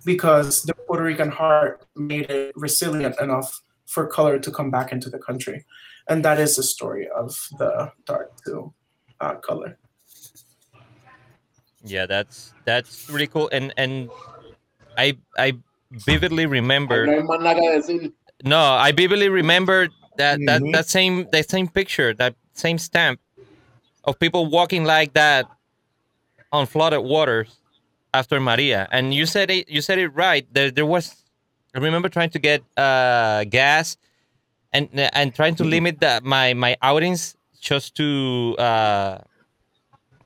because 0.03 0.63
the 0.63 0.73
Puerto 0.73 1.03
Rican 1.03 1.29
heart 1.29 1.85
made 1.95 2.29
it 2.29 2.51
resilient 2.55 3.19
enough 3.21 3.61
for 3.85 4.05
color 4.07 4.39
to 4.39 4.51
come 4.51 4.69
back 4.69 4.91
into 4.91 5.09
the 5.09 5.19
country. 5.19 5.63
And 6.09 6.25
that 6.25 6.39
is 6.39 6.57
the 6.57 6.63
story 6.63 7.07
of 7.15 7.37
the 7.57 7.91
dark 8.05 8.31
to 8.45 8.73
uh, 9.23 9.35
color. 9.39 9.77
Yeah, 11.83 12.05
that's 12.05 12.53
that's 12.65 13.09
really 13.09 13.27
cool. 13.27 13.49
And 13.51 13.73
and 13.77 14.09
I 14.97 15.17
I 15.37 15.53
vividly 15.91 16.45
remember 16.45 17.05
No 17.07 17.11
hay 17.13 17.23
más 17.23 17.39
nada 17.41 17.59
que 17.59 17.69
decir. 17.71 18.13
no, 18.43 18.59
I 18.59 18.91
vividly 18.91 19.29
remember 19.29 19.89
that 20.17 20.39
that 20.45 20.61
Mhm. 20.61 20.71
that 20.71 20.87
same 20.87 21.27
that 21.31 21.49
same 21.49 21.67
picture, 21.67 22.13
that 22.15 22.35
same 22.53 22.77
stamp 22.77 23.19
of 24.03 24.19
people 24.19 24.47
walking 24.47 24.85
like 24.85 25.13
that 25.13 25.47
on 26.51 26.65
flooded 26.65 27.01
waters 27.03 27.59
after 28.13 28.39
Maria. 28.39 28.87
And 28.91 29.13
you 29.13 29.25
said 29.25 29.49
it 29.51 29.69
you 29.69 29.81
said 29.81 29.99
it 29.99 30.09
right. 30.09 30.45
There 30.53 30.71
there 30.71 30.85
was 30.85 31.15
I 31.75 31.79
remember 31.79 32.09
trying 32.09 32.29
to 32.31 32.39
get 32.39 32.63
uh 32.77 33.43
gas 33.45 33.97
and 34.73 34.89
and 34.93 35.33
trying 35.35 35.55
to 35.55 35.63
limit 35.63 35.99
the, 35.99 36.21
my 36.23 36.53
my 36.53 36.77
outings 36.81 37.35
just 37.63 37.95
to 37.95 38.55
uh 38.59 39.17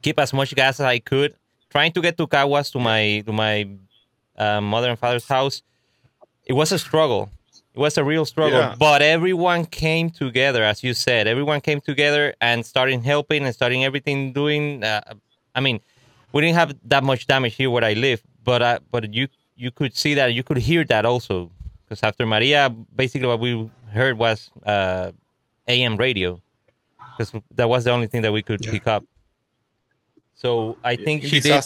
keep 0.02 0.20
as 0.20 0.34
much 0.34 0.56
gas 0.56 0.80
as 0.80 0.86
I 0.86 1.00
could. 1.00 1.36
Trying 1.70 1.92
to 1.94 2.02
get 2.02 2.18
to 2.18 2.26
Caguas 2.28 2.72
to 2.72 2.80
my 2.80 3.24
to 3.26 3.32
my 3.32 3.70
uh, 4.38 4.62
mother 4.62 4.90
and 4.90 5.00
father's 5.00 5.28
house. 5.28 5.62
It 6.46 6.54
was 6.54 6.72
a 6.72 6.80
struggle. 6.80 7.30
It 7.76 7.80
was 7.80 7.98
a 7.98 8.04
real 8.04 8.26
struggle. 8.26 8.60
Yeah. 8.60 8.76
But 8.80 9.02
everyone 9.02 9.66
came 9.66 10.10
together, 10.10 10.64
as 10.64 10.84
you 10.84 10.94
said. 10.94 11.28
Everyone 11.28 11.62
came 11.62 11.80
together 11.82 12.34
and 12.42 12.66
started 12.66 13.04
helping 13.04 13.44
and 13.46 13.54
starting 13.54 13.84
everything 13.86 14.34
doing. 14.34 14.84
Uh, 14.84 15.02
I 15.54 15.60
mean, 15.60 15.80
we 16.32 16.42
didn't 16.42 16.56
have 16.56 16.74
that 16.86 17.04
much 17.04 17.28
damage 17.28 17.56
here 17.56 17.70
where 17.70 17.84
I 17.84 17.94
live, 17.94 18.24
but 18.44 18.62
uh, 18.62 18.80
but 18.90 19.14
you 19.14 19.28
you 19.56 19.70
could 19.72 19.96
see 19.96 20.14
that 20.16 20.34
you 20.34 20.44
could 20.44 20.58
hear 20.58 20.84
that 20.86 21.06
also 21.06 21.52
because 21.84 22.02
after 22.02 22.26
Maria, 22.26 22.70
basically 22.96 23.28
what 23.28 23.40
we 23.40 23.70
heard 23.92 24.18
was 24.18 24.50
uh, 24.66 25.12
AM 25.68 25.98
radio 25.98 26.42
because 27.18 27.34
that 27.56 27.68
was 27.68 27.84
the 27.86 27.92
only 27.92 28.08
thing 28.08 28.22
that 28.22 28.32
we 28.32 28.42
could 28.44 28.64
Yeah. 28.64 28.72
pick 28.72 28.88
up. 28.88 29.04
So 30.36 30.78
I 30.84 30.96
think 30.96 31.24
In 31.24 31.30
she 31.30 31.40
did 31.40 31.64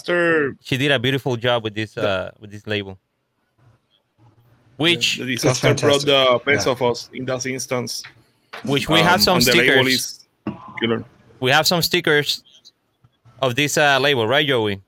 she 0.62 0.78
did 0.78 0.92
a 0.92 1.00
beautiful 1.00 1.36
job 1.36 1.64
with 1.64 1.76
this 1.76 1.98
uh 1.98 2.32
with 2.40 2.52
this 2.52 2.66
label. 2.68 2.98
Which 4.78 5.18
the 5.18 5.26
disaster 5.26 5.74
brought 5.76 6.02
the 6.06 6.40
best 6.46 6.66
Yeah. 6.66 6.72
of 6.72 6.82
us 6.82 7.10
in 7.14 7.26
that 7.26 7.46
instance. 7.46 8.04
which 8.64 8.90
we 8.90 9.00
have 9.00 9.20
Um, 9.20 9.20
some 9.22 9.38
and 9.38 9.46
the 9.46 9.52
label 9.56 9.84
stickers. 9.86 9.94
is 9.94 10.28
killer. 10.80 11.04
We 11.40 11.52
have 11.52 11.66
some 11.66 11.82
stickers 11.82 12.44
of 13.42 13.56
this 13.56 13.78
uh, 13.78 13.98
label, 14.00 14.28
right, 14.28 14.46
Joey? 14.48 14.82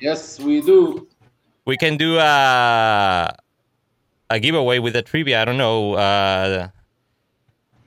Yes, 0.00 0.38
we 0.40 0.60
do. 0.60 1.06
We 1.64 1.76
can 1.76 1.96
do 1.96 2.18
a 2.18 3.34
a 4.30 4.38
giveaway 4.40 4.78
with 4.78 4.96
a 4.96 5.02
trivia. 5.02 5.42
I 5.42 5.44
don't 5.44 5.58
know. 5.58 5.94
Uh, 5.94 6.68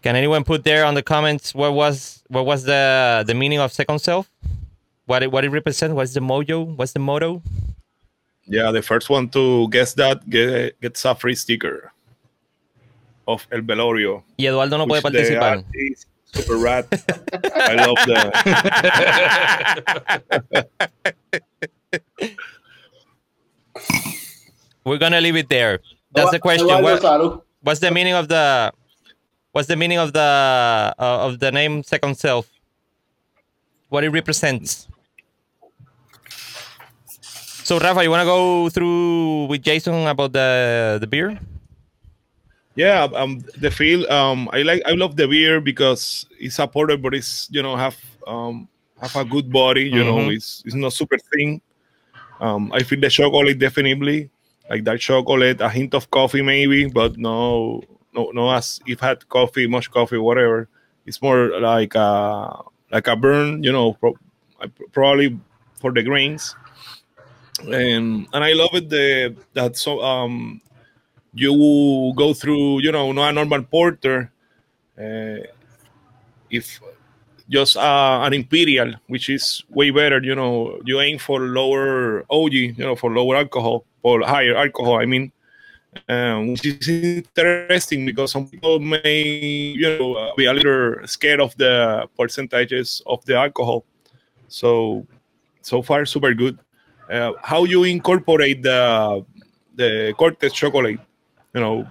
can 0.04 0.16
anyone 0.18 0.44
put 0.44 0.64
there 0.66 0.86
on 0.86 0.94
the 0.96 1.02
comments 1.02 1.56
what 1.56 1.74
was 1.74 2.22
what 2.28 2.46
was 2.46 2.64
the 2.64 3.24
the 3.26 3.34
meaning 3.34 3.60
of 3.60 3.72
second 3.72 4.00
self? 4.00 4.30
What 5.06 5.24
it 5.24 5.32
what 5.32 5.46
it 5.46 5.50
represents? 5.50 5.96
What's 5.96 6.14
the 6.14 6.20
mojo? 6.20 6.76
What's 6.76 6.92
the 6.92 7.00
motto? 7.00 7.42
Yeah, 8.46 8.72
the 8.72 8.82
first 8.82 9.10
one 9.10 9.30
to 9.30 9.70
guess 9.70 9.94
that 9.94 10.30
get, 10.30 10.80
gets 10.82 11.06
a 11.06 11.16
free 11.16 11.36
sticker 11.36 11.94
of 13.26 13.48
El 13.50 13.62
Velorio. 13.62 14.24
Y 14.38 14.46
Eduardo 14.46 14.78
no 14.78 14.86
puede 14.86 15.02
participar. 15.02 15.64
super 16.26 16.58
rad. 16.58 16.86
I 17.56 17.76
love 17.76 17.96
that. 18.08 18.34
We're 24.84 24.98
gonna 24.98 25.22
leave 25.22 25.38
it 25.38 25.48
there. 25.48 25.80
That's 26.12 26.32
the 26.32 26.40
question. 26.40 26.68
What, 26.68 27.42
what's 27.62 27.80
the 27.80 27.92
meaning 27.92 28.16
of 28.16 28.28
the 28.28 28.74
what's 29.54 29.68
the 29.70 29.78
meaning 29.78 29.98
of 29.98 30.12
the 30.14 30.20
uh, 31.00 31.26
of 31.26 31.40
the 31.40 31.52
name 31.52 31.84
second 31.84 32.18
self? 32.18 32.50
What 33.90 34.04
it 34.04 34.10
represents. 34.10 34.88
So 37.64 37.80
Rafa, 37.80 38.04
you 38.04 38.10
wanna 38.10 38.26
go 38.26 38.68
through 38.70 39.46
with 39.46 39.62
Jason 39.64 40.06
about 40.08 40.34
the 40.34 40.98
the 41.00 41.08
beer? 41.08 41.40
Yeah, 42.76 43.08
um, 43.14 43.40
the 43.62 43.70
feel. 43.70 44.10
Um, 44.12 44.50
I 44.52 44.64
like. 44.64 44.82
I 44.86 44.94
love 44.94 45.16
the 45.16 45.28
beer 45.28 45.62
because 45.62 46.26
it's 46.40 46.56
supported, 46.56 47.02
but 47.02 47.14
it's 47.14 47.48
you 47.52 47.62
know 47.62 47.76
have 47.78 47.96
um 48.26 48.68
have 49.00 49.16
a 49.16 49.24
good 49.24 49.52
body. 49.52 49.84
You 49.88 50.04
know, 50.04 50.28
Mhm. 50.28 50.36
it's 50.36 50.64
it's 50.66 50.74
not 50.76 50.92
super 50.92 51.18
thin. 51.32 51.62
Um, 52.42 52.72
I 52.74 52.82
feel 52.84 53.00
the 53.00 53.10
chocolate 53.10 53.60
definitely 53.60 54.30
like 54.70 54.84
that 54.86 55.00
chocolate, 55.00 55.62
a 55.62 55.70
hint 55.70 55.94
of 55.94 56.10
coffee 56.10 56.42
maybe, 56.42 56.88
but 56.90 57.16
no, 57.18 57.84
no, 58.14 58.32
no. 58.32 58.50
As 58.52 58.80
if 58.86 59.00
had 59.00 59.28
coffee, 59.30 59.68
much 59.68 59.92
coffee, 59.92 60.18
whatever. 60.18 60.68
It's 61.06 61.22
more 61.22 61.60
like 61.60 61.96
a 61.96 62.64
like 62.92 63.08
a 63.08 63.16
burn. 63.16 63.64
You 63.64 63.72
know, 63.72 63.94
pro- 63.94 64.18
probably 64.92 65.38
for 65.80 65.92
the 65.92 66.04
grains. 66.04 66.56
And 67.62 68.28
and 68.34 68.44
I 68.44 68.54
love 68.54 68.74
it 68.74 68.90
the 68.90 69.36
that 69.54 69.78
so 69.78 70.02
um 70.02 70.62
you 71.34 72.14
go 72.16 72.34
through, 72.34 72.82
you 72.82 72.92
know, 72.92 73.12
not 73.12 73.30
a 73.30 73.34
normal 73.34 73.64
porter. 73.64 74.32
Uh, 74.98 75.42
if 76.50 76.80
just 77.50 77.78
uh, 77.78 78.22
an 78.24 78.34
imperial, 78.34 78.94
which 79.08 79.30
is 79.30 79.64
way 79.70 79.90
better. 79.92 80.22
You 80.22 80.36
know, 80.36 80.80
you 80.86 81.00
aim 81.00 81.18
for 81.18 81.40
lower 81.42 82.26
OG, 82.30 82.54
you 82.54 82.74
know, 82.78 82.96
for 82.96 83.12
lower 83.12 83.36
alcohol 83.36 83.86
or 84.02 84.22
higher 84.22 84.56
alcohol. 84.56 85.00
I 85.00 85.06
mean, 85.06 85.32
um, 86.08 86.52
which 86.52 86.66
is 86.66 86.88
interesting 86.88 88.06
because 88.06 88.32
some 88.32 88.48
people 88.48 88.80
may, 88.80 89.24
you 89.24 89.98
know, 89.98 90.14
uh, 90.16 90.36
be 90.36 90.46
a 90.46 90.54
little 90.54 90.96
scared 91.06 91.42
of 91.42 91.56
the 91.58 92.08
percentages 92.18 93.02
of 93.06 93.24
the 93.26 93.36
alcohol. 93.36 93.86
So, 94.48 95.06
so 95.62 95.82
far, 95.82 96.06
super 96.06 96.34
good. 96.34 96.60
Uh, 97.10 97.34
how 97.42 97.64
you 97.66 97.84
incorporate 97.84 98.64
the 98.64 99.26
the 99.76 100.14
Cortés 100.18 100.54
chocolate? 100.54 101.00
You 101.54 101.62
know, 101.62 101.88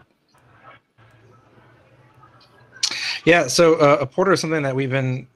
Yeah, 3.25 3.47
so 3.47 3.75
uh, 3.77 3.99
a 4.01 4.07
porter 4.07 4.33
is 4.33 4.41
something 4.41 4.63
that 4.63 4.75
we've 4.75 4.91
been. 4.91 5.29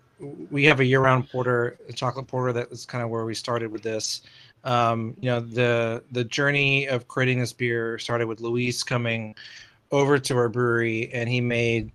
We 0.51 0.65
have 0.65 0.81
a 0.81 0.85
year-round 0.85 1.31
porter, 1.31 1.79
a 1.89 1.93
chocolate 1.93 2.27
porter. 2.27 2.53
That 2.53 2.71
was 2.71 2.85
kind 2.87 3.05
of 3.05 3.11
where 3.11 3.25
we 3.25 3.35
started 3.35 3.71
with 3.71 3.83
this. 3.83 4.23
Um, 4.67 5.17
you 5.21 5.31
know, 5.31 5.41
the 5.41 6.03
the 6.13 6.25
journey 6.25 6.87
of 6.87 7.09
creating 7.09 7.41
this 7.41 7.53
beer 7.53 7.99
started 7.99 8.27
with 8.27 8.41
Luis 8.41 8.83
coming 8.83 9.35
over 9.93 10.19
to 10.19 10.37
our 10.37 10.49
brewery, 10.49 11.11
and 11.13 11.29
he 11.29 11.41
made 11.41 11.91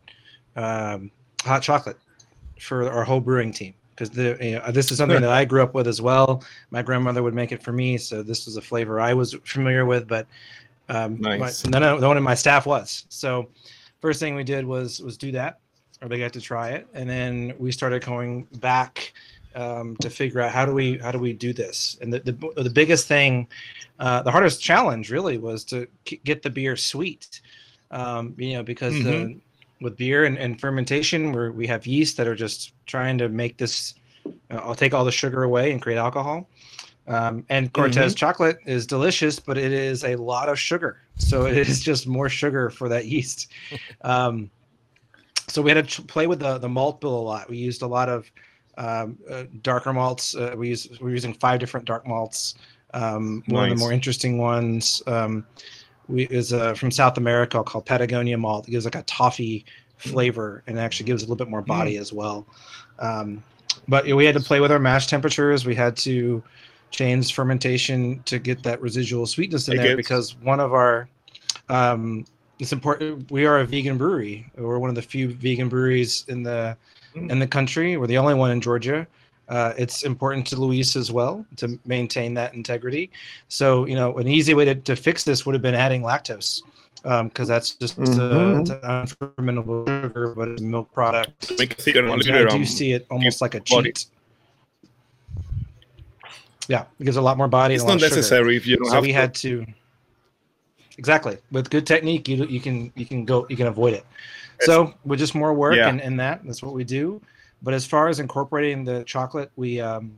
um, 0.55 1.11
hot 1.43 1.61
chocolate 1.61 1.97
for 2.59 2.89
our 2.89 3.03
whole 3.03 3.19
brewing 3.19 3.51
team. 3.51 3.73
Because 3.91 4.17
you 4.17 4.53
know, 4.53 4.71
this 4.71 4.89
is 4.91 4.97
something 4.97 5.21
that 5.21 5.29
I 5.29 5.45
grew 5.45 5.61
up 5.61 5.75
with 5.75 5.87
as 5.87 6.01
well. 6.01 6.43
My 6.71 6.81
grandmother 6.81 7.21
would 7.21 7.35
make 7.35 7.51
it 7.51 7.61
for 7.61 7.71
me, 7.71 7.97
so 7.97 8.23
this 8.23 8.45
was 8.45 8.57
a 8.57 8.61
flavor 8.61 8.99
I 8.99 9.13
was 9.13 9.35
familiar 9.43 9.85
with, 9.85 10.07
but 10.07 10.25
um, 10.89 11.19
Nice. 11.21 11.65
my, 11.65 11.69
none 11.69 11.83
of, 11.83 12.01
no 12.01 12.07
one 12.07 12.17
in 12.17 12.23
my 12.23 12.33
staff 12.33 12.65
was. 12.65 13.05
So 13.09 13.49
first 14.01 14.19
thing 14.19 14.35
we 14.35 14.43
did 14.43 14.65
was 14.65 14.99
was 15.01 15.17
do 15.17 15.31
that 15.31 15.59
or 16.01 16.09
they 16.09 16.17
got 16.17 16.33
to 16.33 16.41
try 16.41 16.69
it 16.71 16.87
and 16.93 17.09
then 17.09 17.53
we 17.59 17.71
started 17.71 18.03
going 18.03 18.47
back 18.59 19.13
um, 19.55 19.95
to 19.97 20.09
figure 20.09 20.41
out 20.41 20.51
how 20.51 20.65
do 20.65 20.73
we 20.73 20.97
how 20.97 21.11
do 21.11 21.19
we 21.19 21.33
do 21.33 21.53
this? 21.53 21.97
And 22.01 22.13
the 22.13 22.19
the, 22.19 22.63
the 22.63 22.69
biggest 22.69 23.07
thing 23.07 23.47
uh, 24.01 24.23
the 24.23 24.31
hardest 24.31 24.61
challenge 24.61 25.11
really 25.11 25.37
was 25.37 25.63
to 25.65 25.87
k- 26.05 26.19
get 26.23 26.41
the 26.41 26.49
beer 26.49 26.75
sweet 26.75 27.41
um, 27.91 28.33
you 28.37 28.53
know 28.53 28.63
because 28.63 28.93
the, 29.03 29.37
with 29.79 29.95
beer 29.95 30.25
and, 30.25 30.37
and 30.37 30.59
fermentation 30.59 31.31
where 31.31 31.51
we 31.51 31.67
have 31.67 31.85
yeast 31.85 32.17
that 32.17 32.27
are 32.27 32.35
just 32.35 32.73
trying 32.87 33.17
to 33.17 33.29
make 33.29 33.57
this 33.57 33.93
uh, 34.25 34.55
i'll 34.55 34.75
take 34.75 34.93
all 34.93 35.05
the 35.05 35.11
sugar 35.11 35.43
away 35.43 35.71
and 35.71 35.81
create 35.81 35.97
alcohol. 35.97 36.47
Um, 37.07 37.45
and 37.49 37.73
Cortés 37.73 38.15
chocolate 38.15 38.59
is 38.65 38.85
delicious 38.87 39.39
but 39.39 39.57
it 39.57 39.71
is 39.71 40.03
a 40.03 40.15
lot 40.15 40.49
of 40.49 40.59
sugar. 40.59 41.01
So 41.17 41.45
it 41.45 41.57
is 41.57 41.81
just 41.91 42.07
more 42.07 42.29
sugar 42.29 42.69
for 42.69 42.89
that 42.89 43.05
yeast. 43.05 43.51
Um, 44.03 44.49
so 45.47 45.61
we 45.61 45.69
had 45.69 45.87
to 45.87 46.01
play 46.03 46.27
with 46.27 46.39
the 46.39 46.57
the 46.57 46.69
malt 46.69 47.01
bill 47.01 47.13
a 47.13 47.21
lot. 47.21 47.49
We 47.49 47.57
used 47.57 47.81
a 47.81 47.87
lot 47.87 48.09
of 48.09 48.31
um, 48.81 49.17
uh, 49.29 49.43
darker 49.61 49.93
malts. 49.93 50.35
Uh, 50.35 50.55
we 50.57 50.69
use 50.69 50.89
we 50.99 51.05
were 51.05 51.11
using 51.11 51.33
five 51.35 51.59
different 51.59 51.85
dark 51.85 52.07
malts. 52.07 52.55
Um, 52.93 53.43
One 53.47 53.71
of 53.71 53.77
the 53.77 53.79
more 53.79 53.93
interesting 53.93 54.37
ones 54.37 55.01
um, 55.07 55.45
we, 56.07 56.23
is 56.27 56.51
uh, 56.51 56.73
from 56.73 56.89
South 56.91 57.17
America 57.17 57.63
called 57.63 57.85
Patagonia 57.85 58.37
malt. 58.37 58.67
It 58.67 58.71
gives 58.71 58.85
like 58.85 58.95
a 58.95 59.03
toffee 59.03 59.65
flavor 59.97 60.63
and 60.65 60.79
actually 60.79 61.05
gives 61.05 61.21
a 61.21 61.25
little 61.25 61.37
bit 61.37 61.49
more 61.49 61.61
body 61.61 61.97
as 61.97 62.11
well. 62.11 62.47
Um, 62.97 63.43
but 63.87 64.05
we 64.05 64.25
had 64.25 64.35
to 64.35 64.41
play 64.41 64.59
with 64.59 64.71
our 64.71 64.79
mash 64.79 65.07
temperatures. 65.07 65.63
We 65.63 65.75
had 65.75 65.95
to 65.97 66.43
change 66.89 67.33
fermentation 67.33 68.21
to 68.23 68.39
get 68.39 68.63
that 68.63 68.81
residual 68.81 69.25
sweetness 69.27 69.69
in 69.69 69.77
there 69.77 69.95
because 69.95 70.35
one 70.37 70.59
of 70.59 70.73
our 70.73 71.07
um, 71.69 72.25
it's 72.59 72.73
important. 72.73 73.31
We 73.31 73.45
are 73.45 73.59
a 73.59 73.65
vegan 73.65 73.97
brewery. 73.97 74.51
We're 74.55 74.79
one 74.79 74.89
of 74.89 74.95
the 74.95 75.01
few 75.01 75.33
vegan 75.33 75.69
breweries 75.69 76.25
in 76.27 76.43
the 76.43 76.77
in 77.15 77.39
the 77.39 77.47
country. 77.47 77.97
We're 77.97 78.07
the 78.07 78.17
only 78.17 78.33
one 78.33 78.51
in 78.51 78.61
Georgia. 78.61 79.07
Uh, 79.49 79.73
it's 79.77 80.03
important 80.03 80.47
to 80.47 80.55
Luis 80.55 80.95
as 80.95 81.11
well 81.11 81.45
to 81.57 81.77
maintain 81.85 82.33
that 82.35 82.53
integrity. 82.53 83.09
So 83.49 83.85
you 83.85 83.95
know, 83.95 84.17
an 84.17 84.27
easy 84.27 84.53
way 84.53 84.65
to, 84.65 84.75
to 84.75 84.95
fix 84.95 85.23
this 85.23 85.45
would 85.45 85.53
have 85.55 85.61
been 85.61 85.75
adding 85.75 86.03
lactose, 86.03 86.61
because 87.03 87.47
that's 87.49 87.71
just 87.75 87.97
uh, 87.99 88.03
Mhm. 88.03 88.61
it's 88.61 88.69
an 88.69 88.79
unfermentable 88.81 89.85
sugar, 90.03 90.33
but 90.35 90.47
it's 90.49 90.61
a 90.61 90.65
milk 90.65 90.93
product. 90.93 91.51
make 91.59 91.71
it 91.71 91.81
thicker 91.81 91.99
and 91.99 92.07
a 92.09 92.13
And 92.13 92.23
little 92.25 92.47
I 92.47 92.49
do 92.49 92.57
um, 92.57 92.65
see 92.65 92.93
it 92.93 93.05
almost 93.09 93.41
like 93.41 93.55
a 93.55 93.59
body. 93.61 93.91
cheat. 93.91 94.05
Yeah, 96.67 96.85
it 96.99 97.03
gives 97.03 97.17
a 97.17 97.21
lot 97.21 97.37
more 97.37 97.47
body. 97.49 97.73
It's 97.75 97.83
and 97.83 97.89
a 97.91 97.93
not 97.95 98.01
lot 98.01 98.05
of 98.05 98.09
sugar. 98.09 98.15
necessary 98.17 98.55
if 98.55 98.65
you 98.65 98.77
don't 98.77 98.85
so 98.87 98.93
have 98.95 99.01
we 99.01 99.09
to. 99.09 99.13
had 99.13 99.33
to 99.35 99.65
exactly 100.97 101.37
with 101.51 101.69
good 101.69 101.87
technique 101.87 102.27
you 102.27 102.45
you 102.45 102.59
can 102.59 102.91
you 102.95 103.05
can 103.05 103.25
go 103.25 103.45
you 103.49 103.55
can 103.57 103.67
avoid 103.67 103.93
it 103.93 104.05
so 104.61 104.93
with 105.05 105.19
just 105.19 105.35
more 105.35 105.53
work 105.53 105.75
Yeah. 105.75 105.89
and, 105.89 106.01
and 106.01 106.19
that 106.19 106.41
that's 106.45 106.61
what 106.63 106.73
we 106.73 106.83
do. 106.83 107.21
But 107.61 107.73
as 107.73 107.85
far 107.85 108.07
as 108.07 108.19
incorporating 108.19 108.83
the 108.83 109.03
chocolate 109.03 109.51
we 109.55 109.79
um 109.79 110.13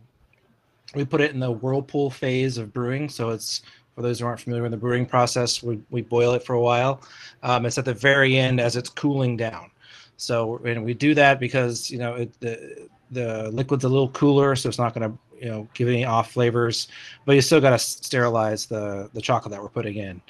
we 0.95 1.03
put 1.05 1.21
it 1.21 1.31
in 1.31 1.39
the 1.39 1.51
whirlpool 1.51 2.09
phase 2.09 2.57
of 2.57 2.71
brewing. 2.73 3.09
So 3.09 3.29
it's 3.29 3.63
for 3.95 4.01
those 4.01 4.19
who 4.19 4.25
aren't 4.25 4.39
familiar 4.41 4.63
with 4.63 4.71
the 4.71 4.77
brewing 4.77 5.05
process 5.05 5.61
we, 5.63 5.79
we 5.89 6.01
boil 6.01 6.33
it 6.33 6.43
for 6.45 6.53
a 6.53 6.59
while. 6.61 7.01
Um, 7.41 7.65
it's 7.65 7.77
at 7.77 7.85
the 7.85 7.93
very 7.93 8.37
end 8.37 8.59
as 8.59 8.75
it's 8.75 8.89
cooling 8.89 9.37
down. 9.37 9.69
So 10.17 10.57
and 10.65 10.83
we 10.83 10.93
do 10.93 11.13
that 11.15 11.39
because 11.39 11.89
you 11.91 11.97
know 11.97 12.15
it, 12.15 12.39
the 12.39 12.87
the 13.11 13.49
liquid's 13.51 13.83
a 13.83 13.89
little 13.89 14.09
cooler 14.09 14.55
so 14.55 14.67
it's 14.69 14.79
not 14.79 14.93
going 14.95 15.11
to 15.11 15.17
you 15.39 15.49
know 15.51 15.67
give 15.73 15.87
any 15.87 16.05
off 16.05 16.31
flavors. 16.31 16.87
But 17.25 17.35
you 17.35 17.41
still 17.41 17.59
got 17.61 17.71
to 17.71 17.79
sterilize 17.79 18.65
the 18.65 19.09
the 19.13 19.21
chocolate 19.21 19.51
that 19.51 19.61
we're 19.61 19.69
putting 19.69 19.97
in 19.97 20.21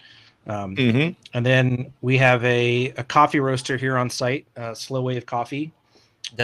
um, 0.47 0.75
Mhm. 0.75 1.15
and 1.33 1.45
then 1.45 1.93
we 2.01 2.17
have 2.17 2.43
a, 2.43 2.89
a 2.97 3.03
coffee 3.03 3.39
roaster 3.39 3.77
here 3.77 3.97
on 3.97 4.09
site 4.09 4.45
uh, 4.57 4.73
slow 4.73 5.01
wave 5.01 5.25
coffee 5.25 5.71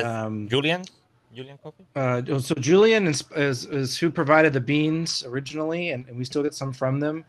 um, 0.04 0.48
Julian? 0.50 0.84
Julian 1.34 1.58
Coffee? 1.62 1.84
uh, 1.96 2.40
so 2.40 2.56
Julian 2.56 3.08
is, 3.08 3.24
is, 3.36 3.66
is 3.66 3.98
who 3.98 4.10
provided 4.10 4.52
the 4.54 4.60
beans 4.62 5.24
originally, 5.26 5.92
and, 5.92 6.08
and 6.08 6.18
we 6.18 6.26
still 6.26 6.44
get 6.44 6.54
some 6.54 6.74
from 6.74 7.00
them. 7.00 7.24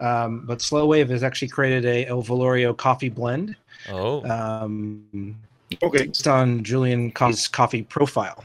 Um, 0.00 0.44
but 0.44 0.60
Slow 0.60 0.84
Wave 0.86 1.08
has 1.08 1.22
actually 1.22 1.48
created 1.48 1.86
a 1.86 2.06
El 2.06 2.22
Velorio 2.22 2.76
coffee 2.76 3.08
blend 3.08 3.56
Oh. 3.88 4.22
um, 4.28 5.34
Okay. 5.82 6.06
based 6.06 6.28
on 6.28 6.62
Julian 6.62 7.10
Coffee's 7.10 7.48
coffee 7.48 7.82
profile. 7.82 8.44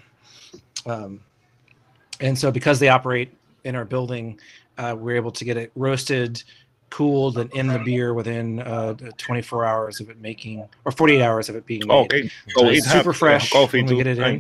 Um, 0.85 1.19
and 2.21 2.37
so, 2.37 2.51
because 2.51 2.79
they 2.79 2.87
operate 2.89 3.31
in 3.65 3.75
our 3.75 3.85
building, 3.85 4.39
uh, 4.77 4.95
we're 4.97 5.15
able 5.17 5.31
to 5.31 5.43
get 5.45 5.57
it 5.57 5.71
roasted, 5.75 6.41
cooled, 6.91 7.37
and 7.39 7.51
in 7.53 7.65
the 7.67 7.79
beer 7.79 8.13
within 8.13 8.59
uh, 8.59 8.93
24 9.17 9.65
hours 9.65 9.99
of 9.99 10.09
it 10.11 10.19
making, 10.21 10.67
or 10.85 10.91
48 10.91 11.21
hours 11.23 11.49
of 11.49 11.55
it 11.55 11.65
being 11.65 11.87
made. 11.87 12.05
Okay. 12.05 12.29
So 12.55 12.65
Nice. 12.65 12.77
it 12.79 12.83
Super 12.89 13.11
have, 13.11 13.17
fresh 13.17 13.49
coffee 13.51 13.81
when 13.81 13.95
we 13.97 14.03
get 14.03 14.07
it 14.07 14.19
in. 14.19 14.39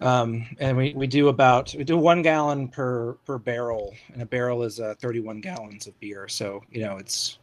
Um, 0.00 0.44
and 0.58 0.76
we, 0.76 0.92
we 0.94 1.06
do 1.06 1.28
about 1.28 1.72
we 1.78 1.84
do 1.84 1.96
one 1.96 2.22
gallon 2.22 2.66
per 2.68 3.12
per 3.24 3.38
barrel 3.38 3.94
and 4.12 4.20
a 4.20 4.26
barrel 4.26 4.64
is 4.64 4.80
uh, 4.80 4.94
31 4.98 5.40
gallons 5.40 5.86
of 5.86 5.98
beer 6.00 6.26
so 6.26 6.60
you 6.72 6.80
know 6.80 6.96
it's 6.96 7.38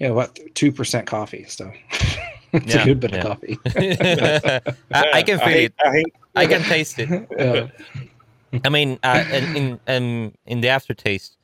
you 0.00 0.08
know 0.08 0.14
what 0.14 0.36
two 0.56 0.72
percent 0.72 1.06
coffee 1.06 1.44
so 1.46 1.70
it's 2.52 2.74
Yeah, 2.74 2.82
a 2.82 2.84
good 2.86 2.98
bit 2.98 3.12
yeah. 3.12 3.18
of 3.18 3.24
coffee 3.28 3.58
I, 4.92 5.10
I 5.14 5.22
can 5.22 5.38
feel 5.38 5.46
hate- 5.46 5.64
it. 5.66 5.74
I 5.84 5.92
hate- 5.92 6.14
I 6.34 6.46
can 6.46 6.62
taste 6.62 6.98
it. 6.98 7.08
Yeah. 7.38 7.68
I 8.64 8.68
mean, 8.68 8.98
uh, 9.04 9.24
in, 9.32 9.56
in 9.56 9.80
in 9.86 10.34
in 10.46 10.60
the 10.60 10.68
aftertaste. 10.70 11.36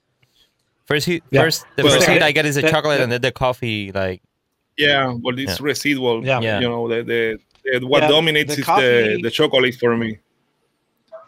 First, 0.88 1.06
he, 1.06 1.22
Yeah. 1.30 1.42
first 1.42 1.64
the 1.76 1.84
Well, 1.84 1.92
first 1.92 2.06
that- 2.06 2.12
hit 2.14 2.22
I 2.22 2.32
get 2.32 2.46
is 2.46 2.54
the 2.56 2.62
that- 2.62 2.70
chocolate, 2.70 2.96
that- 2.98 3.04
and 3.04 3.12
then 3.12 3.20
the 3.20 3.30
coffee. 3.30 3.92
Like, 3.92 4.22
yeah, 4.78 5.12
well, 5.22 5.38
it's 5.38 5.60
Yeah. 5.60 5.66
residual. 5.66 6.24
Yeah. 6.24 6.40
Yeah. 6.40 6.60
You 6.60 6.68
know, 6.68 6.88
the, 6.88 7.02
the, 7.04 7.78
the 7.80 7.86
what 7.86 8.02
Yeah, 8.02 8.08
dominates 8.08 8.54
the 8.54 8.60
is 8.60 8.64
coffee- 8.66 8.82
the, 9.16 9.22
the 9.22 9.30
chocolate 9.30 9.74
for 9.74 9.96
me. 9.96 10.18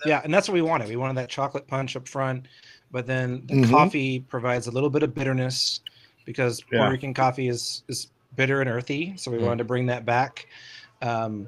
yeah 0.06 0.22
and 0.24 0.32
that's 0.32 0.48
what 0.48 0.54
we 0.54 0.62
wanted 0.62 0.88
we 0.88 0.96
wanted 0.96 1.14
that 1.14 1.28
chocolate 1.28 1.66
punch 1.68 1.94
up 1.94 2.08
front 2.08 2.46
but 2.90 3.06
then 3.06 3.42
the 3.48 3.56
Mhm. 3.56 3.68
coffee 3.70 4.20
provides 4.20 4.66
a 4.66 4.70
little 4.70 4.88
bit 4.88 5.02
of 5.02 5.14
bitterness 5.14 5.80
because 6.24 6.62
Yeah. 6.72 6.78
Puerto 6.78 6.92
Rican 6.92 7.12
coffee 7.12 7.48
is 7.48 7.82
is 7.88 8.08
bitter 8.34 8.62
and 8.62 8.70
earthy 8.70 9.12
so 9.18 9.30
we 9.30 9.36
Mm. 9.36 9.42
wanted 9.42 9.58
to 9.58 9.64
bring 9.64 9.84
that 9.92 10.06
back 10.06 10.46
um, 11.02 11.46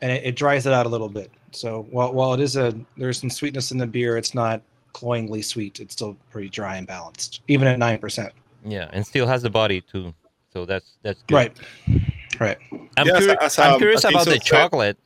and 0.00 0.12
it, 0.12 0.22
it 0.26 0.36
dries 0.36 0.64
it 0.64 0.72
out 0.72 0.86
a 0.86 0.88
little 0.88 1.08
bit 1.08 1.32
so 1.50 1.88
while, 1.90 2.12
while 2.12 2.34
it 2.34 2.40
is 2.40 2.54
a 2.54 2.72
there's 2.96 3.18
some 3.18 3.30
sweetness 3.30 3.72
in 3.72 3.78
the 3.78 3.86
beer 3.86 4.16
it's 4.16 4.32
not 4.32 4.62
cloyingly 4.92 5.42
sweet 5.42 5.80
it's 5.80 5.92
still 5.94 6.16
pretty 6.30 6.48
dry 6.48 6.76
and 6.76 6.86
balanced 6.86 7.42
even 7.48 7.66
at 7.68 7.78
9% 7.78 8.30
yeah, 8.66 8.88
and 8.92 9.06
still 9.06 9.26
has 9.26 9.42
the 9.42 9.50
body 9.50 9.80
too. 9.80 10.12
So 10.52 10.66
that's 10.66 10.96
that's 11.02 11.22
good. 11.28 11.34
right 11.34 11.56
right 12.40 12.58
I'm, 12.96 13.06
Yes, 13.06 13.22
curi- 13.24 13.36
as, 13.40 13.58
I'm 13.58 13.72
um, 13.74 13.78
curious 13.78 14.04
as 14.04 14.10
about 14.10 14.24
the 14.24 14.30
Iso 14.32 14.34
said- 14.34 14.42
chocolate. 14.42 14.98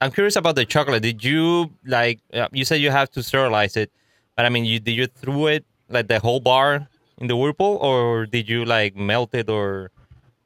I'm 0.00 0.10
curious 0.10 0.36
about 0.36 0.54
the 0.56 0.64
chocolate. 0.64 1.02
Did 1.02 1.22
you 1.24 1.70
like? 1.86 2.18
Uh, 2.32 2.48
you 2.52 2.64
said 2.64 2.76
you 2.80 2.90
have 2.90 3.10
to 3.12 3.22
sterilize 3.22 3.76
it, 3.76 3.90
but 4.36 4.46
I 4.46 4.48
mean, 4.48 4.64
you 4.64 4.78
did 4.80 4.92
you 4.92 5.06
threw 5.06 5.46
it 5.48 5.64
like 5.88 6.08
the 6.08 6.18
whole 6.20 6.40
bar 6.40 6.88
in 7.18 7.26
the 7.28 7.36
whirlpool, 7.36 7.76
or 7.76 8.26
did 8.26 8.48
you 8.48 8.64
like 8.64 8.94
melt 8.96 9.34
it, 9.34 9.48
or 9.48 9.90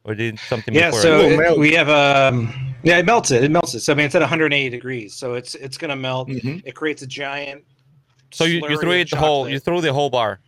or 0.04 0.14
did 0.14 0.38
something 0.38 0.74
yeah 0.74 0.88
before? 0.90 1.02
so 1.02 1.20
It 1.20 1.38
it- 1.40 1.58
we 1.58 1.72
have 1.74 1.88
um 1.88 2.52
yeah 2.82 2.98
it 2.98 3.06
melts 3.06 3.30
it 3.30 3.44
it 3.44 3.50
melts 3.50 3.74
it 3.74 3.80
so 3.80 3.92
i 3.92 3.96
mean 3.96 4.06
it's 4.06 4.14
at 4.16 4.22
180 4.22 4.68
degrees 4.70 5.14
so 5.14 5.34
it's 5.34 5.54
it's 5.54 5.78
gonna 5.78 5.94
melt 5.94 6.28
Mhm. 6.28 6.60
it 6.66 6.74
creates 6.74 7.02
a 7.02 7.06
giant 7.06 7.62
so 8.32 8.44
you, 8.44 8.66
you 8.68 8.78
threw 8.80 8.92
it 8.92 9.10
the 9.10 9.16
whole. 9.16 9.48
You 9.48 9.58
threw 9.58 9.80
the 9.80 9.92
whole 9.92 10.10
bar. 10.10 10.40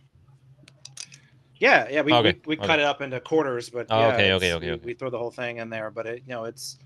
Yeah, 1.57 1.87
yeah, 1.89 2.01
we, 2.01 2.13
Okay, 2.13 2.33
we, 2.45 2.55
we 2.55 2.57
okay. 2.57 2.67
cut 2.67 2.79
it 2.79 2.85
up 2.85 3.01
into 3.01 3.19
quarters, 3.21 3.69
but 3.69 3.87
Oh, 3.89 3.97
yeah, 3.99 4.07
okay, 4.07 4.23
it's- 4.25 4.35
okay, 4.37 4.53
okay, 4.53 4.65
we, 4.67 4.71
okay. 4.73 4.85
we 4.87 4.93
throw 4.93 5.09
the 5.09 5.17
whole 5.17 5.31
thing 5.31 5.57
in 5.57 5.69
there. 5.69 5.89
But 5.89 6.05
it, 6.05 6.23
you 6.27 6.33
know, 6.33 6.43
it's 6.45 6.77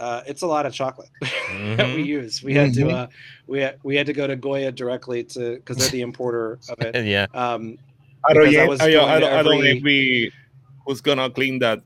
Uh, 0.00 0.22
it's 0.26 0.40
a 0.40 0.46
lot 0.46 0.64
of 0.64 0.72
chocolate 0.72 1.10
that 1.20 1.94
we 1.94 2.02
Mhm. 2.02 2.06
use. 2.06 2.42
We 2.42 2.54
had 2.54 2.72
to 2.72 2.84
Mhm. 2.84 2.94
uh, 2.94 3.06
we 3.46 3.60
had, 3.60 3.76
we 3.82 3.94
had 3.96 4.06
to 4.06 4.14
go 4.14 4.26
to 4.26 4.34
Goya 4.34 4.72
directly 4.72 5.22
to 5.34 5.56
because 5.56 5.76
they're 5.76 5.90
the 5.90 6.00
importer 6.08 6.58
of 6.70 6.80
it. 6.80 7.04
yeah. 7.04 7.26
Um, 7.34 7.76
I 8.24 8.32
don't, 8.32 8.48
Because 8.48 8.56
I 8.56 8.66
was 8.66 8.80
I, 8.80 8.90
going 8.92 9.08
I, 9.10 9.14
to 9.14 9.20
don't, 9.20 9.32
I 9.34 9.42
don't 9.42 9.54
every- 9.58 9.70
envy 9.76 10.32
who's 10.86 11.02
gonna 11.02 11.28
clean 11.28 11.58
that. 11.60 11.80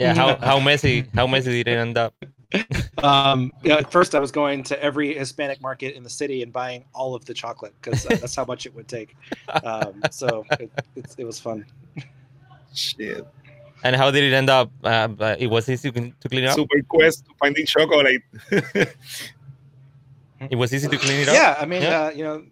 Yeah. 0.00 0.14
How 0.14 0.34
how 0.50 0.58
messy 0.58 1.04
how 1.14 1.28
messy 1.28 1.62
did 1.62 1.68
it 1.68 1.78
end 1.78 1.96
up? 1.96 2.14
um, 3.02 3.52
yeah, 3.62 3.76
at 3.76 3.92
first 3.92 4.14
I 4.14 4.20
was 4.20 4.32
going 4.32 4.62
to 4.64 4.82
every 4.82 5.14
Hispanic 5.14 5.60
market 5.60 5.94
in 5.94 6.02
the 6.02 6.10
city 6.10 6.42
and 6.42 6.52
buying 6.52 6.84
all 6.94 7.14
of 7.14 7.24
the 7.24 7.34
chocolate 7.34 7.74
because 7.80 8.06
uh, 8.06 8.16
that's 8.16 8.34
how 8.34 8.44
much 8.44 8.64
it 8.64 8.74
would 8.74 8.88
take. 8.88 9.16
Um, 9.64 10.02
so 10.10 10.44
it, 10.58 10.70
it's 10.96 11.14
it 11.16 11.24
was 11.24 11.38
fun. 11.38 11.66
Shit. 12.74 13.26
And 13.84 13.94
how 13.94 14.10
did 14.10 14.24
it 14.24 14.34
end 14.34 14.50
up? 14.50 14.70
Uh, 14.82 15.08
uh, 15.20 15.36
it 15.38 15.48
was 15.48 15.68
easy 15.68 15.90
to 15.92 16.00
to 16.20 16.28
clean 16.28 16.44
it 16.44 16.48
up. 16.48 16.56
Super 16.56 16.82
quest 16.88 17.26
to 17.26 17.32
finding 17.38 17.66
chocolate. 17.66 18.22
It 20.50 20.56
was 20.56 20.72
easy 20.72 20.88
to 20.88 20.96
clean 20.96 21.20
it 21.20 21.28
up. 21.28 21.34
Yeah, 21.34 21.56
I 21.58 21.66
mean, 21.66 21.82
Yeah. 21.82 22.02
Uh, 22.04 22.10
you 22.10 22.24
know, 22.24 22.44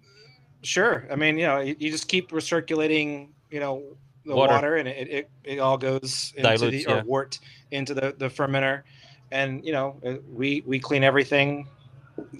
sure. 0.63 1.07
I 1.11 1.17
mean, 1.17 1.39
you 1.39 1.47
know, 1.47 1.61
you, 1.61 1.77
you 1.79 1.91
just 1.91 2.09
keep 2.09 2.31
recirculating, 2.31 3.29
you 3.51 3.61
know, 3.61 3.97
the 4.25 4.35
Water. 4.35 4.55
water, 4.55 4.77
and 4.77 4.89
it, 4.89 5.09
it, 5.09 5.31
it 5.45 5.59
all 5.61 5.79
goes 5.79 6.33
into 6.37 6.57
Dilutes, 6.57 6.85
the 6.85 6.93
or 6.93 6.97
yeah. 6.97 7.03
wort 7.05 7.39
into 7.71 7.95
the 7.95 8.13
the 8.19 8.27
fermenter, 8.27 8.83
and 9.31 9.65
you 9.65 9.73
know, 9.73 9.97
uh, 10.07 10.15
we 10.33 10.63
we 10.67 10.79
clean 10.79 11.05
everything 11.05 11.67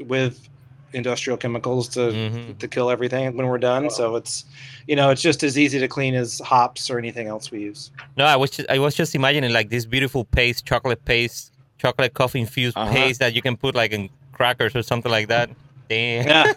with 0.01 0.49
industrial 0.93 1.37
chemicals 1.37 1.89
to 1.89 2.01
Mhm. 2.13 2.59
to 2.59 2.69
kill 2.69 2.91
everything 2.91 3.37
when 3.37 3.47
we're 3.47 3.59
done. 3.59 3.91
So 3.91 4.17
it's, 4.17 4.45
you 4.87 4.97
know, 4.97 5.11
it's 5.11 5.21
just 5.21 5.43
as 5.43 5.59
easy 5.59 5.79
to 5.79 5.89
clean 5.89 6.15
as 6.15 6.39
hops 6.45 6.89
or 6.91 6.99
anything 6.99 7.27
else 7.27 7.51
we 7.51 7.61
use. 7.61 7.91
No, 8.17 8.25
I 8.25 8.37
was 8.37 8.51
just, 8.51 8.71
I 8.71 8.79
was 8.79 8.95
just 8.95 9.15
imagining 9.15 9.53
like 9.53 9.69
this 9.69 9.85
beautiful 9.85 10.25
paste, 10.25 10.65
chocolate 10.65 11.05
paste, 11.05 11.53
chocolate 11.79 12.15
coffee 12.15 12.41
infused 12.41 12.77
Uh-huh. 12.79 12.91
paste 12.93 13.21
that 13.21 13.35
you 13.35 13.43
can 13.43 13.57
put 13.57 13.75
like 13.75 13.93
in 13.93 14.09
crackers 14.33 14.75
or 14.75 14.83
something 14.83 15.11
like 15.13 15.29
that. 15.29 15.51
Damn. 15.89 16.55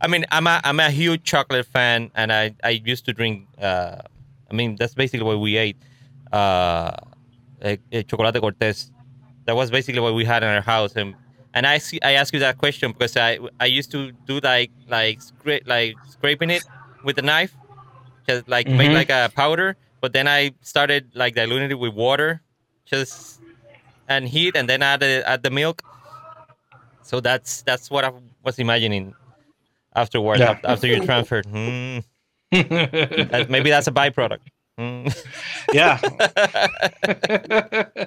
I 0.00 0.06
mean, 0.08 0.24
I'm 0.30 0.46
a 0.46 0.60
I'm 0.64 0.78
a 0.80 0.90
huge 0.90 1.24
chocolate 1.24 1.66
fan, 1.66 2.10
and 2.14 2.32
I 2.32 2.54
I 2.62 2.70
used 2.84 3.06
to 3.06 3.12
drink. 3.12 3.48
Uh, 3.60 3.98
I 4.50 4.54
mean, 4.54 4.76
that's 4.76 4.94
basically 4.94 5.24
what 5.26 5.40
we 5.40 5.56
ate. 5.56 5.76
Uh, 6.32 6.92
eh, 7.64 8.02
chocolate 8.02 8.34
Cortés. 8.36 8.90
That 9.46 9.56
was 9.56 9.70
basically 9.70 10.00
what 10.00 10.14
we 10.14 10.24
had 10.24 10.42
in 10.42 10.48
our 10.48 10.60
house, 10.62 10.96
and 10.96 11.14
and 11.54 11.66
I 11.66 11.78
see, 11.78 11.98
I 12.02 12.12
ask 12.12 12.32
you 12.34 12.40
that 12.40 12.58
question 12.58 12.92
because 12.92 13.16
I 13.16 13.38
I 13.60 13.66
used 13.66 13.90
to 13.92 14.12
do 14.26 14.40
like 14.42 14.70
like 14.88 15.18
scra- 15.20 15.66
like 15.66 15.94
scraping 16.08 16.50
it 16.50 16.64
with 17.04 17.18
a 17.18 17.22
knife, 17.22 17.52
just 18.28 18.48
like 18.48 18.66
make 18.68 18.90
Mhm. 18.90 18.94
like 18.94 19.10
a 19.10 19.30
powder. 19.34 19.76
But 20.00 20.12
then 20.12 20.26
I 20.28 20.52
started 20.62 21.10
like 21.14 21.34
diluting 21.34 21.70
it 21.70 21.78
with 21.78 21.94
water, 21.94 22.40
just 22.86 23.40
and 24.08 24.28
heat, 24.28 24.54
and 24.56 24.68
then 24.68 24.82
add 24.82 25.00
the, 25.00 25.22
add 25.26 25.42
the 25.42 25.50
milk. 25.50 25.82
So 27.02 27.20
that's 27.20 27.62
that's 27.62 27.90
what 27.90 28.04
I 28.04 28.10
was 28.44 28.58
imagining 28.58 29.14
afterwards 29.94 30.40
Yeah. 30.40 30.52
af- 30.52 30.64
after 30.64 30.86
you 30.86 31.00
transferred. 31.04 31.46
Hmm. 31.46 31.98
That- 33.30 33.46
maybe 33.50 33.70
that's 33.70 33.86
a 33.88 33.92
byproduct. 33.92 34.40
Hmm. 34.78 35.06
yeah. 35.72 36.00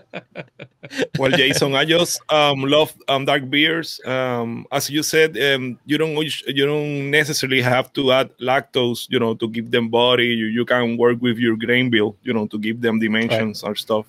well, 1.18 1.32
Jason, 1.32 1.76
I 1.76 1.86
just 1.86 2.20
um, 2.32 2.61
love 2.61 2.93
um, 3.07 3.26
dark 3.26 3.49
beers. 3.49 3.99
Um, 4.05 4.65
as 4.72 4.89
you 4.89 5.03
said, 5.03 5.38
um, 5.38 5.80
you 5.86 5.97
don't 5.97 6.15
you 6.47 6.65
don't 6.65 7.11
necessarily 7.11 7.61
have 7.61 7.91
to 7.93 8.11
add 8.11 8.32
lactose, 8.39 9.07
you 9.09 9.20
know, 9.20 9.34
to 9.36 9.47
give 9.47 9.72
them 9.72 9.89
body. 9.89 10.28
You, 10.28 10.45
you 10.47 10.65
can 10.65 10.97
work 10.97 11.22
with 11.22 11.38
your 11.38 11.55
grain 11.55 11.89
bill, 11.89 12.15
you 12.24 12.34
know, 12.34 12.47
to 12.47 12.59
give 12.59 12.82
them 12.82 12.99
dimensions 12.99 13.63
or 13.63 13.76
stuff. 13.76 14.05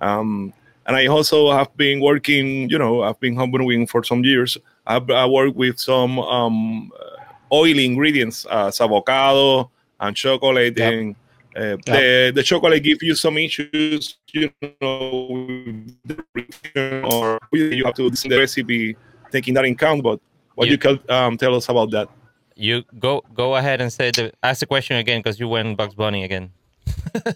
Um, 0.00 0.52
and 0.86 0.96
I 0.96 1.06
also 1.06 1.52
have 1.52 1.74
been 1.76 2.00
working, 2.00 2.68
you 2.70 2.78
know, 2.78 3.02
I've 3.02 3.20
been 3.20 3.36
homebrewing 3.36 3.88
for 3.88 4.02
some 4.02 4.24
years. 4.24 4.56
I've, 4.86 5.08
I 5.10 5.26
work 5.26 5.54
with 5.54 5.78
some 5.78 6.18
um, 6.18 6.90
oily 7.52 7.84
ingredients, 7.84 8.46
uh, 8.50 8.72
avocado 8.80 9.70
and 10.00 10.16
chocolate, 10.16 10.76
Yep. 10.78 10.92
and 10.92 11.14
uh, 11.56 11.76
the 11.86 12.32
the 12.34 12.42
chocolate 12.42 12.82
gives 12.82 13.02
you 13.02 13.14
some 13.14 13.36
issues, 13.38 14.16
you 14.32 14.50
know, 14.80 15.26
with 15.30 15.96
the 16.04 16.24
reaction 16.34 17.04
or 17.04 17.38
you 17.52 17.84
have 17.84 17.94
to 17.94 18.04
listen 18.04 18.30
the 18.30 18.38
recipe 18.38 18.96
taking 19.32 19.54
that 19.54 19.64
in 19.64 19.72
account. 19.74 20.02
But 20.02 20.20
what 20.54 20.66
You- 20.66 20.72
you 20.72 20.78
can 20.78 20.98
um, 21.08 21.36
tell 21.36 21.54
us 21.54 21.68
about 21.68 21.90
that? 21.92 22.08
You 22.56 22.84
go 22.98 23.22
go 23.34 23.56
ahead 23.56 23.80
and 23.80 23.90
say 23.92 24.10
the 24.10 24.32
ask 24.42 24.60
the 24.60 24.66
question 24.66 24.96
again 24.98 25.20
because 25.20 25.40
you 25.40 25.48
went 25.48 25.76
Bugs 25.76 25.94
Bunny 25.94 26.24
again. 26.24 26.50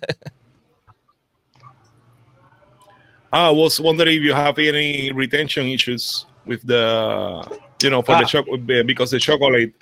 I 3.32 3.50
was 3.50 3.80
wondering 3.80 4.16
if 4.18 4.22
you 4.22 4.32
have 4.34 4.58
any 4.58 5.10
retention 5.12 5.66
issues 5.66 6.26
with 6.46 6.62
the, 6.66 7.42
you 7.82 7.90
know, 7.90 8.02
for 8.02 8.12
Ah. 8.12 8.20
the 8.20 8.26
chocolate 8.26 8.86
because 8.86 9.10
the 9.10 9.18
chocolate. 9.18 9.72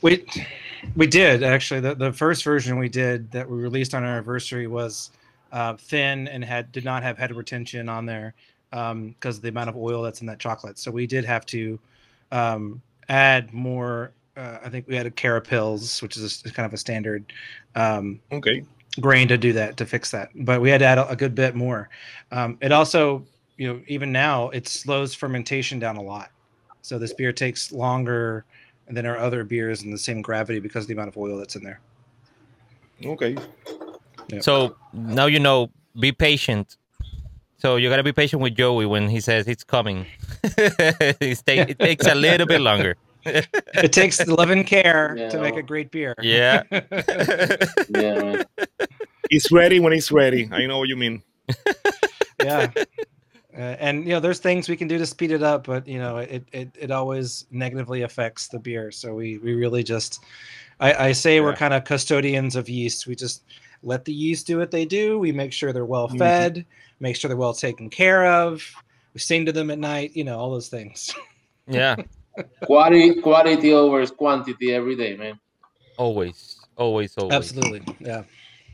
We 0.00 0.24
we 0.96 1.06
did 1.06 1.42
actually. 1.42 1.80
The, 1.80 1.94
the 1.94 2.12
first 2.12 2.44
version 2.44 2.78
we 2.78 2.88
did 2.88 3.30
that 3.32 3.48
we 3.48 3.56
released 3.58 3.94
on 3.94 4.04
our 4.04 4.10
anniversary 4.10 4.66
was 4.66 5.10
uh, 5.52 5.76
thin 5.76 6.28
and 6.28 6.44
had 6.44 6.72
did 6.72 6.84
not 6.84 7.02
have 7.02 7.18
head 7.18 7.34
retention 7.34 7.88
on 7.88 8.06
there 8.06 8.34
because 8.70 9.36
of 9.36 9.42
the 9.42 9.48
amount 9.48 9.70
of 9.70 9.76
oil 9.76 10.02
that's 10.02 10.20
in 10.20 10.26
that 10.26 10.38
chocolate. 10.38 10.78
So 10.78 10.90
we 10.90 11.06
did 11.06 11.24
have 11.24 11.46
to 11.46 11.78
um, 12.32 12.82
add 13.08 13.52
more. 13.52 14.12
Uh, 14.36 14.58
I 14.64 14.68
think 14.68 14.86
we 14.86 14.98
added 14.98 15.16
carapils, 15.16 16.02
which 16.02 16.16
is 16.16 16.42
a, 16.44 16.50
kind 16.50 16.66
of 16.66 16.74
a 16.74 16.76
standard 16.76 17.32
um, 17.74 18.20
Okay. 18.32 18.64
grain 19.00 19.28
to 19.28 19.38
do 19.38 19.52
that 19.54 19.76
to 19.78 19.86
fix 19.86 20.10
that. 20.10 20.30
But 20.34 20.60
we 20.60 20.68
had 20.68 20.78
to 20.78 20.84
add 20.84 20.98
a, 20.98 21.08
a 21.08 21.16
good 21.16 21.34
bit 21.34 21.54
more. 21.54 21.88
Um, 22.32 22.58
it 22.60 22.70
also, 22.70 23.24
you 23.56 23.68
know, 23.68 23.80
even 23.86 24.12
now 24.12 24.50
it 24.50 24.68
slows 24.68 25.14
fermentation 25.14 25.78
down 25.78 25.96
a 25.96 26.02
lot. 26.02 26.30
So 26.82 26.98
this 26.98 27.14
beer 27.14 27.32
takes 27.32 27.72
longer 27.72 28.44
than 28.88 29.06
our 29.06 29.18
other 29.18 29.44
beers 29.44 29.82
in 29.82 29.90
the 29.90 29.98
same 29.98 30.22
gravity 30.22 30.60
because 30.60 30.84
of 30.84 30.88
the 30.88 30.94
amount 30.94 31.08
of 31.08 31.16
oil 31.16 31.38
that's 31.38 31.56
in 31.56 31.64
there. 31.64 31.80
Okay. 33.04 33.36
Yeah. 34.28 34.40
So 34.40 34.76
now 34.92 35.26
you 35.26 35.40
know. 35.40 35.70
Be 35.98 36.12
patient. 36.12 36.76
So 37.56 37.76
you 37.76 37.88
gotta 37.88 38.02
be 38.02 38.12
patient 38.12 38.42
with 38.42 38.54
Joey 38.54 38.84
when 38.84 39.08
he 39.08 39.18
says 39.18 39.48
it's 39.48 39.64
coming. 39.64 40.04
It's 41.22 41.40
take, 41.40 41.70
it 41.70 41.78
takes 41.78 42.06
a 42.06 42.14
little 42.14 42.46
bit 42.46 42.60
longer. 42.60 42.96
It 43.24 43.92
takes 43.92 44.24
love 44.26 44.50
and 44.50 44.66
care 44.66 45.16
to 45.30 45.40
make 45.40 45.56
a 45.56 45.62
great 45.62 45.90
beer. 45.90 46.14
Yeah. 46.20 46.64
Yeah, 46.70 48.20
man. 48.20 48.44
It's 49.30 49.50
ready 49.50 49.80
when 49.80 49.94
it's 49.94 50.12
ready. 50.12 50.50
I 50.52 50.66
know 50.66 50.78
what 50.78 50.88
you 50.88 50.96
mean. 50.96 51.22
yeah. 52.44 52.70
Uh, 53.56 53.76
and 53.78 54.04
you 54.04 54.10
know, 54.10 54.20
there's 54.20 54.38
things 54.38 54.68
we 54.68 54.76
can 54.76 54.86
do 54.86 54.98
to 54.98 55.06
speed 55.06 55.30
it 55.30 55.42
up, 55.42 55.66
but 55.66 55.86
you 55.88 55.98
know, 55.98 56.18
it 56.18 56.44
it, 56.52 56.68
it 56.78 56.90
always 56.90 57.46
negatively 57.50 58.02
affects 58.02 58.48
the 58.48 58.58
beer. 58.58 58.90
So 58.90 59.14
we 59.14 59.38
we 59.38 59.54
really 59.54 59.82
just, 59.82 60.22
I, 60.78 61.08
I 61.08 61.12
say 61.12 61.40
we're 61.40 61.54
kind 61.54 61.72
of 61.72 61.84
custodians 61.84 62.54
of 62.54 62.68
yeast. 62.68 63.06
We 63.06 63.14
just 63.14 63.44
let 63.82 64.04
the 64.04 64.12
yeast 64.12 64.46
do 64.46 64.58
what 64.58 64.70
they 64.70 64.84
do. 64.84 65.18
We 65.18 65.32
make 65.32 65.52
sure 65.52 65.72
they're 65.72 65.86
well 65.86 66.08
fed, 66.08 66.66
make 67.00 67.16
sure 67.16 67.28
they're 67.28 67.36
well 67.36 67.54
taken 67.54 67.88
care 67.88 68.26
of. 68.26 68.62
We 69.14 69.20
sing 69.20 69.46
to 69.46 69.52
them 69.52 69.70
at 69.70 69.78
night. 69.78 70.12
You 70.14 70.24
know, 70.24 70.38
all 70.38 70.50
those 70.50 70.68
things. 70.68 71.14
yeah. 71.66 71.96
Quality, 72.64 73.22
quality 73.22 73.72
over 73.72 74.06
quantity 74.08 74.74
every 74.74 74.94
day, 74.94 75.16
man. 75.16 75.40
Always. 75.96 76.60
Always. 76.76 77.16
Always. 77.16 77.32
Absolutely. 77.32 77.82
Yeah. 77.98 78.24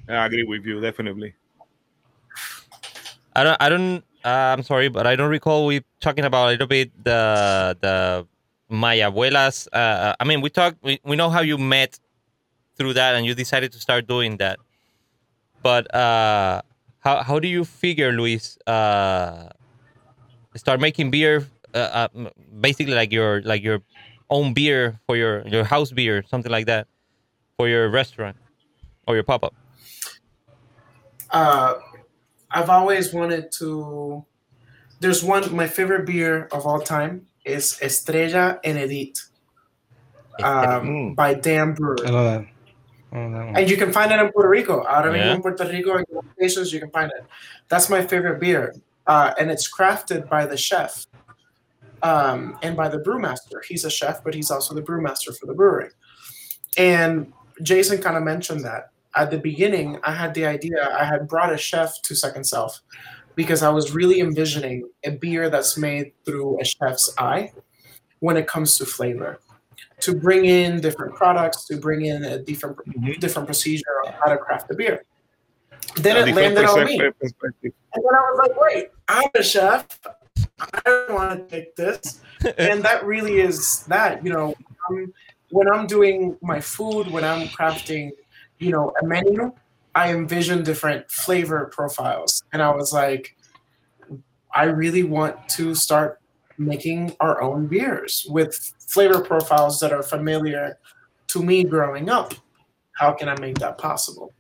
I 0.09 0.27
agree 0.27 0.43
with 0.43 0.65
you, 0.65 0.81
definitely. 0.81 1.35
I 3.35 3.45
don't. 3.45 3.57
I 3.61 3.69
don't. 3.69 4.05
Uh, 4.25 4.55
I'm 4.57 4.63
sorry, 4.63 4.89
but 4.89 5.07
I 5.07 5.17
don't 5.17 5.31
recall 5.31 5.67
we 5.67 5.83
talking 6.01 6.25
about 6.25 6.47
a 6.47 6.51
little 6.53 6.67
bit 6.67 6.93
the 7.05 7.77
the 7.81 8.27
my 8.69 8.97
abuelas. 8.99 9.67
Uh, 9.73 10.15
I 10.19 10.25
mean, 10.25 10.41
we 10.41 10.51
talk. 10.51 10.77
We, 10.83 11.01
we 11.05 11.17
know 11.17 11.31
how 11.31 11.41
you 11.41 11.59
met 11.59 11.99
through 12.77 12.95
that, 12.95 13.17
and 13.17 13.27
you 13.27 13.35
decided 13.35 13.73
to 13.73 13.81
start 13.81 14.07
doing 14.07 14.37
that. 14.39 14.61
But 15.63 15.93
uh, 15.95 16.63
how 17.01 17.23
how 17.23 17.39
do 17.41 17.49
you 17.49 17.65
figure, 17.65 18.13
Luis? 18.13 18.59
Uh, 18.67 19.49
start 20.57 20.81
making 20.81 21.11
beer. 21.11 21.47
Uh, 21.75 22.09
uh, 22.15 22.31
basically, 22.61 22.95
like 22.95 23.13
your 23.13 23.43
like 23.43 23.63
your 23.63 23.81
own 24.31 24.55
beer 24.55 25.01
for 25.07 25.17
your 25.17 25.47
your 25.49 25.65
house 25.65 25.91
beer, 25.91 26.23
something 26.29 26.53
like 26.53 26.67
that, 26.67 26.87
for 27.57 27.69
your 27.69 27.89
restaurant 27.89 28.37
or 29.07 29.15
your 29.15 29.25
pop 29.25 29.45
up. 29.45 29.55
uh, 31.31 31.75
I've 32.53 32.69
always 32.71 33.13
wanted 33.13 33.51
to. 33.53 34.25
There's 35.01 35.23
one. 35.25 35.55
My 35.55 35.67
favorite 35.67 36.07
beer 36.07 36.49
of 36.53 36.67
all 36.67 36.81
time 36.81 37.27
is 37.45 37.79
Estrella 37.83 38.61
Inedit 38.65 39.19
um, 40.43 40.87
Mm. 40.87 41.17
by 41.17 41.35
Dan 41.35 41.71
I 41.71 41.73
Brewer, 41.73 41.97
know 42.07 42.25
that. 42.25 42.47
I 43.13 43.17
know 43.17 43.39
that 43.39 43.47
one. 43.47 43.57
and 43.57 43.71
you 43.71 43.77
can 43.77 43.93
find 43.93 44.13
it 44.13 44.21
in 44.21 44.31
Puerto 44.33 44.49
Rico. 44.49 44.85
Ahora 44.85 45.11
mismo 45.13 45.17
Yeah. 45.25 45.35
in 45.35 45.43
Puerto 45.43 45.65
Rico, 45.67 45.97
in 45.99 46.05
gas 46.13 46.25
stations, 46.37 46.73
you 46.73 46.81
can 46.81 46.91
find 46.91 47.11
it. 47.17 47.25
That's 47.69 47.91
my 47.91 48.07
favorite 48.07 48.39
beer, 48.41 48.75
uh, 49.07 49.35
and 49.39 49.51
it's 49.51 49.67
crafted 49.69 50.29
by 50.29 50.47
the 50.47 50.57
chef 50.57 51.07
um, 52.03 52.57
and 52.63 52.77
by 52.77 52.89
the 52.89 52.99
brewmaster. 52.99 53.63
He's 53.67 53.85
a 53.85 53.91
chef, 53.91 54.23
but 54.23 54.35
he's 54.35 54.51
also 54.51 54.75
the 54.75 54.83
brewmaster 54.83 55.37
for 55.37 55.47
the 55.47 55.55
brewery. 55.55 55.91
And 56.79 57.33
Jason 57.63 57.99
kind 57.99 58.17
of 58.17 58.23
mentioned 58.23 58.65
that 58.65 58.92
at 59.15 59.31
the 59.31 59.39
beginning, 59.39 59.99
I 60.03 60.13
had 60.13 60.35
the 60.35 60.47
idea. 60.47 60.91
I 60.99 61.05
had 61.05 61.29
brought 61.29 61.53
a 61.53 61.57
chef 61.59 62.01
to 62.03 62.15
Second 62.15 62.45
Self 62.45 62.81
because 63.35 63.63
I 63.63 63.69
was 63.69 63.93
really 63.95 64.21
envisioning 64.21 64.89
a 65.05 65.11
beer 65.11 65.51
that's 65.51 65.77
made 65.77 66.13
through 66.25 66.61
a 66.61 66.65
chef's 66.65 67.15
eye 67.19 67.53
when 68.21 68.37
it 68.37 68.47
comes 68.47 68.79
to 68.79 68.87
flavor. 68.87 69.41
To 70.01 70.15
bring 70.15 70.45
in 70.47 70.81
different 70.81 71.15
products, 71.15 71.67
to 71.67 71.77
bring 71.77 72.07
in 72.07 72.25
a 72.25 72.39
different 72.39 72.77
Mhm. 72.87 73.21
different 73.21 73.47
procedure 73.47 73.95
on 74.07 74.13
how 74.15 74.27
to 74.33 74.39
craft 74.39 74.69
the 74.69 74.75
beer. 74.75 75.05
Then 75.97 76.17
A 76.17 76.21
it 76.27 76.35
landed 76.35 76.65
on 76.65 76.85
me. 76.85 76.99
And 77.01 77.15
then 77.21 78.15
I 78.15 78.21
was 78.31 78.39
like, 78.49 78.61
wait, 78.61 78.89
I'm 79.09 79.31
a 79.35 79.43
chef. 79.43 79.87
I 80.61 80.81
don't 80.85 81.15
want 81.15 81.49
to 81.49 81.57
take 81.57 81.77
this. 81.77 82.21
and 82.59 82.83
that 82.83 83.05
really 83.05 83.41
is 83.41 83.85
that, 83.85 84.25
you 84.25 84.33
know, 84.33 84.55
um, 84.89 85.13
when 85.51 85.69
I'm 85.69 85.87
doing 85.87 86.37
my 86.41 86.61
food, 86.61 87.11
when 87.11 87.25
I'm 87.25 87.47
crafting, 87.49 88.11
you 88.63 88.71
know, 88.71 88.93
a 89.03 89.05
menu, 89.05 89.53
I 89.95 90.13
envision 90.15 90.63
different 90.63 91.11
flavor 91.11 91.69
profiles. 91.73 92.45
And 92.53 92.63
I 92.63 92.71
was 92.71 92.93
like, 92.93 93.37
I 94.55 94.65
really 94.65 95.03
want 95.03 95.49
to 95.51 95.75
start 95.75 96.21
making 96.59 97.17
our 97.19 97.43
own 97.43 97.67
beers 97.67 98.25
with 98.29 98.55
flavor 98.87 99.21
profiles 99.21 99.81
that 99.81 99.93
are 99.93 100.03
familiar 100.03 100.79
to 101.29 101.43
me 101.43 101.65
growing 101.65 102.09
up. 102.09 102.35
How 102.93 103.13
can 103.13 103.29
I 103.29 103.39
make 103.41 103.59
that 103.59 103.79
possible? 103.79 104.33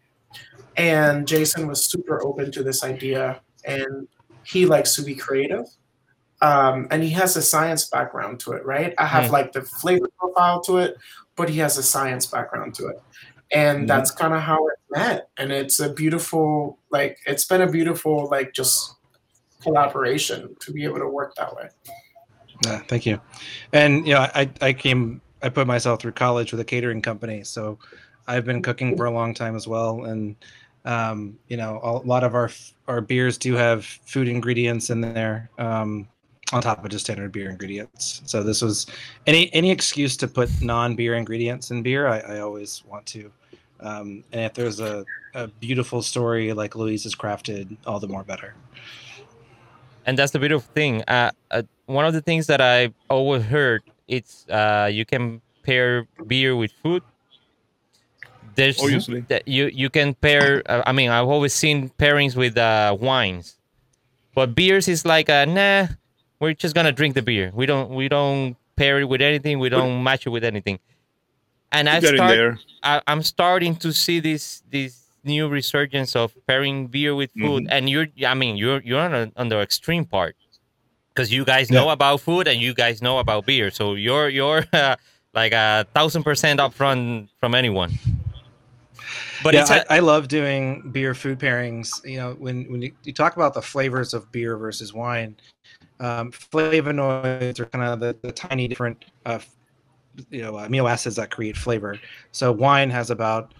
And 0.76 1.26
Jason 1.26 1.66
was 1.66 1.84
super 1.90 2.22
open 2.24 2.52
to 2.52 2.62
this 2.62 2.84
idea, 2.84 3.40
and 3.64 4.06
he 4.44 4.66
likes 4.66 4.94
to 4.96 5.02
be 5.02 5.14
creative. 5.14 5.66
Um, 6.40 6.88
and 6.90 7.02
he 7.02 7.10
has 7.10 7.36
a 7.36 7.42
science 7.42 7.88
background 7.88 8.40
to 8.40 8.52
it, 8.52 8.64
right? 8.64 8.94
I 8.98 9.06
have 9.06 9.24
Mm. 9.24 9.32
like 9.32 9.52
the 9.52 9.62
flavor 9.62 10.08
profile 10.18 10.60
to 10.62 10.78
it, 10.78 10.96
but 11.36 11.48
he 11.48 11.58
has 11.60 11.78
a 11.78 11.82
science 11.82 12.26
background 12.26 12.74
to 12.76 12.88
it. 12.88 13.02
And 13.52 13.88
that's 13.88 14.10
kind 14.10 14.32
of 14.32 14.40
how 14.40 14.66
it 14.68 14.78
met. 14.90 15.28
And 15.36 15.52
it's 15.52 15.78
a 15.78 15.92
beautiful, 15.92 16.78
like, 16.90 17.18
it's 17.26 17.44
been 17.44 17.60
a 17.60 17.70
beautiful, 17.70 18.28
like, 18.30 18.54
just 18.54 18.94
collaboration 19.62 20.54
to 20.60 20.72
be 20.72 20.84
able 20.84 20.98
to 20.98 21.08
work 21.08 21.34
that 21.36 21.54
way. 21.54 21.68
Yeah, 22.64 22.78
thank 22.88 23.06
you. 23.06 23.20
And 23.72 24.06
you 24.06 24.14
know, 24.14 24.20
I 24.34 24.50
I 24.60 24.72
came 24.72 25.20
I 25.42 25.48
put 25.48 25.66
myself 25.66 26.00
through 26.00 26.12
college 26.12 26.52
with 26.52 26.60
a 26.60 26.64
catering 26.64 27.02
company, 27.02 27.42
so 27.44 27.78
I've 28.26 28.44
been 28.44 28.62
cooking 28.62 28.96
for 28.96 29.06
a 29.06 29.10
long 29.10 29.34
time 29.34 29.56
as 29.56 29.66
well. 29.66 30.04
And 30.04 30.36
um, 30.84 31.38
you 31.48 31.56
know, 31.56 31.80
a 31.82 32.06
lot 32.06 32.24
of 32.24 32.34
our 32.34 32.50
our 32.88 33.00
beers 33.00 33.38
do 33.38 33.54
have 33.54 33.84
food 33.84 34.28
ingredients 34.28 34.90
in 34.90 35.00
there 35.00 35.50
um, 35.58 36.08
on 36.52 36.62
top 36.62 36.84
of 36.84 36.90
just 36.90 37.04
standard 37.04 37.32
beer 37.32 37.50
ingredients. 37.50 38.22
So 38.26 38.42
this 38.42 38.62
was 38.62 38.86
any 39.26 39.52
any 39.54 39.70
excuse 39.70 40.16
to 40.18 40.28
put 40.28 40.50
non 40.60 40.94
beer 40.94 41.14
ingredients 41.14 41.70
in 41.70 41.82
beer. 41.82 42.06
I, 42.06 42.18
I 42.20 42.40
always 42.40 42.84
want 42.84 43.06
to. 43.06 43.30
Um, 43.82 44.24
and 44.32 44.42
if 44.42 44.54
there's 44.54 44.80
a, 44.80 45.04
a 45.34 45.48
beautiful 45.48 46.02
story 46.02 46.52
like 46.52 46.74
Luis 46.76 47.04
has 47.04 47.14
crafted, 47.14 47.76
all 47.86 48.00
the 48.00 48.08
more 48.08 48.22
better. 48.22 48.54
and 50.06 50.18
that's 50.18 50.32
the 50.32 50.38
beautiful 50.38 50.68
thing. 50.74 51.02
Uh, 51.08 51.30
uh, 51.50 51.62
one 51.86 52.04
of 52.06 52.12
the 52.12 52.20
things 52.22 52.46
that 52.46 52.60
I 52.60 52.92
always 53.08 53.44
heard 53.44 53.82
it's 54.08 54.46
uh, 54.48 54.90
you 54.92 55.04
can 55.04 55.40
pair 55.62 56.06
beer 56.26 56.54
with 56.56 56.72
food. 56.82 57.02
There's 58.54 58.78
Obviously. 58.80 59.20
that 59.28 59.48
you 59.48 59.66
you 59.72 59.88
can 59.88 60.14
pair. 60.14 60.62
Uh, 60.66 60.82
I 60.86 60.92
mean, 60.92 61.08
I've 61.08 61.28
always 61.28 61.54
seen 61.54 61.90
pairings 61.98 62.36
with 62.36 62.58
uh, 62.58 62.96
wines, 63.00 63.56
but 64.34 64.54
beers 64.54 64.88
is 64.88 65.04
like 65.06 65.28
a 65.28 65.46
nah. 65.46 65.86
We're 66.40 66.54
just 66.54 66.74
gonna 66.74 66.92
drink 66.92 67.14
the 67.14 67.22
beer. 67.22 67.50
We 67.54 67.64
don't 67.66 67.90
we 67.90 68.08
don't 68.08 68.56
pair 68.76 69.00
it 69.00 69.04
with 69.04 69.22
anything. 69.22 69.58
We 69.58 69.68
don't 69.70 70.02
match 70.02 70.26
it 70.26 70.30
with 70.30 70.44
anything. 70.44 70.78
And 71.72 71.88
I 71.88 72.00
start, 72.00 72.28
there. 72.28 72.58
I, 72.82 73.00
I'm 73.06 73.22
starting 73.22 73.76
to 73.76 73.92
see 73.92 74.20
this 74.20 74.62
this 74.70 75.06
new 75.24 75.48
resurgence 75.48 76.14
of 76.14 76.34
pairing 76.46 76.86
beer 76.86 77.14
with 77.14 77.30
food, 77.32 77.66
and 77.70 77.88
you're 77.88 78.08
I 78.26 78.34
mean 78.34 78.56
you're 78.56 78.82
you're 78.82 79.00
on, 79.00 79.14
a, 79.14 79.32
on 79.36 79.48
the 79.48 79.60
extreme 79.60 80.04
part 80.04 80.36
because 81.14 81.32
you 81.32 81.44
guys 81.44 81.70
know 81.70 81.90
about 81.90 82.20
food 82.20 82.46
and 82.46 82.60
you 82.60 82.74
guys 82.74 83.00
know 83.00 83.18
about 83.18 83.46
beer, 83.46 83.70
so 83.70 83.94
you're 83.94 84.28
you're 84.28 84.64
uh, 84.72 84.96
like 85.34 85.52
a 85.52 85.86
thousand 85.94 86.24
percent 86.24 86.60
upfront 86.60 87.28
from 87.40 87.54
anyone. 87.54 87.92
But 89.42 89.54
yeah, 89.54 89.62
it's 89.62 89.70
a, 89.70 89.92
I, 89.92 89.96
I 89.96 89.98
love 90.00 90.28
doing 90.28 90.90
beer 90.92 91.14
food 91.14 91.38
pairings. 91.38 92.04
You 92.04 92.18
know, 92.18 92.36
when 92.38 92.70
when 92.70 92.82
you, 92.82 92.92
you 93.04 93.12
talk 93.12 93.36
about 93.36 93.54
the 93.54 93.62
flavors 93.62 94.14
of 94.14 94.30
beer 94.30 94.56
versus 94.56 94.92
wine, 94.92 95.36
um, 96.00 96.30
flavonoids 96.32 97.58
are 97.60 97.66
kind 97.66 97.84
of 97.84 98.00
the, 98.00 98.16
the 98.22 98.32
tiny 98.32 98.68
different, 98.68 99.04
uh, 99.26 99.38
f- 99.40 99.56
you 100.30 100.42
know, 100.42 100.52
amino 100.54 100.90
acids 100.90 101.16
that 101.16 101.30
create 101.30 101.56
flavor. 101.56 101.98
So 102.32 102.52
wine 102.52 102.90
has 102.90 103.10
about 103.10 103.54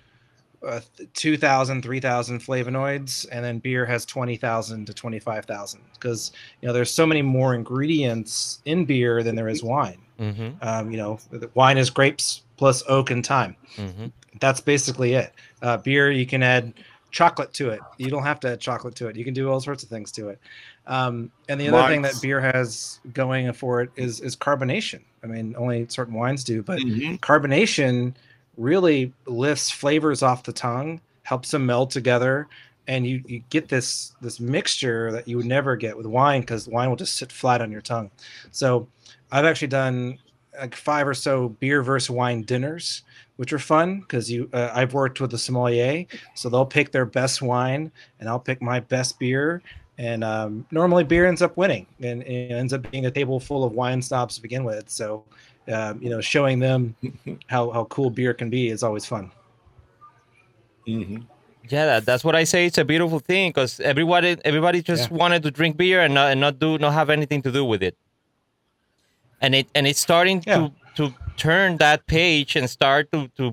uh, 0.67 0.81
2,000, 1.15 1.83
3,000 1.83 2.41
flavonoids, 2.41 3.27
and 3.33 3.45
then 3.45 3.59
beer 3.59 3.85
has 3.85 4.05
20,000 4.07 4.87
to 4.87 4.95
25,000 4.95 5.81
because, 5.95 6.33
you 6.61 6.69
know, 6.69 6.73
there's 6.73 6.91
so 6.93 7.05
many 7.07 7.23
more 7.23 7.55
ingredients 7.55 8.61
in 8.65 8.85
beer 8.85 9.23
than 9.23 9.35
there 9.35 9.49
is 9.49 9.63
wine. 9.63 9.99
Mhm, 10.21 10.63
Um, 10.65 10.91
you 10.91 10.99
know, 10.99 11.19
wine 11.55 11.79
is 11.79 11.91
grapes 11.91 12.43
plus 12.57 12.85
oak 12.89 13.11
and 13.11 13.27
thyme 13.27 13.57
mhm. 13.77 14.13
that's 14.39 14.61
basically 14.61 15.15
it. 15.15 15.33
Uh, 15.63 15.77
beer, 15.79 16.11
you 16.11 16.27
can 16.27 16.43
add 16.43 16.75
chocolate 17.11 17.53
to 17.55 17.71
it. 17.71 17.81
You 17.99 18.09
don't 18.09 18.23
have 18.23 18.41
to 18.41 18.53
add 18.53 18.61
chocolate 18.61 18.95
to 18.97 19.09
it. 19.09 19.17
You 19.17 19.25
can 19.25 19.35
do 19.35 19.51
all 19.51 19.61
sorts 19.61 19.83
of 19.83 19.89
things 19.89 20.13
to 20.13 20.29
it. 20.29 20.39
Um, 20.87 21.31
and 21.49 21.61
the 21.61 21.69
other 21.69 21.87
thing 21.89 22.03
that 22.03 22.21
beer 22.21 22.41
has 22.41 23.01
going 23.13 23.53
for 23.53 23.83
it 23.83 23.91
is 23.97 24.21
is 24.21 24.37
carbonation. 24.37 25.01
I 25.23 25.27
mean, 25.29 25.55
only 25.57 25.87
certain 25.89 26.15
wines 26.15 26.43
do, 26.45 26.63
but 26.63 26.81
Mhm. 26.81 27.21
carbonation 27.21 28.15
really 28.57 29.13
lifts 29.27 29.71
flavors 29.71 30.23
off 30.23 30.43
the 30.43 30.53
tongue, 30.53 31.01
helps 31.23 31.51
them 31.53 31.67
meld 31.67 31.91
together, 31.91 32.49
and 32.89 33.07
you 33.07 33.23
you 33.27 33.43
get 33.51 33.69
this 33.69 34.13
this 34.21 34.41
mixture 34.41 35.13
that 35.13 35.29
you 35.29 35.37
would 35.37 35.47
never 35.47 35.77
get 35.77 35.97
with 35.97 36.07
wine 36.07 36.41
because 36.41 36.67
wine 36.69 36.89
will 36.89 36.97
just 36.97 37.17
sit 37.17 37.31
flat 37.31 37.61
on 37.63 37.71
your 37.71 37.81
tongue. 37.81 38.11
So 38.51 38.89
I've 39.31 39.45
actually 39.45 39.69
done 39.69 40.19
like 40.59 40.75
five 40.75 41.07
or 41.09 41.15
so 41.15 41.49
beer 41.49 41.83
versus 41.83 42.11
wine 42.11 42.43
dinners, 42.43 43.03
which 43.37 43.53
are 43.53 43.59
fun 43.59 44.01
because 44.01 44.31
you 44.31 44.51
uh, 44.53 44.71
I've 44.75 44.95
worked 44.95 45.21
with 45.21 45.33
a 45.33 45.39
sommelier, 45.39 46.07
so 46.35 46.49
they'll 46.49 46.67
pick 46.67 46.93
their 46.93 47.07
best 47.07 47.41
wine 47.41 47.93
and 48.21 48.29
I'll 48.29 48.41
pick 48.41 48.61
my 48.61 48.81
best 48.81 49.19
beer. 49.19 49.63
And 49.99 50.25
um, 50.25 50.67
normally 50.71 51.05
beer 51.05 51.27
ends 51.27 51.43
up 51.43 51.57
winning 51.57 51.87
and, 52.01 52.23
and 52.23 52.51
it 52.51 52.55
ends 52.55 52.73
up 52.73 52.91
being 52.91 53.07
a 53.07 53.11
table 53.11 53.39
full 53.39 53.63
of 53.63 53.73
wine 53.73 54.01
snobs 54.01 54.37
to 54.37 54.43
begin 54.43 54.65
with. 54.65 54.89
So, 54.89 55.23
um, 55.73 56.01
you 56.03 56.09
know, 56.11 56.21
showing 56.21 56.59
them 56.59 56.97
how, 57.47 57.71
how 57.71 57.85
cool 57.85 58.09
beer 58.11 58.33
can 58.35 58.49
be 58.51 58.69
is 58.69 58.83
always 58.83 59.05
fun. 59.05 59.31
Mhm. 60.87 61.25
Yeah, 61.69 61.87
that, 61.87 62.07
that's 62.07 62.25
what 62.25 62.35
I 62.35 62.43
say. 62.45 62.67
It's 62.67 62.79
a 62.79 62.85
beautiful 62.85 63.21
thing 63.21 63.51
because 63.51 63.79
everybody 63.81 64.37
everybody 64.45 64.83
just 64.83 65.11
Yeah. 65.11 65.17
wanted 65.17 65.45
to 65.45 65.51
drink 65.53 65.77
beer 65.77 66.01
and 66.01 66.13
not 66.13 66.33
and 66.33 66.41
not 66.41 66.59
do 66.59 66.77
not 66.79 66.93
have 66.93 67.09
anything 67.09 67.41
to 67.43 67.53
do 67.53 67.65
with 67.65 67.83
it. 67.85 67.97
And 69.41 69.55
it 69.55 69.69
and 69.75 69.87
it's 69.87 70.01
starting 70.01 70.43
Yeah. 70.45 70.57
to 70.57 70.73
to 70.97 71.15
turn 71.37 71.77
that 71.77 72.07
page 72.07 72.57
and 72.57 72.69
start 72.69 73.13
to 73.13 73.29
to 73.37 73.53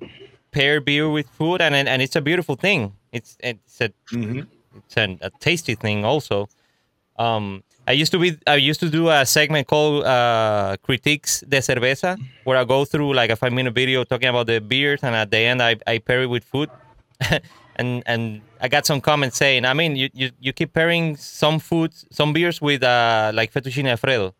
pair 0.51 0.81
beer 0.81 1.07
with 1.07 1.29
food 1.37 1.61
and 1.61 1.75
and, 1.75 1.87
and 1.87 2.01
it's 2.01 2.15
a 2.15 2.21
beautiful 2.21 2.55
thing. 2.55 2.93
It's 3.11 3.37
it's 3.41 3.79
a 3.81 3.89
Mhm. 4.11 4.47
It's 4.85 4.97
an, 4.97 5.19
a 5.21 5.29
tasty 5.39 5.75
thing 5.75 6.05
also. 6.05 6.47
Um, 7.17 7.63
I 7.87 7.93
used 7.93 8.11
to 8.11 8.19
be 8.19 8.37
I 8.45 8.55
used 8.55 8.79
to 8.81 8.89
do 8.89 9.09
a 9.09 9.25
segment 9.25 9.67
called 9.67 10.03
uh, 10.05 10.77
critiques 10.83 11.41
de 11.47 11.57
cerveza, 11.61 12.17
where 12.43 12.57
I 12.57 12.63
go 12.63 12.85
through 12.85 13.13
like 13.15 13.29
a 13.31 13.35
five 13.35 13.51
minute 13.51 13.73
video 13.73 14.03
talking 14.03 14.29
about 14.29 14.47
the 14.47 14.59
beers, 14.61 14.99
and 15.03 15.15
at 15.15 15.31
the 15.31 15.39
end 15.39 15.61
I, 15.61 15.75
I 15.87 15.97
pair 15.97 16.21
it 16.21 16.27
with 16.29 16.43
food. 16.43 16.69
and 17.75 18.03
and 18.05 18.41
I 18.61 18.67
got 18.67 18.85
some 18.85 19.01
comments 19.01 19.37
saying, 19.37 19.65
I 19.65 19.73
mean, 19.73 19.95
you, 19.95 20.09
you, 20.13 20.31
you 20.39 20.53
keep 20.53 20.73
pairing 20.73 21.15
some 21.15 21.59
foods, 21.59 22.05
some 22.11 22.33
beers 22.33 22.61
with 22.61 22.83
uh, 22.83 23.31
like 23.33 23.51
fettuccine 23.53 23.87
alfredo. 23.87 24.35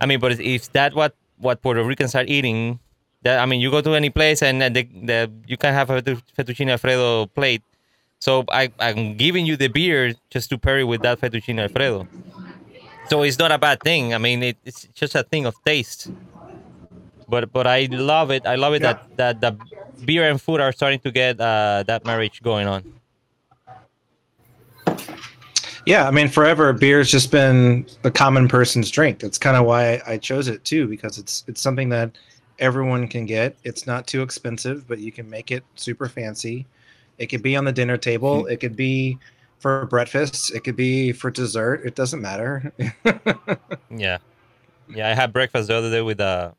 I 0.00 0.06
mean, 0.06 0.20
but 0.20 0.38
if- 0.40 0.70
that 0.72 0.94
what 0.94 1.14
what 1.38 1.62
Puerto 1.62 1.82
Ricans 1.82 2.14
are 2.14 2.24
eating, 2.26 2.78
that 3.22 3.38
I 3.40 3.46
mean, 3.46 3.60
you 3.60 3.70
go 3.70 3.80
to 3.80 3.94
any 3.94 4.10
place 4.10 4.42
and, 4.42 4.60
the, 4.60 4.82
the 4.82 5.32
you 5.46 5.56
can 5.56 5.72
have 5.72 5.90
a 5.90 6.02
fettu- 6.02 6.22
fettuccine 6.36 6.70
alfredo 6.70 7.26
plate. 7.26 7.62
So 8.24 8.42
I, 8.50 8.72
I'm 8.80 9.18
giving 9.18 9.44
you 9.44 9.54
the 9.54 9.68
beer 9.68 10.14
just 10.30 10.48
to 10.48 10.56
pair 10.56 10.78
it 10.78 10.84
with 10.84 11.02
that 11.02 11.20
fettuccine 11.20 11.60
alfredo. 11.60 12.08
So 13.04 13.22
it's 13.22 13.38
not 13.38 13.52
a 13.52 13.58
bad 13.58 13.82
thing. 13.82 14.14
I 14.14 14.18
mean, 14.18 14.42
it, 14.42 14.56
it's 14.64 14.88
just 14.94 15.14
a 15.14 15.22
thing 15.22 15.44
of 15.44 15.54
taste. 15.62 16.10
But 17.28 17.52
but 17.52 17.66
I 17.66 17.86
love 17.90 18.30
it. 18.30 18.46
I 18.46 18.54
love 18.54 18.72
it 18.72 18.80
Yeah. 18.80 18.94
that, 19.16 19.40
that 19.40 19.40
the 19.42 19.52
beer 20.06 20.26
and 20.30 20.40
food 20.40 20.62
are 20.62 20.72
starting 20.72 21.00
to 21.00 21.10
get 21.10 21.38
uh, 21.38 21.84
that 21.86 22.06
marriage 22.06 22.40
going 22.40 22.66
on. 22.66 22.86
Yeah, 25.84 26.08
I 26.08 26.10
mean, 26.10 26.28
forever 26.28 26.72
beer's 26.72 27.10
just 27.10 27.30
been 27.30 27.86
the 28.00 28.10
common 28.10 28.48
person's 28.48 28.90
drink. 28.90 29.18
That's 29.18 29.36
kind 29.36 29.54
of 29.54 29.66
why 29.66 30.00
I 30.06 30.16
chose 30.16 30.48
it 30.48 30.64
too, 30.64 30.88
because 30.88 31.18
it's 31.18 31.44
it's 31.46 31.60
something 31.60 31.90
that 31.90 32.16
everyone 32.58 33.06
can 33.06 33.26
get. 33.26 33.54
It's 33.64 33.86
not 33.86 34.06
too 34.06 34.22
expensive, 34.22 34.88
but 34.88 34.98
you 34.98 35.12
can 35.12 35.28
make 35.28 35.50
it 35.50 35.62
super 35.76 36.08
fancy. 36.08 36.66
It 37.18 37.26
could 37.26 37.42
be 37.42 37.56
on 37.56 37.64
the 37.64 37.72
dinner 37.72 37.96
table. 37.96 38.46
It 38.46 38.58
could 38.58 38.76
be 38.76 39.18
for 39.58 39.86
breakfast. 39.86 40.54
It 40.54 40.64
could 40.64 40.76
be 40.76 41.12
for 41.12 41.30
dessert. 41.30 41.82
It 41.84 41.94
doesn't 41.94 42.20
matter. 42.20 42.72
Yeah, 43.90 44.18
yeah. 44.92 45.08
I 45.08 45.14
had 45.14 45.32
breakfast 45.32 45.68
the 45.68 45.76
other 45.76 45.90
day 45.90 46.02
with 46.02 46.20
a 46.20 46.54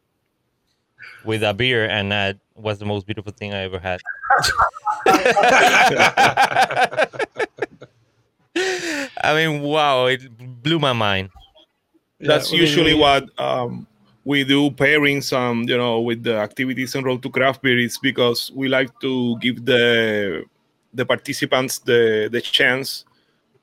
with 1.26 1.44
a 1.44 1.54
beer, 1.54 1.86
and 1.86 2.12
that 2.12 2.38
was 2.56 2.80
the 2.80 2.86
most 2.86 3.06
beautiful 3.06 3.34
thing 3.34 3.54
I 3.54 3.64
ever 3.64 3.80
had. 3.80 4.00
I 9.24 9.34
mean, 9.34 9.62
wow, 9.62 10.06
it 10.06 10.22
blew 10.64 10.80
my 10.80 10.94
mind. 10.94 11.30
That's 12.20 12.52
Yeah, 12.52 12.60
usually 12.60 12.94
what 12.94 13.28
um, 13.40 13.88
we 14.26 14.44
do 14.44 14.72
pairings, 14.72 15.32
um, 15.32 15.64
you 15.70 15.78
know, 15.78 16.02
with 16.02 16.24
the 16.24 16.36
activities 16.36 16.96
on 16.96 17.04
Road 17.04 17.22
to 17.24 17.30
Craft 17.30 17.62
Beer 17.62 17.78
is 17.80 17.98
because 18.00 18.52
we 18.54 18.68
like 18.68 18.90
to 19.00 19.38
give 19.40 19.64
the 19.66 20.44
the 20.94 21.06
participants 21.06 21.80
the 21.80 22.28
the 22.32 22.42
chance 22.42 23.06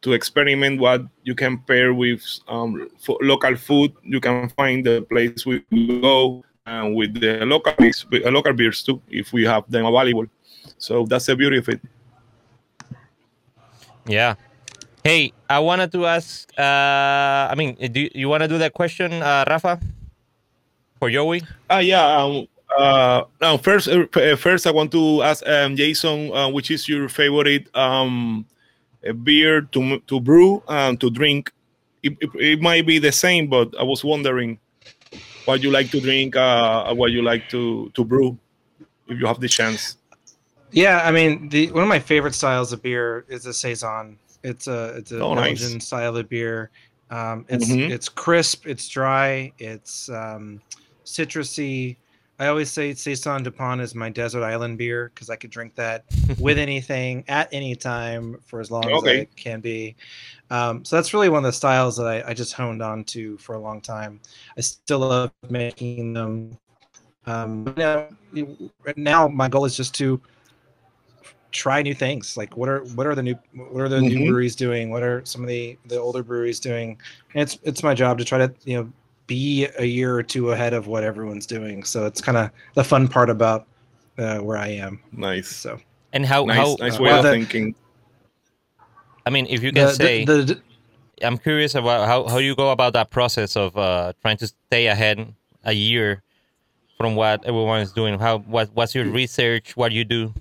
to 0.02 0.12
experiment 0.12 0.80
what 0.80 1.02
you 1.24 1.34
can 1.34 1.58
pair 1.58 1.92
with 1.92 2.22
um, 2.48 2.88
local 3.20 3.56
food. 3.56 3.92
You 4.02 4.20
can 4.20 4.48
find 4.50 4.86
the 4.86 5.02
place 5.02 5.44
we 5.44 5.64
go 6.00 6.44
and 6.66 6.94
with 6.94 7.20
the 7.20 7.44
local 7.44 7.74
beers, 7.78 8.06
uh, 8.12 8.30
local 8.30 8.52
beers 8.52 8.82
too, 8.82 9.02
if 9.10 9.32
we 9.32 9.44
have 9.44 9.68
them 9.68 9.86
available. 9.86 10.26
So 10.78 11.06
that's 11.06 11.26
the 11.26 11.34
beauty 11.34 11.58
of 11.58 11.68
it. 11.68 11.80
Yeah. 14.06 14.34
Hey, 15.02 15.32
I 15.50 15.58
wanted 15.58 15.90
to 15.92 16.06
ask. 16.06 16.46
Uh, 16.56 17.50
I 17.50 17.54
mean, 17.56 17.74
do 17.74 18.08
you 18.14 18.28
want 18.28 18.42
to 18.42 18.48
do 18.48 18.58
that 18.58 18.72
question, 18.72 19.12
uh, 19.22 19.44
Rafa, 19.48 19.80
for 21.02 21.10
Joey? 21.10 21.42
Ah, 21.68 21.80
yeah. 21.80 22.06
Um, 22.22 22.46
uh, 22.78 23.24
now, 23.40 23.56
first, 23.56 23.88
uh, 23.88 24.06
uh, 24.14 24.36
first, 24.36 24.68
I 24.68 24.70
want 24.70 24.92
to 24.92 25.20
ask 25.22 25.44
um, 25.48 25.74
Jason, 25.74 26.30
uh, 26.32 26.48
which 26.48 26.70
is 26.70 26.88
your 26.88 27.08
favorite 27.08 27.66
um, 27.74 28.46
uh, 29.02 29.12
beer 29.12 29.62
to 29.74 29.98
to 30.06 30.20
brew 30.20 30.62
and 30.68 31.00
to 31.00 31.10
drink? 31.10 31.50
It, 32.04 32.12
it, 32.20 32.30
it 32.38 32.60
might 32.60 32.86
be 32.86 33.00
the 33.00 33.10
same, 33.10 33.48
but 33.48 33.74
I 33.76 33.82
was 33.82 34.04
wondering 34.04 34.60
what 35.44 35.60
you 35.60 35.72
like 35.72 35.90
to 35.90 36.00
drink, 36.00 36.36
uh, 36.36 36.94
what 36.94 37.10
you 37.10 37.22
like 37.22 37.48
to 37.48 37.90
to 37.94 38.04
brew, 38.04 38.38
if 39.08 39.18
you 39.18 39.26
have 39.26 39.40
the 39.40 39.48
chance. 39.48 39.96
Yeah, 40.70 41.02
I 41.02 41.10
mean, 41.10 41.48
the 41.48 41.72
one 41.72 41.82
of 41.82 41.88
my 41.88 41.98
favorite 41.98 42.34
styles 42.34 42.72
of 42.72 42.80
beer 42.80 43.24
is 43.28 43.44
a 43.46 43.52
saison. 43.52 44.18
It's 44.44 44.68
a 44.68 44.94
it's 44.98 45.10
a 45.10 45.18
Oh, 45.18 45.34
nice. 45.34 45.58
Belgian 45.58 45.80
style 45.80 46.16
of 46.16 46.28
beer. 46.28 46.70
Um, 47.10 47.44
it's 47.48 47.66
Mhm. 47.66 47.90
it's 47.90 48.08
crisp, 48.08 48.66
it's 48.68 48.86
dry, 48.88 49.52
it's 49.58 50.08
um, 50.08 50.62
citrusy. 51.04 51.96
I 52.38 52.48
always 52.48 52.70
say 52.70 52.94
saison 52.94 53.42
Dupont 53.42 53.80
is 53.80 53.94
my 53.94 54.08
desert 54.10 54.42
island 54.42 54.78
beer 54.78 55.10
because 55.14 55.30
I 55.30 55.36
could 55.36 55.50
drink 55.50 55.74
that 55.76 56.04
with 56.38 56.58
anything 56.58 57.24
at 57.28 57.48
any 57.52 57.76
time 57.76 58.38
for 58.46 58.60
as 58.60 58.70
long 58.70 58.92
as 58.92 59.04
Okay. 59.04 59.04
I 59.04 59.26
can 59.36 59.60
be. 59.60 59.96
Um, 60.50 60.84
so 60.84 60.96
that's 60.96 61.14
really 61.14 61.28
one 61.30 61.40
of 61.40 61.48
the 61.48 61.52
styles 61.52 61.96
that 61.98 62.06
I, 62.06 62.30
I 62.30 62.34
just 62.34 62.54
honed 62.54 62.82
on 62.82 63.04
to 63.06 63.38
for 63.38 63.54
a 63.56 63.60
long 63.60 63.80
time. 63.80 64.20
I 64.56 64.62
still 64.62 65.00
love 65.00 65.32
making 65.50 66.14
them. 66.14 66.58
Um, 67.26 67.74
now, 67.76 68.08
now 68.96 69.28
my 69.28 69.48
goal 69.48 69.64
is 69.64 69.76
just 69.76 69.94
to 69.96 70.20
try 71.50 71.82
new 71.82 71.94
things. 71.94 72.36
Like 72.36 72.56
what 72.56 72.68
are 72.68 72.80
what 72.94 73.06
are 73.06 73.14
the 73.14 73.22
new 73.22 73.38
what 73.54 73.82
are 73.82 73.88
the 73.88 74.00
Mhm. 74.00 74.02
new 74.02 74.20
breweries 74.20 74.56
doing? 74.56 74.90
What 74.90 75.02
are 75.02 75.22
some 75.24 75.42
of 75.42 75.48
the 75.48 75.78
the 75.86 75.98
older 75.98 76.22
breweries 76.22 76.60
doing? 76.60 76.98
And 77.34 77.42
it's 77.42 77.58
it's 77.62 77.82
my 77.82 77.94
job 77.94 78.18
to 78.18 78.24
try 78.24 78.38
to 78.38 78.52
you 78.64 78.76
know 78.78 78.92
be 79.26 79.68
a 79.78 79.84
year 79.84 80.16
or 80.16 80.22
two 80.22 80.50
ahead 80.50 80.72
of 80.72 80.86
what 80.86 81.04
everyone's 81.04 81.46
doing. 81.46 81.84
So 81.84 82.06
it's 82.06 82.20
kind 82.20 82.36
of 82.38 82.50
the 82.74 82.84
fun 82.84 83.08
part 83.08 83.30
about 83.30 83.66
uh, 84.18 84.38
where 84.38 84.56
I 84.56 84.68
am. 84.68 85.00
Nice, 85.12 85.48
So 85.48 85.80
And 86.12 86.26
how 86.26 86.44
nice, 86.44 86.56
how 86.56 86.76
nice 86.80 86.98
uh, 86.98 87.02
way 87.02 87.10
well, 87.10 87.18
of 87.18 87.24
the- 87.24 87.30
thinking. 87.32 87.74
I 89.24 89.30
mean, 89.30 89.46
if 89.48 89.62
you 89.62 89.72
can 89.72 89.86
the, 89.86 89.92
say, 89.94 90.24
the, 90.24 90.42
the, 90.42 90.60
I'm 91.24 91.38
curious 91.38 91.76
about 91.76 92.08
how, 92.08 92.26
how 92.26 92.38
you 92.38 92.56
go 92.56 92.70
about 92.72 92.92
that 92.94 93.10
process 93.10 93.56
of 93.56 93.76
uh, 93.76 94.12
trying 94.20 94.36
to 94.38 94.48
stay 94.48 94.88
ahead 94.88 95.32
a 95.64 95.72
year 95.72 96.24
from 96.98 97.14
what 97.14 97.44
everyone 97.44 97.80
is 97.80 97.92
doing. 97.92 98.18
How 98.18 98.38
what 98.38 98.70
what's 98.74 98.94
your 98.94 99.04
research? 99.06 99.76
What 99.76 99.90
do 99.90 99.94
you 99.96 100.04
do? 100.04 100.34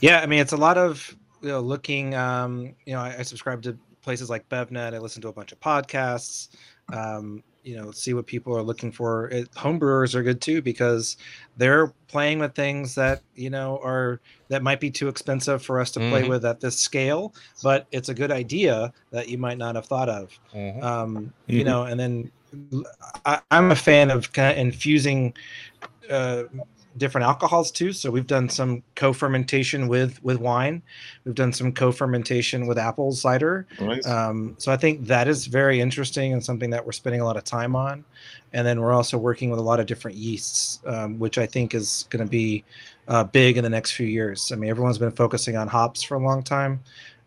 Yeah, 0.00 0.20
I 0.20 0.26
mean, 0.26 0.40
it's 0.40 0.52
a 0.52 0.56
lot 0.56 0.78
of 0.78 1.16
you 1.42 1.48
know, 1.48 1.60
looking. 1.60 2.14
Um, 2.14 2.74
you 2.84 2.94
know, 2.94 3.00
I, 3.00 3.16
I 3.18 3.22
subscribe 3.22 3.62
to 3.62 3.76
places 4.02 4.30
like 4.30 4.48
BevNet. 4.48 4.94
I 4.94 4.98
listen 4.98 5.22
to 5.22 5.28
a 5.28 5.32
bunch 5.32 5.52
of 5.52 5.60
podcasts. 5.60 6.48
Um, 6.92 7.42
you 7.62 7.76
know, 7.76 7.90
see 7.92 8.14
what 8.14 8.26
people 8.26 8.56
are 8.56 8.62
looking 8.62 8.90
for. 8.90 9.28
It, 9.28 9.50
homebrewers 9.52 10.14
are 10.14 10.22
good 10.22 10.40
too 10.40 10.62
because 10.62 11.18
they're 11.56 11.92
playing 12.08 12.38
with 12.38 12.54
things 12.54 12.94
that 12.94 13.20
you 13.34 13.50
know 13.50 13.78
are 13.84 14.20
that 14.48 14.62
might 14.62 14.80
be 14.80 14.90
too 14.90 15.08
expensive 15.08 15.62
for 15.62 15.78
us 15.78 15.90
to 15.92 16.00
play 16.00 16.22
Mhm. 16.22 16.28
with 16.30 16.44
at 16.46 16.60
this 16.60 16.78
scale. 16.78 17.34
But 17.62 17.86
it's 17.92 18.08
a 18.08 18.14
good 18.14 18.30
idea 18.32 18.92
that 19.12 19.28
you 19.28 19.36
might 19.38 19.58
not 19.58 19.74
have 19.74 19.86
thought 19.86 20.08
of 20.08 20.38
um, 20.82 21.32
you 21.46 21.62
Mhm. 21.62 21.66
know, 21.66 21.82
and 21.84 22.00
then 22.00 22.30
I, 23.26 23.40
I'm 23.50 23.70
a 23.70 23.76
fan 23.76 24.10
of 24.10 24.32
kind 24.32 24.52
of 24.52 24.58
infusing 24.58 25.34
uh, 26.10 26.44
different 26.96 27.26
alcohols 27.26 27.70
too. 27.70 27.92
So 27.92 28.10
we've 28.10 28.26
done 28.26 28.48
some 28.48 28.82
co-fermentation 28.94 29.88
with 29.88 30.22
with 30.22 30.38
wine. 30.38 30.82
We've 31.24 31.34
done 31.34 31.52
some 31.52 31.72
co-fermentation 31.72 32.66
with 32.66 32.78
apple 32.78 33.12
cider. 33.12 33.66
Nice. 33.80 34.06
Um, 34.06 34.56
so 34.58 34.72
I 34.72 34.76
think 34.76 35.06
that 35.06 35.28
is 35.28 35.46
very 35.46 35.80
interesting 35.80 36.32
and 36.32 36.44
something 36.44 36.70
that 36.70 36.84
we're 36.84 36.92
spending 36.92 37.20
a 37.20 37.24
lot 37.24 37.36
of 37.36 37.44
time 37.44 37.76
on. 37.76 38.04
And 38.52 38.66
then 38.66 38.80
we're 38.80 38.92
also 38.92 39.16
working 39.16 39.50
with 39.50 39.60
a 39.60 39.62
lot 39.62 39.78
of 39.78 39.86
different 39.86 40.16
yeasts, 40.16 40.80
um, 40.86 41.18
which 41.18 41.38
I 41.38 41.46
think 41.46 41.74
is 41.74 42.06
going 42.10 42.24
to 42.24 42.30
be 42.30 42.64
uh, 43.06 43.24
big 43.24 43.56
in 43.56 43.64
the 43.64 43.70
next 43.70 43.92
few 43.92 44.06
years. 44.06 44.50
I 44.52 44.56
mean, 44.56 44.70
everyone's 44.70 44.98
been 44.98 45.12
focusing 45.12 45.56
on 45.56 45.68
hops 45.68 46.02
for 46.02 46.16
a 46.16 46.20
long 46.20 46.42
time. 46.42 46.80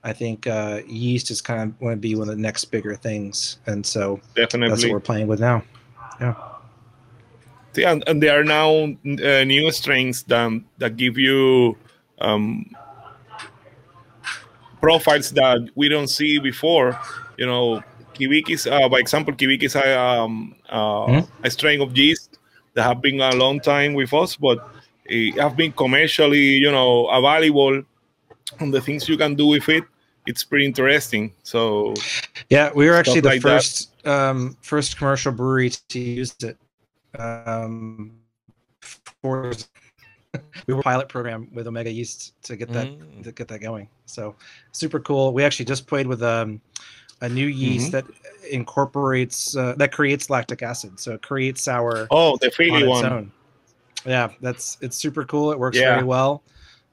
I 0.04 0.12
think 0.12 0.48
uh, 0.48 0.82
yeast 0.86 1.32
is 1.32 1.42
kind 1.42 1.62
of 1.62 1.80
going 1.80 1.96
to 1.96 2.00
be 2.00 2.16
one 2.16 2.28
of 2.28 2.36
the 2.36 2.42
next 2.42 2.66
bigger 2.66 2.94
things, 2.96 3.60
and 3.68 3.86
so 3.86 4.20
that's 4.36 4.84
what 4.84 4.92
we're 4.92 5.00
playing 5.00 5.28
with 5.28 5.40
now. 5.40 5.64
Yeah, 6.20 6.36
and, 7.78 8.04
and 8.08 8.22
there 8.22 8.40
are 8.40 8.44
now 8.44 8.70
uh, 9.06 9.44
new 9.44 9.72
strains 9.72 10.24
that 10.24 10.52
that 10.78 10.96
give 10.98 11.18
you 11.18 11.76
um, 12.20 12.66
profiles 14.82 15.32
that 15.32 15.70
we 15.76 15.90
don't 15.90 16.08
see 16.08 16.40
before. 16.40 16.98
You 17.38 17.46
know, 17.48 17.84
Kveiks, 18.16 18.70
uh, 18.72 18.90
by 18.90 19.00
example, 19.00 19.34
Kveiks 19.34 19.76
are 19.76 19.98
um, 20.24 20.56
uh, 20.70 21.12
Mhm. 21.12 21.28
a 21.44 21.50
strain 21.50 21.82
of 21.82 21.96
yeast 21.98 22.40
that 22.74 22.84
have 22.84 23.02
been 23.02 23.20
a 23.22 23.34
long 23.34 23.60
time 23.60 23.94
with 23.94 24.14
us, 24.14 24.36
but 24.36 24.60
it 25.06 25.38
have 25.40 25.56
been 25.56 25.72
commercially, 25.74 26.58
you 26.66 26.72
know, 26.72 27.08
available. 27.08 27.84
And 28.60 28.74
the 28.74 28.82
things 28.82 29.08
you 29.10 29.18
can 29.18 29.36
do 29.36 29.48
with 29.48 29.68
it, 29.70 29.84
it's 30.26 30.44
pretty 30.44 30.66
interesting. 30.66 31.34
So 31.44 32.04
Yeah, 32.50 32.72
we 32.76 32.88
were 32.88 32.96
actually 32.96 33.22
the 33.22 33.30
like 33.30 33.42
first 33.42 33.90
um, 34.06 34.58
first 34.62 34.98
commercial 34.98 35.32
brewery 35.32 35.70
to 35.72 35.88
use 35.88 36.18
it. 36.44 36.58
Um, 37.20 38.12
for 39.22 39.52
we 40.68 40.74
were 40.74 40.82
pilot 40.82 41.10
program 41.10 41.48
with 41.54 41.68
Omega 41.68 41.92
Yeast 41.92 42.42
to 42.44 42.56
get 42.56 42.70
that 42.74 42.88
Mm. 42.88 43.24
to 43.24 43.32
get 43.32 43.48
that 43.48 43.60
going. 43.60 43.88
So 44.06 44.36
super 44.72 45.00
cool. 45.00 45.34
We 45.34 45.44
actually 45.44 45.66
just 45.66 45.88
played 45.88 46.08
with 46.08 46.22
um, 46.24 46.60
a 47.22 47.30
new 47.30 47.48
yeast 47.48 47.92
that 47.92 48.06
incorporates 48.52 49.56
uh, 49.56 49.76
that 49.78 49.92
creates 49.92 50.30
lactic 50.30 50.62
acid. 50.64 51.00
So 51.00 51.14
it 51.14 51.22
creates 51.22 51.62
sour 51.62 52.08
oh, 52.12 52.38
the 52.38 52.52
on 52.72 52.88
one. 52.88 53.06
own. 53.06 53.32
Yeah, 54.06 54.30
that's 54.42 54.78
it's 54.82 54.98
super 54.98 55.24
cool. 55.24 55.52
It 55.52 55.60
works 55.60 55.78
Yeah. 55.78 55.94
very 55.96 56.04
well. 56.06 56.44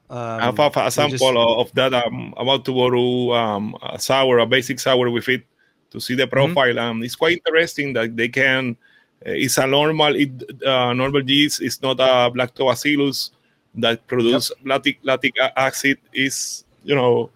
Um, 0.09 0.17
I 0.19 0.43
have 0.45 0.59
a, 0.59 0.91
sample 0.91 1.17
just- 1.17 1.23
of 1.37 1.73
that. 1.75 1.93
I'm 1.93 2.33
about 2.37 2.65
to 2.65 2.73
borrow 2.73 3.33
um, 3.33 3.75
a 3.81 3.97
sour, 3.99 4.39
a 4.39 4.45
basic 4.45 4.79
sour 4.79 5.09
with 5.09 5.27
it 5.29 5.43
to 5.91 5.99
see 5.99 6.15
the 6.15 6.23
Mm-hmm. 6.27 6.53
profile. 6.53 6.79
Um, 6.79 7.01
it's 7.03 7.15
quite 7.15 7.41
interesting 7.45 7.93
that 7.93 8.15
they 8.15 8.29
can. 8.29 8.77
Uh, 9.25 9.31
It's 9.31 9.57
a 9.57 9.67
normal, 9.67 10.15
it, 10.15 10.31
uh, 10.65 10.93
normal 10.93 11.23
yeast. 11.29 11.61
It's 11.61 11.81
not 11.81 11.99
a 11.99 12.31
lactobacillus 12.35 13.31
that 13.75 14.05
produce 14.07 14.51
lactic 14.65 14.99
lactic 15.03 15.33
acid. 15.55 15.97
Is 16.13 16.65
you 16.83 16.95
know, 16.95 17.29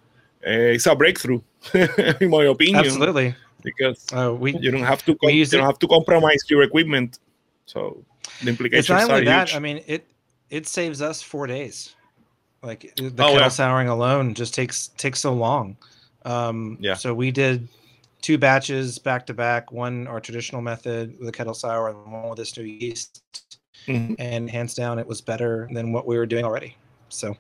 uh, 0.46 0.74
it's 0.76 0.86
a 0.88 0.96
breakthrough 0.96 1.42
in 2.22 2.30
my 2.30 2.46
opinion 2.46 2.86
absolutely. 2.86 3.36
because 3.64 4.06
Uh, 4.14 4.34
we 4.34 4.54
you 4.60 4.72
don't 4.72 4.84
have 4.94 5.04
to 5.06 5.16
com- 5.16 5.30
you 5.30 5.46
don't 5.46 5.62
it- 5.62 5.66
have 5.66 5.80
to 5.80 5.88
compromise 5.88 6.44
your 6.50 6.64
equipment. 6.64 7.20
So 7.66 8.04
the 8.44 8.50
implications 8.50 8.90
it's 8.90 9.08
not 9.08 9.10
are 9.10 9.14
only 9.16 9.26
that. 9.26 9.50
huge. 9.50 9.56
I 9.58 9.60
mean, 9.60 9.84
it 9.88 10.04
it 10.50 10.68
saves 10.68 11.02
us 11.02 11.22
four 11.22 11.48
days. 11.48 11.96
Like 12.62 12.82
the 12.98 13.06
Oh, 13.08 13.12
kettle 13.30 13.34
yeah. 13.42 13.48
souring 13.50 13.90
alone 13.90 14.34
just 14.34 14.54
takes 14.54 14.90
takes 14.98 15.20
so 15.20 15.34
long. 15.34 15.78
Um, 16.26 16.78
Yeah. 16.82 16.96
So 16.98 17.14
we 17.14 17.32
did 17.32 17.68
two 18.22 18.38
batches 18.38 18.98
back 19.00 19.26
to 19.28 19.34
back. 19.34 19.72
One 19.72 20.08
our 20.08 20.20
traditional 20.20 20.62
method 20.62 21.16
with 21.20 21.28
a 21.30 21.32
kettle 21.32 21.54
sour, 21.54 21.90
and 21.90 22.12
one 22.12 22.30
with 22.30 22.38
this 22.38 22.56
new 22.58 22.64
yeast. 22.64 23.22
Mhm. 23.88 24.16
And 24.18 24.50
hands 24.50 24.74
down, 24.74 24.98
it 25.00 25.06
was 25.08 25.22
better 25.22 25.70
than 25.72 25.92
what 25.92 26.08
we 26.08 26.18
were 26.18 26.26
doing 26.26 26.44
already. 26.44 26.76
So 27.10 27.38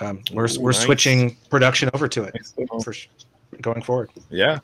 um, 0.00 0.20
we're 0.32 0.46
Ooh, 0.50 0.60
we're 0.60 0.72
nice. 0.72 0.82
switching 0.82 1.36
production 1.50 1.90
over 1.94 2.08
to 2.08 2.24
it 2.24 2.34
Nice 2.34 2.52
for 2.82 2.92
going 3.60 3.82
forward. 3.82 4.10
yeah. 4.30 4.58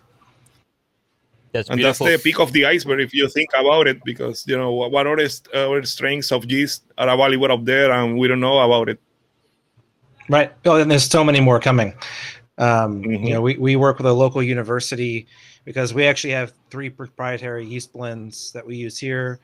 That's 1.52 1.68
and 1.68 1.76
beautiful. 1.78 2.06
that's 2.06 2.20
the 2.22 2.28
peak 2.30 2.40
of 2.40 2.52
the 2.52 2.66
iceberg 2.66 3.00
if 3.00 3.14
you 3.14 3.28
think 3.28 3.50
about 3.54 3.86
it 3.86 4.02
because 4.04 4.44
you 4.48 4.56
know 4.56 4.72
what 4.72 4.90
what 4.90 5.06
other, 5.06 5.28
st- 5.28 5.54
other 5.54 5.84
strains 5.84 6.32
of 6.32 6.50
yeast 6.50 6.82
are 6.98 7.08
available 7.08 7.52
out 7.52 7.64
there 7.64 7.92
and 7.92 8.18
we 8.18 8.26
don't 8.26 8.40
know 8.40 8.58
about 8.58 8.88
it 8.88 8.98
Right. 10.28 10.50
Oh, 10.64 10.76
and 10.80 10.90
there's 10.90 11.04
so 11.04 11.22
many 11.22 11.40
more 11.40 11.60
coming. 11.60 11.92
Um, 12.58 13.02
Mhm. 13.02 13.26
You 13.26 13.30
know, 13.34 13.42
we, 13.42 13.56
we 13.56 13.76
work 13.76 13.98
with 13.98 14.06
a 14.06 14.12
local 14.12 14.42
university 14.42 15.26
because 15.64 15.92
we 15.94 16.06
actually 16.06 16.32
have 16.32 16.52
three 16.70 16.90
proprietary 16.90 17.64
yeast 17.66 17.92
blends 17.92 18.52
that 18.52 18.64
we 18.66 18.76
use 18.76 18.98
here. 18.98 19.40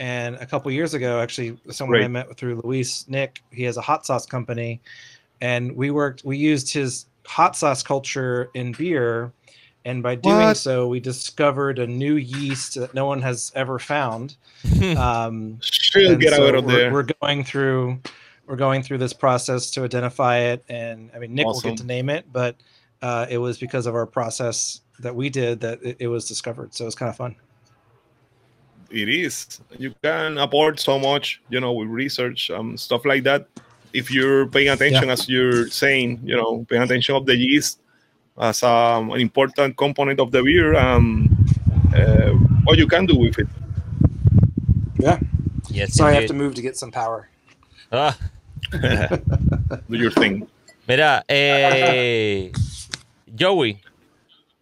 And 0.00 0.36
a 0.36 0.46
couple 0.46 0.70
years 0.72 0.94
ago, 0.94 1.20
actually, 1.20 1.56
someone 1.70 2.02
I 2.02 2.08
met 2.08 2.36
through 2.36 2.60
Luis 2.64 3.06
Nick, 3.08 3.42
he 3.52 3.62
has 3.64 3.76
a 3.76 3.80
hot 3.80 4.04
sauce 4.04 4.26
company, 4.26 4.80
and 5.40 5.74
we 5.76 5.92
worked. 5.92 6.24
We 6.24 6.36
used 6.36 6.72
his 6.72 7.06
hot 7.26 7.54
sauce 7.56 7.82
culture 7.82 8.50
in 8.54 8.72
beer, 8.72 9.32
and 9.84 10.02
by 10.02 10.16
doing 10.16 10.36
What? 10.36 10.56
so, 10.56 10.88
we 10.88 10.98
discovered 10.98 11.78
a 11.78 11.86
new 11.86 12.16
yeast 12.16 12.74
that 12.74 12.92
no 12.94 13.06
one 13.06 13.22
has 13.22 13.52
ever 13.54 13.78
found. 13.78 14.36
Um, 14.96 15.58
She'll 15.60 16.16
get 16.16 16.32
so 16.32 16.48
out 16.48 16.54
of 16.56 16.64
we're, 16.64 16.72
there. 16.72 16.92
We're 16.92 17.06
going 17.20 17.44
through 17.44 18.00
we're 18.46 18.56
going 18.56 18.82
through 18.82 18.98
this 18.98 19.12
process 19.12 19.70
to 19.72 19.84
identify 19.84 20.38
it, 20.38 20.64
and 20.68 21.10
I 21.14 21.18
mean 21.18 21.34
Nick 21.34 21.46
will 21.46 21.60
get 21.60 21.76
to 21.78 21.84
name 21.84 22.08
it, 22.10 22.26
but 22.32 22.56
uh, 23.02 23.26
it 23.28 23.38
was 23.38 23.58
because 23.58 23.86
of 23.86 23.94
our 23.94 24.06
process 24.06 24.80
that 25.00 25.14
we 25.14 25.28
did 25.30 25.60
that 25.60 25.82
it, 25.82 25.96
it 26.00 26.08
was 26.08 26.26
discovered. 26.28 26.74
So 26.74 26.86
it's 26.86 26.94
kind 26.94 27.08
of 27.10 27.16
fun. 27.16 27.36
it 28.90 29.08
is 29.08 29.60
you 29.78 29.92
can 30.02 30.38
afford 30.38 30.78
so 30.78 30.98
much 30.98 31.40
you 31.48 31.58
know 31.58 31.72
with 31.72 31.88
research 31.88 32.50
um 32.50 32.76
stuff 32.76 33.04
like 33.04 33.24
that 33.24 33.48
if 33.92 34.10
you're 34.10 34.46
paying 34.46 34.68
attention 34.68 35.10
as 35.10 35.28
you're 35.28 35.66
saying 35.68 36.20
you 36.22 36.36
know 36.36 36.64
paying 36.68 36.82
attention 36.82 37.14
of 37.16 37.26
the 37.26 37.34
yeast 37.34 37.80
as 38.38 38.62
um, 38.62 39.10
an 39.10 39.20
important 39.20 39.76
component 39.76 40.20
of 40.20 40.30
the 40.30 40.42
beer 40.42 40.74
um 40.76 41.26
uh, 41.94 42.30
what 42.66 42.78
you 42.78 42.86
can 42.86 43.06
do 43.06 43.16
with 43.16 43.38
it 43.38 43.48
Yeah. 44.98 45.18
yes, 45.70 45.96
So 45.96 46.06
I 46.06 46.12
have 46.12 46.26
to 46.26 46.34
move 46.34 46.54
to 46.54 46.62
get 46.62 46.76
some 46.76 46.90
power. 46.90 47.28
Ah, 47.92 48.16
do 49.88 49.96
your 49.96 50.12
thing 50.12 50.46
mira, 50.86 51.24
eh, 51.28 52.52
Joey. 53.38 53.80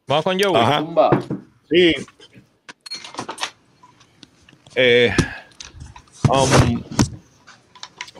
Vamos 0.06 0.24
con 0.24 0.40
Joey. 0.40 0.60
Ajá. 0.60 0.84
Sí. 1.70 1.94
Eh, 4.74 5.14
um, 6.28 6.82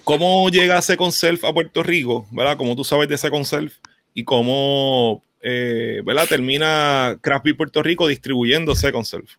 ¿Cómo 0.05 0.49
llega 0.51 0.83
Second 0.83 1.13
Self 1.13 1.45
a 1.45 1.53
Puerto 1.53 1.83
Rico? 1.83 2.27
¿Verdad? 2.31 2.57
Como 2.57 2.77
tú 2.77 2.85
sabes 2.85 3.09
de 3.09 3.17
Second 3.17 3.45
Self 3.45 3.77
y 4.15 4.25
cómo 4.25 5.23
eh, 5.41 6.03
¿verdad? 6.05 6.27
termina 6.29 7.19
Craft 7.21 7.45
Beer 7.45 7.57
Puerto 7.57 7.83
Rico 7.83 8.07
distribuyendo 8.09 8.75
Second 8.75 9.05
Self. 9.05 9.37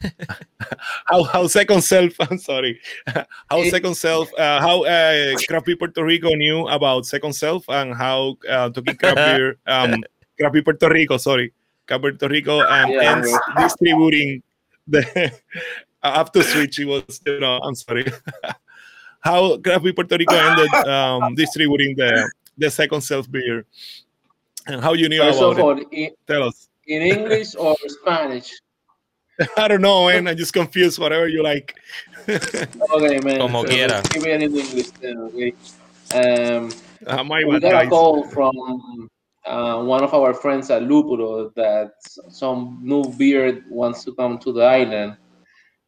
how, 1.06 1.22
how 1.24 1.46
Second 1.46 1.82
Self, 1.82 2.12
I'm 2.20 2.38
sorry, 2.38 2.80
how 3.50 3.58
Eh. 3.58 3.70
Second 3.70 3.94
Self, 3.96 4.32
uh, 4.38 4.60
how 4.60 4.84
uh, 4.84 5.34
Craft 5.48 5.66
Beer 5.66 5.76
Puerto 5.76 6.04
Rico 6.04 6.34
knew 6.34 6.66
about 6.68 7.06
Second 7.06 7.34
Self 7.34 7.68
and 7.68 7.94
how 7.94 8.36
uh, 8.48 8.70
Talking 8.70 8.96
Craft 8.96 9.16
Beer, 9.16 9.56
um, 9.66 10.02
Craft 10.38 10.52
Beer 10.52 10.62
Puerto 10.62 10.88
Rico, 10.88 11.16
sorry, 11.16 11.52
Craft 11.86 12.02
Puerto 12.02 12.28
Rico 12.28 12.60
um, 12.60 12.90
Yeah, 12.90 13.16
ends 13.16 13.32
distributing 13.58 14.42
the 14.86 15.32
after 16.02 16.42
switch. 16.42 16.78
It 16.78 16.84
was, 16.86 17.20
you 17.26 17.40
know, 17.40 17.58
I'm 17.58 17.74
sorry. 17.74 18.06
how 19.20 19.58
Craft 19.58 19.84
Beer 19.84 19.92
Puerto 19.92 20.16
Rico 20.16 20.34
ended 20.34 20.72
um, 20.86 21.34
distributing 21.34 21.96
the 21.96 22.30
the 22.56 22.70
Second 22.70 23.00
Self 23.00 23.30
beer 23.30 23.64
and 24.66 24.80
how 24.80 24.92
you 24.92 25.08
knew 25.08 25.20
First 25.20 25.38
about 25.40 25.78
of 25.78 25.78
it. 25.80 25.88
in, 25.92 26.10
Tell 26.26 26.44
us. 26.44 26.68
in 26.86 27.02
English 27.02 27.54
or 27.56 27.74
Spanish? 27.86 28.52
I 29.56 29.68
don't 29.68 29.80
know, 29.80 30.06
man. 30.08 30.26
I'm 30.28 30.36
just 30.36 30.52
confused. 30.52 30.98
Whatever 30.98 31.28
you 31.28 31.42
like. 31.42 31.74
Okay, 32.28 33.20
man. 33.20 33.38
Como 33.38 33.62
so 33.62 33.68
quiera. 33.68 33.88
let's 33.88 34.08
keep 34.08 34.26
it 34.26 34.42
in 34.42 34.56
English 34.56 34.90
then, 35.00 35.18
okay? 35.18 35.52
Um, 36.14 36.70
Uh, 37.06 37.22
my 37.22 37.44
we 37.44 37.60
bad, 37.60 37.70
got 37.70 37.84
a 37.84 37.88
call 37.88 38.24
from 38.24 39.08
uh, 39.46 39.82
one 39.84 40.02
of 40.02 40.12
our 40.14 40.34
friends 40.34 40.68
at 40.70 40.82
Lupuro 40.82 41.54
that 41.54 41.92
some 42.28 42.80
new 42.82 43.04
beer 43.16 43.64
wants 43.70 44.04
to 44.04 44.12
come 44.14 44.38
to 44.38 44.52
the 44.52 44.62
island, 44.62 45.16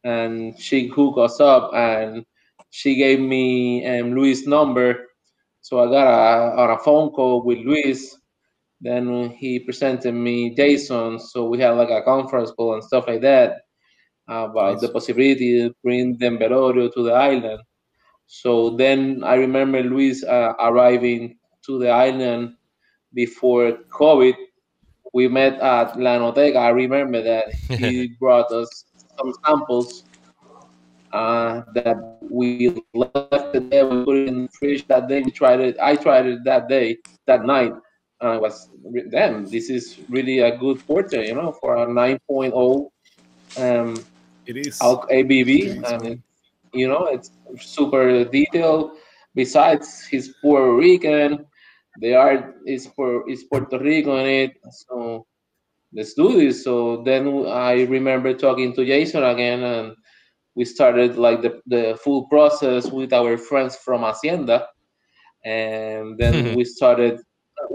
and 0.05 0.57
she 0.57 0.87
hooked 0.87 1.19
us 1.19 1.41
up 1.41 1.73
and 1.73 2.25
she 2.69 2.95
gave 2.95 3.19
me 3.19 3.85
um, 3.85 4.15
Luis' 4.15 4.47
number. 4.47 5.07
So 5.59 5.79
I 5.81 5.91
got 5.91 6.07
a, 6.07 6.61
on 6.61 6.69
a 6.71 6.79
phone 6.79 7.09
call 7.11 7.43
with 7.43 7.59
Luis. 7.59 8.17
Then 8.81 9.29
he 9.29 9.59
presented 9.59 10.13
me 10.13 10.55
Jason. 10.55 11.19
So 11.19 11.47
we 11.47 11.59
had 11.59 11.71
like 11.71 11.91
a 11.91 12.01
conference 12.01 12.51
call 12.51 12.73
and 12.73 12.83
stuff 12.83 13.05
like 13.07 13.21
that 13.21 13.61
about 14.27 14.81
the 14.81 14.89
possibility 14.89 15.59
to 15.59 15.75
bring 15.83 16.17
the 16.17 16.29
Velorio 16.29 16.91
to 16.93 17.03
the 17.03 17.13
island. 17.13 17.61
So 18.25 18.71
then 18.71 19.23
I 19.23 19.35
remember 19.35 19.83
Luis 19.83 20.23
uh, 20.23 20.53
arriving 20.59 21.37
to 21.65 21.77
the 21.77 21.89
island 21.89 22.55
before 23.13 23.77
COVID. 23.91 24.35
We 25.13 25.27
met 25.27 25.59
at 25.59 25.99
La 25.99 26.17
Noteca. 26.17 26.55
I 26.55 26.69
remember 26.69 27.21
that 27.21 27.53
he 27.69 28.07
brought 28.19 28.51
us 28.51 28.85
some 29.17 29.33
samples 29.45 30.05
uh, 31.11 31.63
that 31.73 31.97
we 32.21 32.81
left 32.93 33.69
there. 33.69 33.85
We 33.85 34.05
put 34.05 34.15
it 34.15 34.27
in 34.29 34.43
the 34.43 34.49
fridge 34.57 34.87
that 34.87 35.07
day. 35.09 35.21
We 35.21 35.31
tried 35.31 35.59
it. 35.59 35.75
I 35.81 35.95
tried 35.95 36.25
it 36.25 36.39
that 36.45 36.69
day, 36.69 36.97
that 37.27 37.45
night. 37.45 37.73
And 38.21 38.31
I 38.31 38.37
was, 38.37 38.69
damn, 39.11 39.45
this 39.45 39.69
is 39.69 39.99
really 40.09 40.39
a 40.39 40.55
good 40.57 40.85
porter, 40.85 41.23
you 41.23 41.33
know, 41.35 41.51
for 41.59 41.75
a 41.77 41.87
9.0 41.87 42.89
um, 43.57 44.05
It 44.45 44.57
is. 44.57 44.79
alc- 44.81 45.09
ABV, 45.09 45.83
and 45.85 46.07
it, 46.07 46.19
you 46.73 46.87
know 46.87 47.05
it's 47.05 47.31
super 47.59 48.23
detailed. 48.25 48.91
Besides, 49.35 50.05
he's 50.09 50.33
Puerto 50.41 50.75
Rican. 50.75 51.45
The 51.99 52.15
art 52.15 52.55
is 52.65 52.87
for 52.87 53.29
is 53.29 53.43
Puerto 53.45 53.79
Rico 53.79 54.17
in 54.17 54.27
it. 54.27 54.51
So 54.71 55.25
let's 55.93 56.13
do 56.13 56.37
this. 56.39 56.63
So 56.63 57.03
then 57.03 57.45
I 57.47 57.83
remember 57.83 58.33
talking 58.33 58.73
to 58.75 58.85
Jason 58.85 59.23
again, 59.23 59.63
and 59.63 59.93
we 60.55 60.65
started 60.65 61.17
like 61.17 61.41
the, 61.41 61.61
the 61.65 61.97
full 62.03 62.27
process 62.27 62.91
with 62.91 63.13
our 63.13 63.37
friends 63.37 63.75
from 63.77 64.01
Hacienda, 64.01 64.67
and 65.43 66.17
then 66.17 66.53
we 66.55 66.63
started 66.65 67.19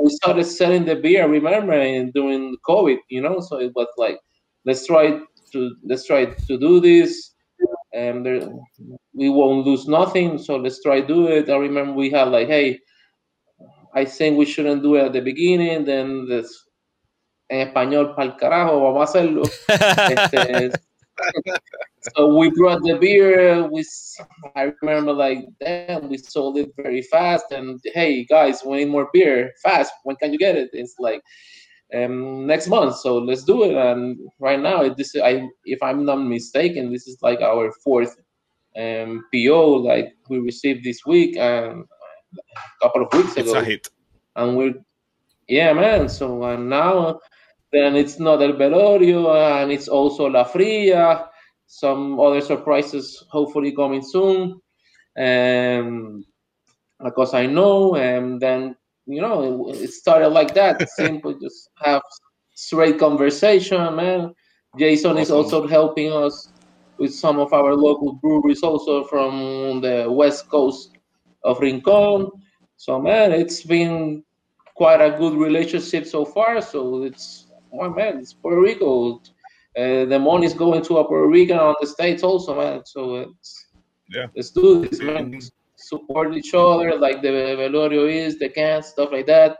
we 0.02 0.10
started 0.10 0.44
selling 0.44 0.84
the 0.84 0.96
beer. 0.96 1.28
Remember, 1.28 1.72
and 1.72 2.12
during 2.12 2.56
COVID, 2.68 2.98
you 3.08 3.20
know, 3.20 3.40
so 3.40 3.58
it 3.60 3.72
was 3.74 3.88
like 3.96 4.18
let's 4.64 4.86
try 4.86 5.18
to 5.52 5.76
let's 5.84 6.06
try 6.06 6.26
to 6.26 6.58
do 6.58 6.80
this 6.80 7.34
and 7.92 8.26
there, 8.26 8.48
we 9.14 9.30
won't 9.30 9.66
lose 9.66 9.86
nothing 9.88 10.38
so 10.38 10.56
let's 10.56 10.82
try 10.82 11.00
do 11.00 11.28
it 11.28 11.48
i 11.48 11.56
remember 11.56 11.92
we 11.92 12.10
had 12.10 12.28
like 12.28 12.48
hey 12.48 12.78
i 13.94 14.04
think 14.04 14.36
we 14.36 14.44
shouldn't 14.44 14.82
do 14.82 14.96
it 14.96 15.06
at 15.06 15.12
the 15.12 15.20
beginning 15.20 15.84
then 15.84 16.26
this 16.28 16.48
en 17.48 17.68
español 17.68 18.14
pa'l 18.14 18.36
carajo 18.36 18.80
vamos 18.80 19.00
a 19.00 19.04
hacerlo 19.04 19.42
este, 20.10 20.72
so 22.16 22.34
we 22.36 22.50
brought 22.50 22.82
the 22.82 22.96
beer 22.98 23.66
we 23.68 23.84
I 24.54 24.72
remember 24.82 25.12
like 25.12 25.46
damn 25.60 26.08
we 26.08 26.18
sold 26.18 26.58
it 26.58 26.70
very 26.76 27.02
fast 27.02 27.46
and 27.50 27.80
hey 27.94 28.24
guys 28.24 28.62
we 28.64 28.78
need 28.78 28.88
more 28.90 29.08
beer 29.12 29.52
fast 29.62 29.92
when 30.04 30.16
can 30.16 30.32
you 30.32 30.38
get 30.38 30.56
it 30.56 30.70
it's 30.72 30.96
like 30.98 31.22
um, 31.94 32.46
next 32.46 32.68
month. 32.68 32.96
So 32.96 33.18
let's 33.18 33.44
do 33.44 33.64
it. 33.64 33.74
And 33.74 34.18
right 34.40 34.60
now, 34.60 34.88
this 34.88 35.14
I, 35.16 35.48
if 35.64 35.82
I'm 35.82 36.04
not 36.04 36.16
mistaken, 36.16 36.92
this 36.92 37.06
is 37.06 37.18
like 37.22 37.40
our 37.40 37.72
fourth 37.84 38.16
um, 38.76 39.24
PO. 39.32 39.74
Like 39.76 40.12
we 40.28 40.38
received 40.38 40.84
this 40.84 41.00
week 41.06 41.36
and 41.36 41.84
a 42.38 42.82
couple 42.82 43.02
of 43.02 43.12
weeks 43.12 43.36
It's 43.36 43.50
ago, 43.50 43.60
a 43.60 43.64
hit. 43.64 43.88
and 44.36 44.56
we're 44.56 44.74
yeah, 45.48 45.72
man. 45.72 46.08
So 46.08 46.42
and 46.44 46.68
now, 46.68 47.20
then 47.72 47.96
it's 47.96 48.18
not 48.18 48.42
El 48.42 48.52
Velorio, 48.52 49.62
and 49.62 49.72
it's 49.72 49.88
also 49.88 50.26
La 50.26 50.44
Fria. 50.44 51.28
Some 51.66 52.20
other 52.20 52.40
surprises, 52.40 53.24
hopefully 53.30 53.74
coming 53.74 54.02
soon. 54.02 54.60
Um, 55.18 56.24
because 57.02 57.34
I 57.34 57.46
know, 57.46 57.96
and 57.96 58.40
then 58.40 58.76
you 59.06 59.20
know, 59.20 59.68
it, 59.70 59.82
it 59.82 59.90
started 59.90 60.28
like 60.28 60.54
that. 60.54 60.88
Simple, 60.96 61.38
just 61.38 61.70
have 61.82 62.02
straight 62.54 62.98
conversation, 62.98 63.96
man. 63.96 64.32
Jason 64.78 65.16
is 65.18 65.30
also 65.30 65.66
helping 65.66 66.12
us 66.12 66.48
with 66.98 67.14
some 67.14 67.38
of 67.38 67.52
our 67.52 67.74
local 67.74 68.14
breweries, 68.14 68.62
also 68.62 69.04
from 69.04 69.80
the 69.80 70.06
west 70.10 70.48
coast 70.48 70.96
of 71.44 71.60
Rincon. 71.60 72.30
So, 72.76 73.00
man, 73.00 73.32
it's 73.32 73.62
been 73.62 74.22
quite 74.74 75.00
a 75.00 75.16
good 75.16 75.34
relationship 75.34 76.06
so 76.06 76.24
far. 76.24 76.60
So 76.60 77.02
it's, 77.04 77.45
oh 77.80 77.90
man, 77.90 78.18
it's 78.18 78.32
Puerto 78.32 78.60
Rico. 78.60 79.20
Uh, 79.76 80.06
the 80.06 80.18
money's 80.18 80.54
going 80.54 80.82
to 80.82 80.98
a 80.98 81.04
Puerto 81.04 81.28
Rican 81.28 81.58
on 81.58 81.74
the 81.80 81.86
states 81.86 82.22
also, 82.22 82.56
man. 82.56 82.82
So 82.84 83.16
it's 83.16 83.66
Yeah. 84.10 84.26
let's 84.34 84.50
do 84.50 84.86
this, 84.86 85.00
man. 85.00 85.38
Support 85.76 86.34
each 86.34 86.54
other 86.54 86.98
like 86.98 87.20
the 87.22 87.28
Velorio 87.28 88.10
is, 88.10 88.38
the 88.38 88.48
cans, 88.48 88.86
stuff 88.86 89.12
like 89.12 89.26
that. 89.26 89.58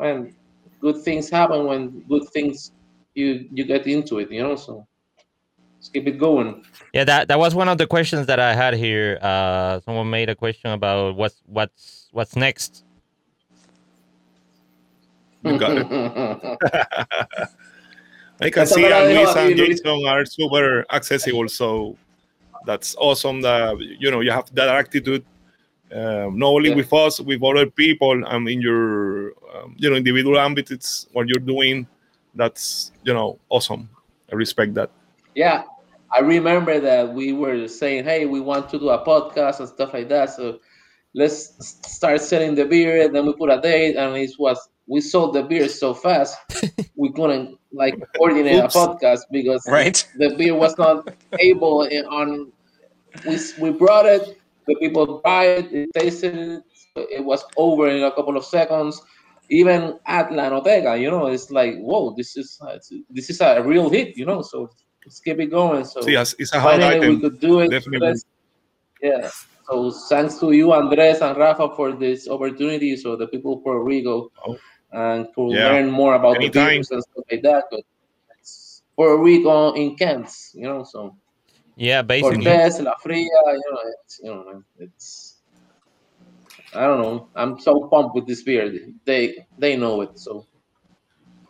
Man, 0.00 0.34
good 0.80 1.02
things 1.02 1.30
happen 1.30 1.66
when 1.66 2.00
good 2.08 2.24
things 2.34 2.72
you 3.14 3.48
you 3.52 3.64
get 3.64 3.86
into 3.86 4.18
it, 4.18 4.30
you 4.30 4.42
know. 4.42 4.56
So 4.56 4.86
let's 5.76 5.88
keep 5.88 6.06
it 6.06 6.18
going. 6.18 6.64
Yeah, 6.92 7.04
that, 7.04 7.28
that 7.28 7.38
was 7.38 7.54
one 7.54 7.68
of 7.68 7.78
the 7.78 7.86
questions 7.86 8.26
that 8.26 8.40
I 8.40 8.54
had 8.54 8.74
here. 8.74 9.18
Uh, 9.22 9.80
someone 9.80 10.10
made 10.10 10.28
a 10.28 10.34
question 10.34 10.72
about 10.72 11.16
what's 11.16 11.42
what's 11.46 12.08
what's 12.12 12.34
next. 12.34 12.85
You 15.46 15.58
got 15.58 15.76
it. 15.78 15.86
I 18.40 18.50
can 18.50 18.66
see 18.66 18.82
Luis 18.86 19.34
and 19.36 19.56
Jason 19.56 20.04
are 20.06 20.24
super 20.26 20.84
accessible, 20.92 21.48
so 21.48 21.96
that's 22.66 22.94
awesome. 22.98 23.40
That 23.40 23.78
you 23.80 24.10
know 24.10 24.20
you 24.20 24.30
have 24.30 24.52
that 24.54 24.68
attitude, 24.68 25.24
um, 25.92 26.38
not 26.38 26.48
only 26.48 26.70
Yeah. 26.70 26.76
with 26.76 26.92
us, 26.92 27.20
with 27.20 27.42
other 27.42 27.66
people, 27.66 28.24
and 28.26 28.48
in 28.48 28.60
your 28.60 29.32
um, 29.54 29.74
you 29.78 29.88
know 29.88 29.96
individual 29.96 30.38
ambit. 30.38 30.70
It's 30.70 31.06
what 31.12 31.28
you're 31.28 31.40
doing. 31.40 31.86
That's 32.34 32.92
you 33.04 33.14
know 33.14 33.38
awesome. 33.48 33.88
I 34.30 34.34
respect 34.34 34.74
that. 34.74 34.90
Yeah, 35.34 35.64
I 36.12 36.20
remember 36.20 36.78
that 36.80 37.12
we 37.14 37.32
were 37.32 37.66
saying, 37.68 38.04
"Hey, 38.04 38.26
we 38.26 38.40
want 38.40 38.68
to 38.70 38.78
do 38.78 38.90
a 38.90 39.02
podcast 39.04 39.60
and 39.60 39.68
stuff 39.68 39.94
like 39.94 40.08
that." 40.10 40.30
So 40.30 40.58
let's 41.14 41.54
start 41.88 42.20
selling 42.20 42.54
the 42.54 42.66
beer. 42.66 43.04
And 43.06 43.14
then 43.14 43.24
we 43.24 43.32
put 43.32 43.48
a 43.50 43.60
date, 43.62 43.96
and 43.96 44.14
it 44.16 44.32
was 44.38 44.58
we 44.88 45.00
sold 45.00 45.34
the 45.34 45.42
beer 45.42 45.68
so 45.68 45.92
fast 45.94 46.36
we 46.96 47.10
couldn't 47.12 47.58
like 47.72 47.94
coordinate 48.16 48.62
Oops. 48.64 48.74
a 48.74 48.78
podcast 48.78 49.20
because 49.30 49.62
Right. 49.68 50.06
the 50.18 50.34
beer 50.36 50.54
was 50.54 50.76
not 50.78 51.08
able 51.40 51.82
in- 51.82 52.06
on. 52.06 52.52
We 53.26 53.38
we 53.60 53.70
brought 53.70 54.06
it. 54.06 54.38
The 54.66 54.74
people 54.76 55.20
buy 55.24 55.44
it. 55.58 55.72
It 55.72 55.88
tasted 55.94 56.34
it. 56.36 56.62
It 57.18 57.24
was 57.24 57.44
over 57.56 57.88
in 57.88 58.02
a 58.04 58.10
couple 58.12 58.36
of 58.36 58.44
seconds. 58.44 59.00
Even 59.48 59.98
at 60.06 60.32
La 60.32 60.50
Noteca, 60.50 61.00
you 61.00 61.08
know, 61.10 61.26
it's 61.28 61.50
like, 61.50 61.78
whoa, 61.78 62.14
this 62.16 62.36
is 62.36 62.60
this 63.10 63.30
is 63.30 63.40
a 63.40 63.62
real 63.62 63.88
hit, 63.88 64.16
you 64.16 64.26
know. 64.26 64.42
So 64.42 64.68
let's 65.04 65.20
keep 65.20 65.38
it 65.40 65.46
going. 65.50 65.84
So 65.84 66.00
See, 66.02 66.14
it's, 66.14 66.34
it's 66.38 66.52
a 66.52 66.60
hot 66.60 66.80
finally 66.80 67.08
we 67.10 67.20
could 67.20 67.38
do 67.40 67.60
it. 67.60 67.70
Definitely. 67.70 68.14
Yeah. 69.02 69.30
So 69.68 69.90
thanks 70.10 70.38
to 70.40 70.52
you, 70.52 70.72
Andres 70.72 71.20
and 71.22 71.36
Rafa, 71.38 71.74
for 71.76 71.92
this 71.92 72.28
opportunity. 72.28 72.96
So 72.96 73.14
the 73.16 73.26
people 73.28 73.54
of 73.58 73.62
Puerto 73.62 73.82
Rico 73.84 74.30
Oh. 74.46 74.56
And 74.92 75.26
to 75.34 75.40
Yeah. 75.42 75.72
learn 75.72 75.90
more 75.90 76.14
about 76.14 76.36
Anytime. 76.36 76.68
the 76.68 76.74
beers 76.76 76.90
and 76.90 77.02
stuff 77.02 77.24
like 77.30 77.42
that. 77.42 77.64
But 77.70 77.80
it's 78.38 78.82
week 78.96 79.18
Rico 79.18 79.72
in 79.74 79.96
Kent, 79.96 80.30
you 80.54 80.62
know. 80.62 80.84
So 80.84 81.16
Yeah, 81.76 82.02
basically. 82.02 82.44
Cortés, 82.44 82.80
La 82.82 82.94
Fria, 83.02 83.42
you 83.46 83.70
know, 83.70 83.80
it's 84.04 84.20
you 84.22 84.30
know, 84.30 84.62
it's. 84.78 85.32
I 86.74 86.86
don't 86.86 87.00
know. 87.00 87.28
I'm 87.34 87.58
so 87.58 87.88
pumped 87.88 88.14
with 88.14 88.26
this 88.26 88.42
beer. 88.42 88.72
They 89.04 89.46
they 89.58 89.76
know 89.76 90.02
it, 90.02 90.18
so 90.18 90.46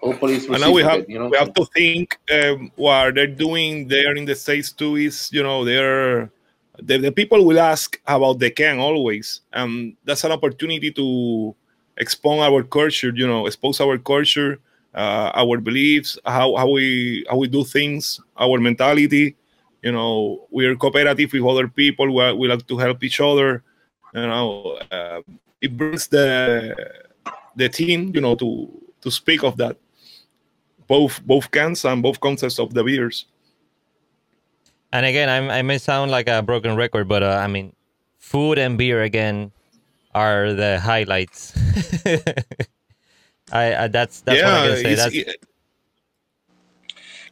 hopefully 0.01 0.37
it's 0.37 0.47
And 0.47 0.61
now 0.61 0.73
we 0.73 0.83
have 0.83 0.93
reciprocate, 0.93 1.11
you 1.11 1.19
know. 1.19 1.29
we 1.29 1.37
have 1.39 1.55
to 1.55 1.65
think 1.75 2.19
um, 2.33 2.71
what 2.77 3.15
they're 3.15 3.27
doing 3.27 3.89
there 3.89 4.15
in 4.15 4.25
the 4.25 4.35
states 4.35 4.73
too 4.73 4.97
is 4.97 5.31
you 5.33 5.43
know 5.43 5.65
they're 5.65 6.31
the, 6.79 6.99
the 6.99 7.13
people 7.13 7.45
will 7.45 7.59
ask 7.59 8.01
about 8.07 8.39
the 8.39 8.51
can 8.51 8.79
always 8.79 9.41
and 9.53 9.97
that's 10.05 10.25
an 10.25 10.33
opportunity 10.33 10.91
to 10.93 11.55
expose 11.97 12.41
our 12.41 12.63
culture 12.63 13.13
you 13.15 13.27
know 13.27 13.47
expose 13.47 13.81
our 13.81 13.99
culture 13.99 14.59
uh, 14.97 15.31
our 15.35 15.59
beliefs 15.59 16.19
how, 16.25 16.57
how 16.57 16.69
we 16.69 17.25
how 17.29 17.37
we 17.37 17.47
do 17.47 17.63
things 17.65 18.19
our 18.37 18.59
mentality. 18.59 19.37
You 19.83 19.93
know 19.93 20.49
we're 20.51 20.75
cooperative 20.75 21.33
with 21.33 21.45
other 21.45 21.69
people. 21.69 22.13
We, 22.13 22.33
we 22.33 22.49
like 22.49 22.67
to 22.67 22.79
help 22.79 23.05
each 23.05 23.21
other. 23.21 23.63
You 24.15 24.27
know 24.27 24.81
uh, 24.91 25.21
it 25.61 25.77
brings 25.77 26.09
the 26.09 26.75
the 27.55 27.69
team 27.69 28.11
you 28.15 28.21
know 28.21 28.35
to 28.37 28.69
to 29.03 29.11
speak 29.11 29.45
of 29.45 29.57
that. 29.59 29.77
Both 30.89 31.23
both 31.25 31.51
cans 31.51 31.85
and 31.85 32.03
both 32.03 32.19
concepts 32.19 32.59
of 32.59 32.73
the 32.73 32.83
beers. 32.83 33.27
And 34.93 35.05
again, 35.05 35.29
I'm, 35.29 35.51
I 35.51 35.63
may 35.63 35.79
sound 35.79 36.11
like 36.11 36.29
a 36.29 36.41
broken 36.43 36.77
record, 36.77 37.09
but 37.09 37.23
uh, 37.23 37.43
I 37.43 37.49
mean, 37.49 37.75
food 38.19 38.57
and 38.57 38.79
beer 38.79 39.03
again 39.03 39.53
are 40.17 40.55
the 40.55 40.81
highlights. 40.81 41.53
I, 43.53 43.85
I 43.85 43.89
that's 43.89 44.23
that's 44.23 44.43
what 44.43 44.53
I 44.53 44.67
can 44.67 44.77
say. 44.77 44.95
That's, 44.95 45.15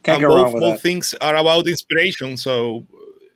Can't 0.03 0.21
and 0.21 0.21
go 0.21 0.35
wrong 0.35 0.45
both, 0.45 0.53
with 0.53 0.61
both 0.61 0.81
things 0.81 1.15
are 1.19 1.35
about 1.35 1.67
inspiration. 1.67 2.37
So 2.37 2.85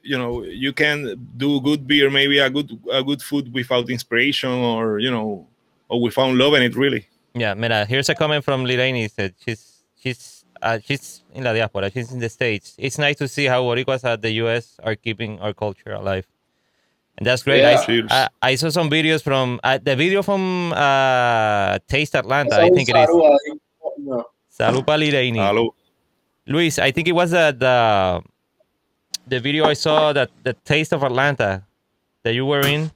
you 0.04 0.18
know 0.18 0.43
you 0.43 0.72
can 0.72 1.16
do 1.36 1.60
good 1.62 1.88
beer, 1.88 2.12
maybe 2.12 2.38
a 2.38 2.50
good 2.50 2.80
a 2.91 3.04
good 3.04 3.22
food 3.22 3.52
without 3.52 3.89
inspiration, 3.89 4.52
or 4.52 5.00
you 5.00 5.10
know, 5.10 5.47
or 5.89 6.00
without 6.00 6.36
loving 6.36 6.64
it 6.64 6.76
really. 6.76 7.08
yeah, 7.34 7.56
mira, 7.56 7.86
here's 7.86 8.10
a 8.10 8.16
comment 8.16 8.45
from 8.45 8.66
Lilani. 8.66 9.10
Said 9.10 9.34
she's 9.43 9.84
she's 10.02 10.39
uh, 10.62 10.80
she's 10.86 11.24
in 11.34 11.43
la 11.43 11.54
diaspora. 11.54 11.89
She's 11.89 12.12
in 12.12 12.20
the 12.20 12.30
states. 12.30 12.76
It's 12.78 12.97
nice 12.97 13.18
to 13.18 13.28
see 13.28 13.45
how 13.45 13.64
Boricuas 13.64 14.04
at 14.04 14.22
the 14.22 14.32
U.S. 14.43 14.78
are 14.84 14.95
keeping 14.95 15.39
our 15.39 15.54
culture 15.54 15.93
alive, 15.93 16.28
and 17.20 17.28
that's 17.28 17.43
great. 17.43 17.59
Yeah. 17.59 17.80
I, 17.80 17.86
Cheers. 17.86 18.07
I, 18.09 18.30
I 18.41 18.55
saw 18.55 18.70
some 18.70 18.89
videos 18.89 19.22
from 19.22 19.59
uh, 19.63 19.78
the 19.78 19.95
video 19.95 20.24
from 20.24 20.72
uh, 20.72 21.78
Taste 21.88 22.15
Atlanta. 22.15 22.55
I 22.55 22.70
think 22.70 22.88
it 22.89 22.95
is. 22.95 23.09
Saludos 23.09 23.36
ahí. 23.36 23.59
No. 23.97 24.26
Salud 24.49 24.86
pa 24.86 24.97
Hello. 24.97 25.76
Luis, 26.47 26.80
I 26.80 26.91
think 26.91 27.07
it 27.07 27.11
was 27.11 27.32
the 27.32 27.55
the, 27.57 28.22
the 29.28 29.39
video 29.39 29.65
I 29.65 29.74
saw 29.74 30.13
that 30.13 30.32
the 30.43 30.53
Taste 30.53 30.93
of 30.93 31.03
Atlanta 31.03 31.63
that 32.24 32.34
you 32.34 32.45
were 32.45 32.65
in. 32.65 32.91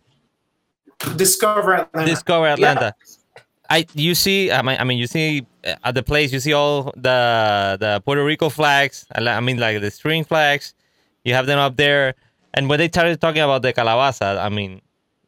Discover 1.18 1.74
Atlanta. 1.76 2.10
Discover 2.10 2.48
Atlanta. 2.48 2.96
I 3.70 3.86
you 3.94 4.16
see 4.16 4.52
I 4.52 4.62
mean, 4.62 4.78
I 4.80 4.84
mean 4.86 4.98
you 4.98 5.08
see 5.08 5.46
uh, 5.66 5.76
at 5.84 5.96
the 5.96 6.04
place 6.04 6.32
you 6.32 6.40
see 6.40 6.54
all 6.54 6.94
the 6.96 7.78
the 7.80 8.02
Puerto 8.06 8.24
Rico 8.24 8.48
flags. 8.50 9.06
I 9.14 9.40
mean 9.42 9.58
like 9.58 9.82
the 9.82 9.92
string 9.92 10.24
flags. 10.24 10.74
You 11.24 11.34
have 11.34 11.46
them 11.46 11.60
up 11.60 11.76
there, 11.76 12.16
and 12.54 12.70
when 12.70 12.80
they 12.80 12.88
started 12.88 13.20
talking 13.20 13.42
about 13.42 13.62
the 13.62 13.74
calabaza, 13.74 14.40
I 14.40 14.50
mean, 14.50 14.82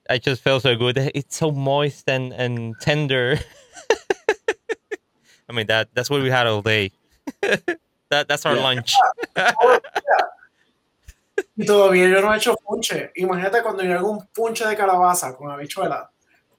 I 0.10 0.18
just 0.18 0.42
felt 0.42 0.64
so 0.64 0.76
good. 0.76 0.98
It's 1.16 1.38
so 1.38 1.52
moist 1.52 2.10
and 2.10 2.34
and 2.34 2.76
tender. 2.82 3.40
I 5.50 5.54
mean 5.54 5.68
that 5.68 5.90
that's 5.94 6.10
what 6.10 6.22
we 6.22 6.30
had 6.30 6.48
all 6.48 6.62
day. 6.62 6.92
that 8.10 8.28
that's 8.28 8.46
our 8.46 8.56
Yeah. 8.56 8.64
lunch. 8.64 8.94
Y 11.58 11.66
todavía 11.66 12.10
yo 12.10 12.22
no 12.22 12.32
he 12.32 12.38
hecho 12.38 12.56
punche. 12.56 13.12
Imagínate 13.16 13.62
cuando 13.62 13.84
yo 13.84 13.98
hago 13.98 14.12
un 14.12 14.28
punche 14.34 14.66
de 14.66 14.76
calabaza 14.76 15.36
con 15.38 15.52
habichuela. 15.52 16.10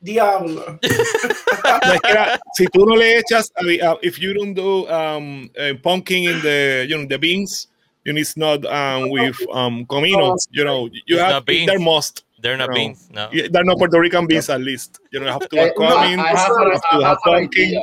Diablo. 0.00 0.78
Es 0.82 2.00
que 2.00 2.38
si 2.54 2.66
tú 2.66 2.86
no 2.86 2.94
le 2.94 3.18
echas, 3.18 3.50
uh, 3.58 3.96
if 4.02 4.18
you 4.18 4.34
don't 4.34 4.54
do 4.54 4.86
um, 4.88 5.50
uh, 5.58 5.74
pumpkin 5.82 6.28
in 6.28 6.40
the 6.42 6.86
you 6.88 6.96
know 6.96 7.06
the 7.06 7.18
beans, 7.18 7.68
you 8.06 8.12
need 8.14 8.26
not 8.36 8.64
um, 8.66 9.10
with 9.10 9.36
um, 9.52 9.84
comino. 9.86 10.36
You 10.52 10.64
know, 10.64 10.86
you 10.86 11.02
It's 11.16 11.20
have 11.20 11.30
not 11.42 11.46
beans. 11.46 11.66
they're 11.66 11.80
must. 11.82 12.22
They're 12.40 12.56
not 12.56 12.68
No. 12.70 12.74
beans. 12.74 13.08
No. 13.10 13.28
Yeah, 13.32 13.48
They're 13.50 13.64
not 13.64 13.78
Puerto 13.78 13.98
Rican 13.98 14.26
beans 14.26 14.48
at 14.48 14.60
least. 14.60 15.00
You 15.10 15.18
know, 15.20 15.26
you 15.26 15.32
have 15.32 15.48
to 15.48 15.56
Eh, 15.58 15.64
have 15.64 15.72
no, 15.76 15.86
cumin, 15.88 16.20
I 16.20 16.28
have, 16.28 16.54
have 16.56 16.80
have 16.92 17.02
have 17.02 17.18
pumpkin, 17.24 17.82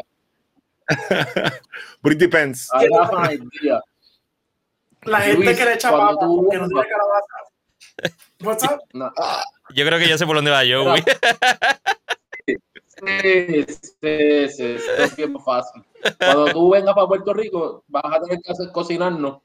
but 2.01 2.11
it 2.13 2.19
depends. 2.19 2.69
I 2.73 2.87
have 2.93 3.09
an 3.13 3.25
idea. 3.35 3.81
La 5.05 5.19
gente 5.19 5.43
Luis, 5.43 5.57
que 5.57 5.65
le 5.65 5.73
echa 5.73 5.91
papa 5.91 6.15
tú- 6.21 6.47
que 6.49 6.57
no 6.57 6.67
tiene 6.69 6.87
calabaza. 6.87 7.37
What's 8.41 8.63
up? 8.63 8.79
No. 8.93 9.11
Yo 9.75 9.85
creo 9.85 9.99
que 9.99 10.07
ya 10.07 10.17
sé 10.17 10.25
por 10.25 10.35
dónde 10.37 10.51
va 10.51 10.63
yo, 10.63 10.83
güey. 10.85 11.03
Sí, 12.47 13.65
sí, 13.67 14.47
sí, 14.49 14.77
es 14.97 15.15
bien 15.17 15.35
fácil. 15.43 15.83
Cuando 16.19 16.45
tú 16.53 16.69
vengas 16.69 16.93
para 16.93 17.07
Puerto 17.07 17.33
Rico, 17.33 17.83
vas 17.87 18.03
a 18.05 18.21
tener 18.21 18.39
que 18.41 18.51
hacer 18.51 18.71
cocinarnos, 18.71 19.39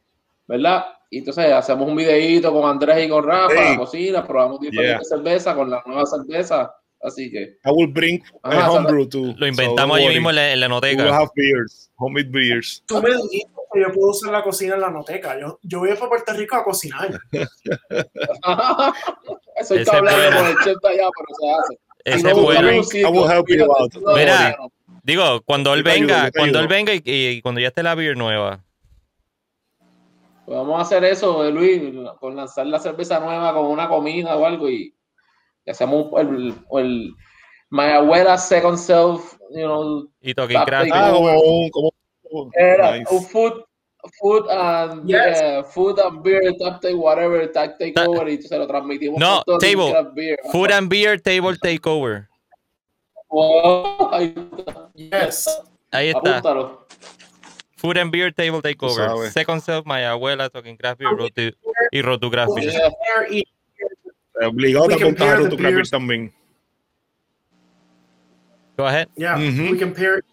¿verdad? 0.48 0.86
Y 1.10 1.18
entonces 1.18 1.52
hacemos 1.52 1.88
un 1.88 1.96
videíto 1.96 2.52
con 2.52 2.68
Andrés 2.68 3.06
y 3.06 3.08
con 3.08 3.24
Rafa, 3.24 3.54
Hey. 3.56 3.70
la 3.72 3.76
cocina, 3.78 4.26
probamos 4.26 4.60
diferentes 4.60 5.08
cervezas 5.08 5.54
con 5.54 5.70
la 5.70 5.82
nueva 5.86 6.04
cerveza, 6.04 6.74
así 7.02 7.30
que 7.30 7.42
I 7.64 7.70
will 7.70 7.90
bring 7.90 8.22
a 8.42 8.50
Ajá, 8.50 8.72
homebrew 8.72 9.08
too. 9.08 9.34
Lo 9.38 9.46
inventamos 9.46 9.96
so 9.98 10.04
allí 10.04 10.14
mismo 10.14 10.30
en 10.30 10.36
la, 10.36 10.52
en 10.52 10.60
la 10.60 10.66
We 10.66 10.70
noteca. 10.70 11.14
have 11.16 11.30
beers, 11.36 11.90
homemade 11.96 12.28
beers. 12.30 12.82
Tú 12.86 13.00
me 13.00 13.10
dijiste 13.10 13.48
que 13.72 13.80
yo 13.80 13.92
puedo 13.92 14.10
usar 14.10 14.32
la 14.32 14.42
cocina 14.42 14.74
en 14.74 14.80
la 14.80 14.90
noteca. 14.90 15.38
Yo, 15.40 15.58
yo 15.62 15.78
voy 15.78 15.94
para 15.94 16.08
Puerto 16.08 16.32
Rico 16.34 16.56
a 16.56 16.64
cocinar. 16.64 17.08
eso 19.56 19.74
hablarlo 19.92 20.10
bueno. 20.22 20.36
con 20.38 20.46
el 20.46 20.56
chef 20.64 20.76
de 20.82 20.88
allá, 20.88 21.08
pero 21.16 21.28
se 21.40 21.50
hace. 21.52 21.78
Ese 22.04 22.18
sitio, 22.84 23.08
I 23.08 23.12
will 23.12 23.30
help 23.30 23.48
you 23.48 23.64
out. 23.64 23.94
Mira. 24.16 24.56
Digo, 25.02 25.40
cuando 25.42 25.72
él 25.74 25.82
venga, 25.82 26.30
cuando 26.30 26.60
él 26.60 26.68
venga 26.68 26.94
y, 26.94 27.02
y 27.04 27.40
cuando 27.42 27.60
ya 27.60 27.68
esté 27.68 27.82
la 27.82 27.94
beer 27.94 28.16
nueva. 28.16 28.62
Pues 30.48 30.60
vamos 30.60 30.78
a 30.78 30.80
hacer 30.80 31.04
eso, 31.04 31.44
eh, 31.44 31.50
Luis, 31.50 31.82
con 32.20 32.34
lanzar 32.34 32.66
la 32.66 32.78
cerveza 32.78 33.20
nueva 33.20 33.52
con 33.52 33.66
una 33.66 33.86
comida 33.86 34.34
o 34.34 34.46
algo 34.46 34.70
y, 34.70 34.94
y 35.66 35.70
hacemos 35.70 36.06
el, 36.18 36.54
el 36.72 37.12
My 37.68 37.90
Abuela 37.92 38.38
Second 38.38 38.78
Self, 38.78 39.34
you 39.50 39.66
know, 39.66 40.08
Y. 40.22 40.32
Take 40.32 40.56
Ah, 40.90 41.12
over. 41.14 41.36
como 41.70 42.50
era 42.54 42.96
nice. 42.96 43.14
un 43.14 43.22
food, 43.24 43.62
food 44.18 44.48
and 44.48 45.06
Yes. 45.06 45.38
eh, 45.38 45.62
food 45.64 46.00
and 46.00 46.22
beer, 46.22 46.54
tap 46.58 46.80
take 46.80 46.94
whatever, 46.94 47.46
tap 47.52 47.78
take 47.78 47.92
Ta- 47.92 48.06
over 48.08 48.26
y 48.30 48.36
entonces 48.36 48.58
lo 48.58 48.66
transmitimos. 48.66 49.20
No, 49.20 49.42
table. 49.58 49.92
beer. 50.14 50.38
Food 50.50 50.70
and 50.70 50.88
Beer 50.88 51.20
Table 51.20 51.58
Takeover. 51.58 52.26
Oh, 53.28 54.08
ahí 54.12 54.34
está. 54.56 54.90
Yes. 54.94 55.62
Ahí 55.92 56.08
está. 56.08 56.38
Apúntalo. 56.38 56.87
Food 57.78 57.96
and 57.96 58.10
Beer 58.10 58.30
Table 58.30 58.60
Takeover. 58.60 59.06
sabes. 59.08 59.30
Second 59.32 59.62
Self, 59.62 59.86
My 59.86 60.00
Abuela, 60.02 60.50
Talking 60.52 60.76
Craft 60.76 60.98
Beer, 60.98 61.14
Rotu, 61.16 61.52
y 61.92 62.00
Road 62.02 62.20
to 62.20 62.28
Craft 62.30 62.54
Beer. 62.56 62.72
Yeah. 62.72 62.90
Obligado 64.42 64.88
We 64.88 64.94
a 64.94 64.96
apuntar 64.96 64.98
compare 64.98 65.40
a 65.40 65.42
the 65.44 65.50
tu 65.50 65.56
craft 65.56 65.74
beer 65.74 65.82
también. 65.84 66.30
Go 68.76 68.86
ahead. 68.86 69.08
Yeah, 69.16 69.36
Mhm. 69.36 69.70
we 69.72 69.78
compare 69.78 70.18
it 70.18 70.24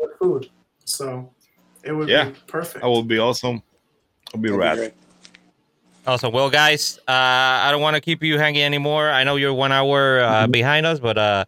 with 0.00 0.10
food. 0.18 0.50
So 0.84 1.30
it 1.84 1.92
would 1.92 2.08
Yeah. 2.08 2.24
be 2.30 2.36
perfect. 2.46 2.82
That 2.82 2.90
would 2.90 3.06
be 3.06 3.18
awesome. 3.18 3.62
It'll 4.28 4.40
be 4.40 4.48
That'd 4.48 4.60
rad. 4.60 4.76
great. 4.78 4.92
Awesome. 6.06 6.32
Well, 6.32 6.50
guys, 6.50 6.98
uh, 7.06 7.12
I 7.12 7.68
don't 7.70 7.82
want 7.82 7.94
to 7.94 8.00
keep 8.00 8.22
you 8.22 8.38
hanging 8.38 8.62
anymore. 8.62 9.10
I 9.10 9.22
know 9.22 9.36
you're 9.36 9.54
one 9.54 9.70
hour 9.70 10.20
uh, 10.20 10.46
behind 10.48 10.86
us, 10.86 10.98
but 10.98 11.16
uh, 11.18 11.44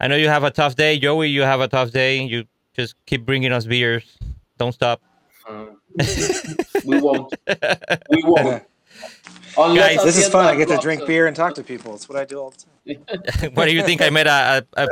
I 0.00 0.08
know 0.08 0.16
you 0.16 0.28
have 0.28 0.42
a 0.44 0.50
tough 0.50 0.74
day. 0.74 0.98
Joey, 0.98 1.28
you 1.28 1.42
have 1.42 1.60
a 1.60 1.68
tough 1.68 1.90
day. 1.92 2.22
You 2.22 2.44
just 2.74 2.94
keep 3.06 3.24
bringing 3.26 3.52
us 3.52 3.66
beers. 3.66 4.02
Don't 4.62 4.70
stop. 4.70 5.02
Um, 5.48 5.76
we 6.84 7.00
won't. 7.00 7.34
We 8.10 8.22
won't. 8.22 8.62
Unless 9.58 9.96
Guys, 9.96 10.04
This 10.04 10.16
is 10.18 10.28
fun. 10.28 10.46
I 10.46 10.54
get 10.54 10.68
to 10.68 10.76
drink 10.78 11.04
beer 11.04 11.26
and 11.26 11.34
talk 11.34 11.56
to 11.56 11.64
people. 11.64 11.96
It's 11.96 12.08
what 12.08 12.16
I 12.16 12.24
do 12.24 12.38
all 12.38 12.54
the 12.54 12.94
time. 12.94 13.50
what 13.54 13.64
do 13.64 13.74
you 13.74 13.82
think? 13.82 14.02
I 14.02 14.10
made 14.10 14.28
a 14.28 14.64
a, 14.76 14.84
a, 14.84 14.88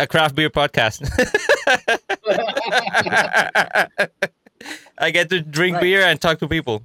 a 0.00 0.06
craft 0.06 0.34
beer 0.34 0.50
podcast. 0.50 1.08
I 4.98 5.10
get 5.10 5.30
to 5.30 5.40
drink 5.40 5.76
Right. 5.76 5.82
beer 5.82 6.02
and 6.02 6.20
talk 6.20 6.38
to 6.40 6.48
people. 6.48 6.82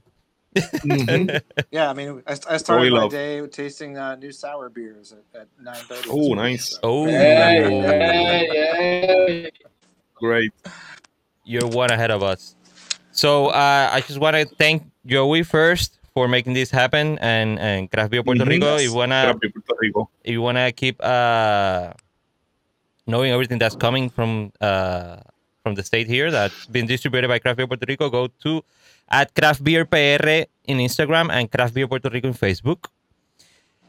Mhm. 0.55 1.41
Yeah, 1.71 1.89
I 1.89 1.93
mean, 1.93 2.23
I, 2.25 2.37
I 2.49 2.55
started 2.55 2.89
my 2.93 2.99
love. 2.99 3.11
day 3.11 3.45
tasting 3.47 3.97
uh, 3.97 4.15
new 4.15 4.31
sour 4.31 4.69
beers 4.69 5.13
at, 5.35 5.41
at 5.41 5.47
9.30. 5.61 6.07
Oh, 6.09 6.33
nice. 6.35 6.79
Oh, 6.83 7.05
Yeah, 7.05 7.67
yeah, 7.67 8.41
yeah. 8.53 9.49
Great. 10.15 10.53
You're 11.43 11.67
one 11.67 11.91
ahead 11.91 12.11
of 12.11 12.23
us. 12.23 12.55
So 13.11 13.47
uh, 13.47 13.89
I 13.91 14.01
just 14.01 14.19
want 14.19 14.35
to 14.35 14.45
thank 14.45 14.83
Joey 15.05 15.43
first 15.43 15.99
for 16.13 16.27
making 16.27 16.53
this 16.53 16.69
happen 16.71 17.17
and 17.19 17.59
and 17.59 17.89
Craft 17.91 18.11
Beer 18.11 18.23
Puerto 18.23 18.43
Mhm. 18.45 18.49
Rico. 18.49 18.75
If 18.77 18.83
you 18.83 18.93
wanna 18.93 19.35
Puerto 19.39 19.75
Rico. 19.81 20.09
if 20.23 20.31
you 20.31 20.41
wanna 20.41 20.71
keep 20.71 21.03
uh, 21.03 21.93
knowing 23.07 23.31
everything 23.31 23.59
that's 23.59 23.75
coming 23.75 24.09
from 24.09 24.51
uh, 24.61 25.17
from 25.63 25.75
the 25.75 25.83
state 25.83 26.07
here 26.07 26.29
that's 26.31 26.65
been 26.67 26.85
distributed 26.87 27.27
by 27.27 27.39
Craft 27.39 27.57
Beer 27.57 27.67
Puerto 27.67 27.85
Rico, 27.87 28.09
go 28.09 28.27
to 28.43 28.63
at 29.09 29.33
Craft 29.35 29.63
Beer 29.63 29.85
PR 29.85 30.45
in 30.65 30.77
Instagram 30.79 31.29
and 31.31 31.51
Craft 31.51 31.73
Beer 31.73 31.87
Puerto 31.87 32.09
Rico 32.09 32.27
in 32.29 32.33
Facebook. 32.33 32.85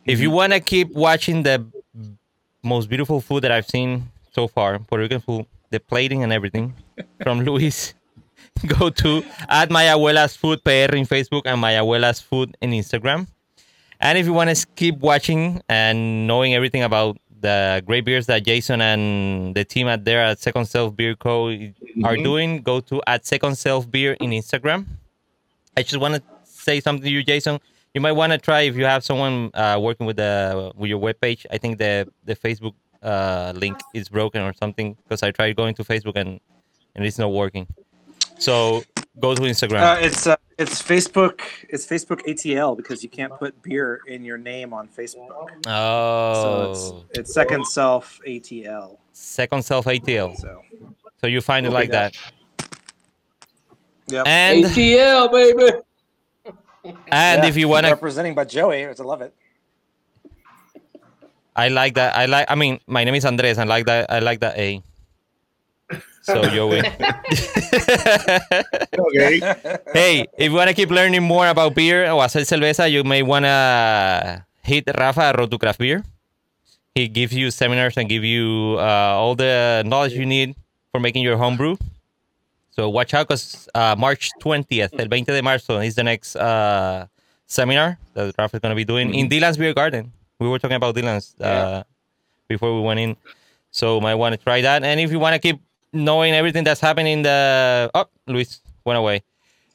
If 0.04 0.20
you 0.20 0.30
wanna 0.30 0.60
keep 0.60 0.90
watching 0.92 1.42
the 1.44 1.64
most 2.62 2.88
beautiful 2.88 3.20
food 3.20 3.42
that 3.44 3.52
I've 3.52 3.66
seen 3.68 4.10
so 4.32 4.48
far, 4.48 4.78
Puerto 4.78 5.02
Rican 5.02 5.20
food, 5.20 5.46
the 5.74 5.80
plating 5.80 6.22
and 6.22 6.32
everything 6.32 6.74
from 7.22 7.40
Luis, 7.40 7.94
go 8.78 8.90
to 8.90 9.24
at 9.48 9.70
My 9.70 9.84
Abuela's 9.84 10.36
Food 10.36 10.62
PR 10.64 10.94
in 10.94 11.04
Facebook 11.04 11.42
and 11.44 11.60
My 11.60 11.72
Abuela's 11.72 12.20
Food 12.20 12.56
in 12.62 12.70
Instagram. 12.70 13.26
And 14.00 14.16
if 14.16 14.26
you 14.26 14.32
want 14.32 14.54
to 14.54 14.66
keep 14.76 14.98
watching 14.98 15.60
and 15.68 16.26
knowing 16.26 16.54
everything 16.54 16.82
about 16.82 17.18
the 17.40 17.82
great 17.84 18.04
beers 18.04 18.26
that 18.26 18.44
Jason 18.44 18.80
and 18.80 19.54
the 19.54 19.64
team 19.64 19.88
at 19.88 20.04
there 20.04 20.20
at 20.20 20.38
Second 20.38 20.66
Self 20.66 20.96
Beer 20.96 21.14
Co. 21.14 21.50
are 22.04 22.16
doing, 22.16 22.62
go 22.62 22.80
to 22.80 23.02
at 23.06 23.26
Second 23.26 23.56
Self 23.56 23.90
Beer 23.90 24.12
in 24.20 24.30
Instagram. 24.30 24.86
I 25.76 25.82
just 25.82 25.98
want 25.98 26.14
to 26.14 26.22
say 26.44 26.80
something 26.80 27.04
to 27.04 27.10
you, 27.10 27.22
Jason. 27.22 27.58
You 27.92 28.00
might 28.00 28.12
want 28.12 28.32
to 28.32 28.38
try 28.38 28.62
if 28.62 28.76
you 28.76 28.84
have 28.84 29.04
someone 29.04 29.50
uh, 29.54 29.78
working 29.80 30.06
with 30.06 30.16
the 30.16 30.72
with 30.76 30.88
your 30.88 31.00
webpage. 31.00 31.44
I 31.50 31.58
think 31.58 31.78
the 31.78 32.08
the 32.24 32.34
Facebook 32.34 32.74
uh, 33.04 33.52
link 33.54 33.78
is 33.92 34.08
broken 34.08 34.42
or 34.42 34.52
something 34.54 34.96
because 35.04 35.22
I 35.22 35.30
tried 35.30 35.56
going 35.56 35.74
to 35.74 35.84
Facebook 35.84 36.16
and 36.16 36.40
and 36.94 37.04
it's 37.04 37.18
not 37.18 37.32
working. 37.32 37.66
So 38.38 38.82
go 39.20 39.34
to 39.34 39.42
Instagram. 39.42 39.82
Uh, 39.82 40.00
it's 40.00 40.26
uh, 40.26 40.36
it's 40.58 40.82
Facebook. 40.82 41.40
It's 41.68 41.86
Facebook 41.86 42.22
ATL 42.26 42.76
because 42.76 43.02
you 43.02 43.08
can't 43.08 43.36
put 43.38 43.60
beer 43.62 44.00
in 44.06 44.24
your 44.24 44.38
name 44.38 44.72
on 44.72 44.88
Facebook. 44.88 45.48
So 45.64 45.70
oh, 45.70 46.70
it's, 46.70 47.18
it's 47.18 47.34
second 47.34 47.66
self 47.66 48.20
ATL. 48.26 48.96
second 49.12 49.64
self 49.64 49.84
ATL. 49.86 50.36
So 50.36 50.62
So 51.20 51.26
you 51.26 51.40
find 51.40 51.66
it 51.66 51.70
like 51.70 51.90
got 51.90 52.12
that. 52.12 52.68
Yep. 54.06 54.26
And 54.26 54.64
ATL, 54.64 55.32
baby. 55.32 55.78
and 57.08 57.42
Yeah, 57.42 57.46
if 57.46 57.56
you 57.56 57.68
wanna, 57.68 57.88
representing 57.88 58.34
by 58.34 58.44
Joey, 58.44 58.84
I 58.84 58.92
love 58.92 59.22
it. 59.22 59.34
I 61.56 61.68
like 61.68 61.94
that. 61.94 62.16
I 62.16 62.26
like. 62.26 62.46
I 62.48 62.54
mean, 62.54 62.80
my 62.86 63.04
name 63.04 63.14
is 63.14 63.24
Andres. 63.24 63.58
I 63.58 63.64
like 63.64 63.86
that. 63.86 64.10
I 64.10 64.18
like 64.18 64.40
that 64.40 64.58
A. 64.58 64.82
So 66.22 66.42
Joey. 66.48 66.80
Okay. 68.94 69.40
hey, 69.92 70.26
if 70.38 70.50
you 70.50 70.56
wanna 70.56 70.72
keep 70.72 70.90
learning 70.90 71.22
more 71.22 71.46
about 71.48 71.74
beer 71.74 72.06
o 72.10 72.18
hacer 72.20 72.40
cerveza, 72.46 72.90
you 72.90 73.04
may 73.04 73.22
wanna 73.22 74.46
hit 74.62 74.88
Rafa 74.96 75.22
at 75.22 75.38
Road 75.38 75.50
to 75.50 75.58
Craft 75.58 75.78
Beer. 75.78 76.02
He 76.94 77.08
gives 77.08 77.34
you 77.34 77.50
seminars 77.50 77.96
and 77.98 78.08
give 78.08 78.24
you 78.24 78.76
uh, 78.78 79.18
all 79.18 79.34
the 79.34 79.82
knowledge 79.84 80.14
you 80.14 80.24
need 80.24 80.54
for 80.92 81.00
making 81.00 81.22
your 81.22 81.36
home 81.36 81.56
brew. 81.56 81.76
So 82.70 82.88
watch 82.88 83.12
out 83.14 83.28
because 83.28 83.68
uh, 83.74 83.94
March 83.98 84.30
20th, 84.40 84.98
el 84.98 85.06
20 85.08 85.24
de 85.32 85.42
marzo, 85.42 85.78
is 85.84 85.94
the 85.94 86.04
next 86.04 86.36
uh, 86.36 87.06
seminar 87.46 87.98
that 88.14 88.34
Rafa 88.38 88.56
is 88.56 88.60
going 88.60 88.70
to 88.70 88.76
be 88.76 88.84
doing 88.84 89.14
in 89.14 89.28
Dylan's 89.28 89.58
Beer 89.58 89.74
Garden. 89.74 90.12
We 90.38 90.48
were 90.48 90.58
talking 90.58 90.76
about 90.76 90.94
Dylan's 90.94 91.34
uh, 91.40 91.82
before 92.48 92.74
we 92.74 92.80
went 92.80 93.00
in. 93.00 93.16
So 93.70 94.00
might 94.00 94.14
want 94.14 94.34
to 94.34 94.36
try 94.42 94.60
that. 94.62 94.84
And 94.84 95.00
if 95.00 95.10
you 95.10 95.18
want 95.18 95.34
to 95.34 95.38
keep 95.40 95.60
knowing 95.92 96.32
everything 96.34 96.64
that's 96.64 96.80
happening 96.80 97.12
in 97.14 97.22
the... 97.22 97.90
Oh, 97.94 98.06
Luis 98.26 98.60
went 98.84 98.98
away. 98.98 99.22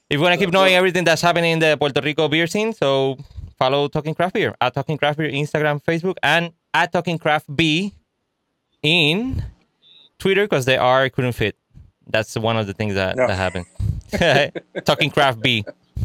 If 0.09 0.17
you 0.17 0.21
want 0.21 0.33
to 0.39 0.43
keep 0.43 0.53
knowing 0.53 0.73
everything 0.73 1.03
that's 1.03 1.21
happening 1.21 1.51
in 1.53 1.59
the 1.59 1.77
Puerto 1.77 2.01
Rico 2.01 2.27
beer 2.27 2.47
scene, 2.47 2.73
so 2.73 3.17
follow 3.57 3.87
Talking 3.87 4.15
Craft 4.15 4.33
Beer 4.33 4.55
at 4.59 4.73
Talking 4.73 4.97
Craft 4.97 5.17
Beer, 5.19 5.29
Instagram, 5.29 5.83
Facebook, 5.83 6.15
and 6.23 6.51
at 6.73 6.91
Talking 6.91 7.17
Craft 7.19 7.53
B 7.55 7.93
in 8.81 9.43
Twitter 10.17 10.45
because 10.45 10.65
they 10.65 10.77
are 10.77 11.09
couldn't 11.09 11.33
fit. 11.33 11.55
That's 12.07 12.35
one 12.35 12.57
of 12.57 12.65
the 12.67 12.73
things 12.73 12.95
that, 12.95 13.15
No. 13.17 13.27
that 13.27 13.35
happened. 13.35 13.65
Talking 14.85 15.11
Craft 15.11 15.41
B. 15.41 15.63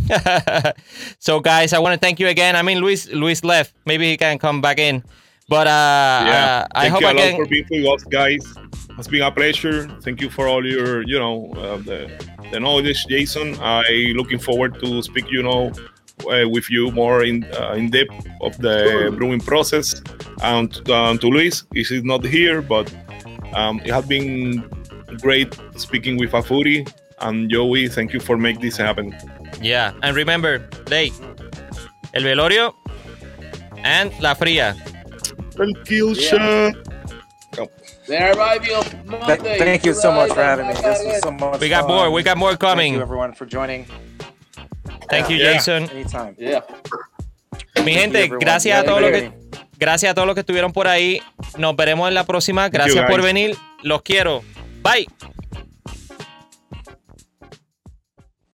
so 1.18 1.40
guys, 1.40 1.72
I 1.72 1.78
want 1.78 1.94
to 1.94 1.98
thank 1.98 2.20
you 2.20 2.28
again. 2.28 2.56
I 2.56 2.62
mean, 2.62 2.78
Luis 2.78 3.08
Luis 3.08 3.44
left. 3.44 3.74
Maybe 3.86 4.10
he 4.10 4.16
can 4.16 4.38
come 4.38 4.60
back 4.60 4.78
in. 4.78 5.02
But 5.48 5.66
uh, 5.66 5.70
yeah. 5.70 6.66
uh 6.66 6.66
I 6.74 6.80
Thank 6.82 6.92
hope 6.92 7.00
you 7.02 7.08
I 7.08 7.10
a 7.10 7.14
lot 7.14 7.36
for 7.36 7.46
being 7.46 7.66
with 7.70 7.86
us, 7.86 8.04
guys. 8.04 8.54
It's 8.98 9.08
been 9.08 9.22
a 9.22 9.30
pleasure. 9.30 9.88
Thank 10.02 10.20
you 10.20 10.30
for 10.30 10.46
all 10.48 10.64
your, 10.64 11.02
you 11.02 11.18
know, 11.18 11.52
uh, 11.56 11.76
the, 11.78 12.10
the 12.50 12.60
knowledge, 12.60 13.06
Jason. 13.06 13.56
I 13.60 14.12
looking 14.14 14.38
forward 14.38 14.80
to 14.80 15.02
speak, 15.02 15.30
you 15.30 15.42
know, 15.42 15.72
uh, 16.30 16.48
with 16.48 16.70
you 16.70 16.90
more 16.92 17.24
in 17.24 17.44
uh, 17.60 17.72
in 17.72 17.90
depth 17.90 18.14
of 18.40 18.56
the 18.58 19.12
brewing 19.16 19.40
process. 19.40 20.00
And 20.42 20.70
um, 20.90 21.18
to 21.18 21.28
Luis, 21.28 21.64
he 21.74 21.80
is 21.80 22.04
not 22.04 22.24
here, 22.24 22.62
but 22.62 22.94
um, 23.54 23.80
it 23.84 23.92
has 23.92 24.06
been 24.06 24.64
great 25.20 25.58
speaking 25.76 26.16
with 26.16 26.32
a 26.34 26.42
foodie. 26.42 26.90
And 27.20 27.50
Joey, 27.50 27.88
thank 27.88 28.12
you 28.12 28.20
for 28.20 28.36
making 28.36 28.62
this 28.62 28.76
happen. 28.76 29.14
Yeah, 29.60 29.92
and 30.02 30.16
remember, 30.16 30.68
Ley, 30.88 31.12
el 32.12 32.24
velorio 32.24 32.74
and 33.84 34.12
la 34.20 34.34
fría. 34.34 34.76
El 35.58 35.74
kill 35.84 36.14
Yeah. 36.14 36.72
shot. 36.72 36.74
Th- 38.06 38.36
Monday. 39.06 39.58
thank 39.58 39.84
you 39.86 39.94
so 39.94 40.12
much 40.12 40.28
for 40.32 40.42
having 40.42 40.66
me. 40.66 40.74
This 40.74 40.84
was 41.04 41.20
so 41.22 41.30
much 41.32 41.58
We 41.60 41.70
got 41.70 41.86
fun. 41.86 41.94
more. 41.94 42.10
We 42.10 42.22
got 42.22 42.36
more 42.36 42.50
Thank 42.56 42.60
coming. 42.60 42.94
you, 42.94 43.00
everyone, 43.02 43.34
for 43.34 43.46
joining. 43.46 43.86
Thank 45.08 45.30
you, 45.30 45.36
Yeah. 45.36 45.54
Jason. 45.54 45.88
Anytime. 45.90 46.34
Yeah. 46.38 46.60
Mi 47.76 47.84
Thank 47.84 47.88
you, 47.88 47.94
gente, 47.94 48.28
gracias 48.40 48.78
a 48.78 48.84
todos 48.84 49.00
los 49.00 49.10
que 49.10 49.32
gracias 49.78 50.10
a 50.10 50.14
todos 50.14 50.26
los 50.26 50.34
que 50.34 50.40
estuvieron 50.40 50.72
por 50.72 50.86
ahí. 50.86 51.22
Nos 51.56 51.74
veremos 51.76 52.08
en 52.08 52.14
la 52.14 52.24
próxima. 52.24 52.68
Gracias 52.68 53.04
you, 53.04 53.10
por 53.10 53.22
venir. 53.22 53.56
Los 53.82 54.02
quiero. 54.02 54.42
Bye. 54.82 55.06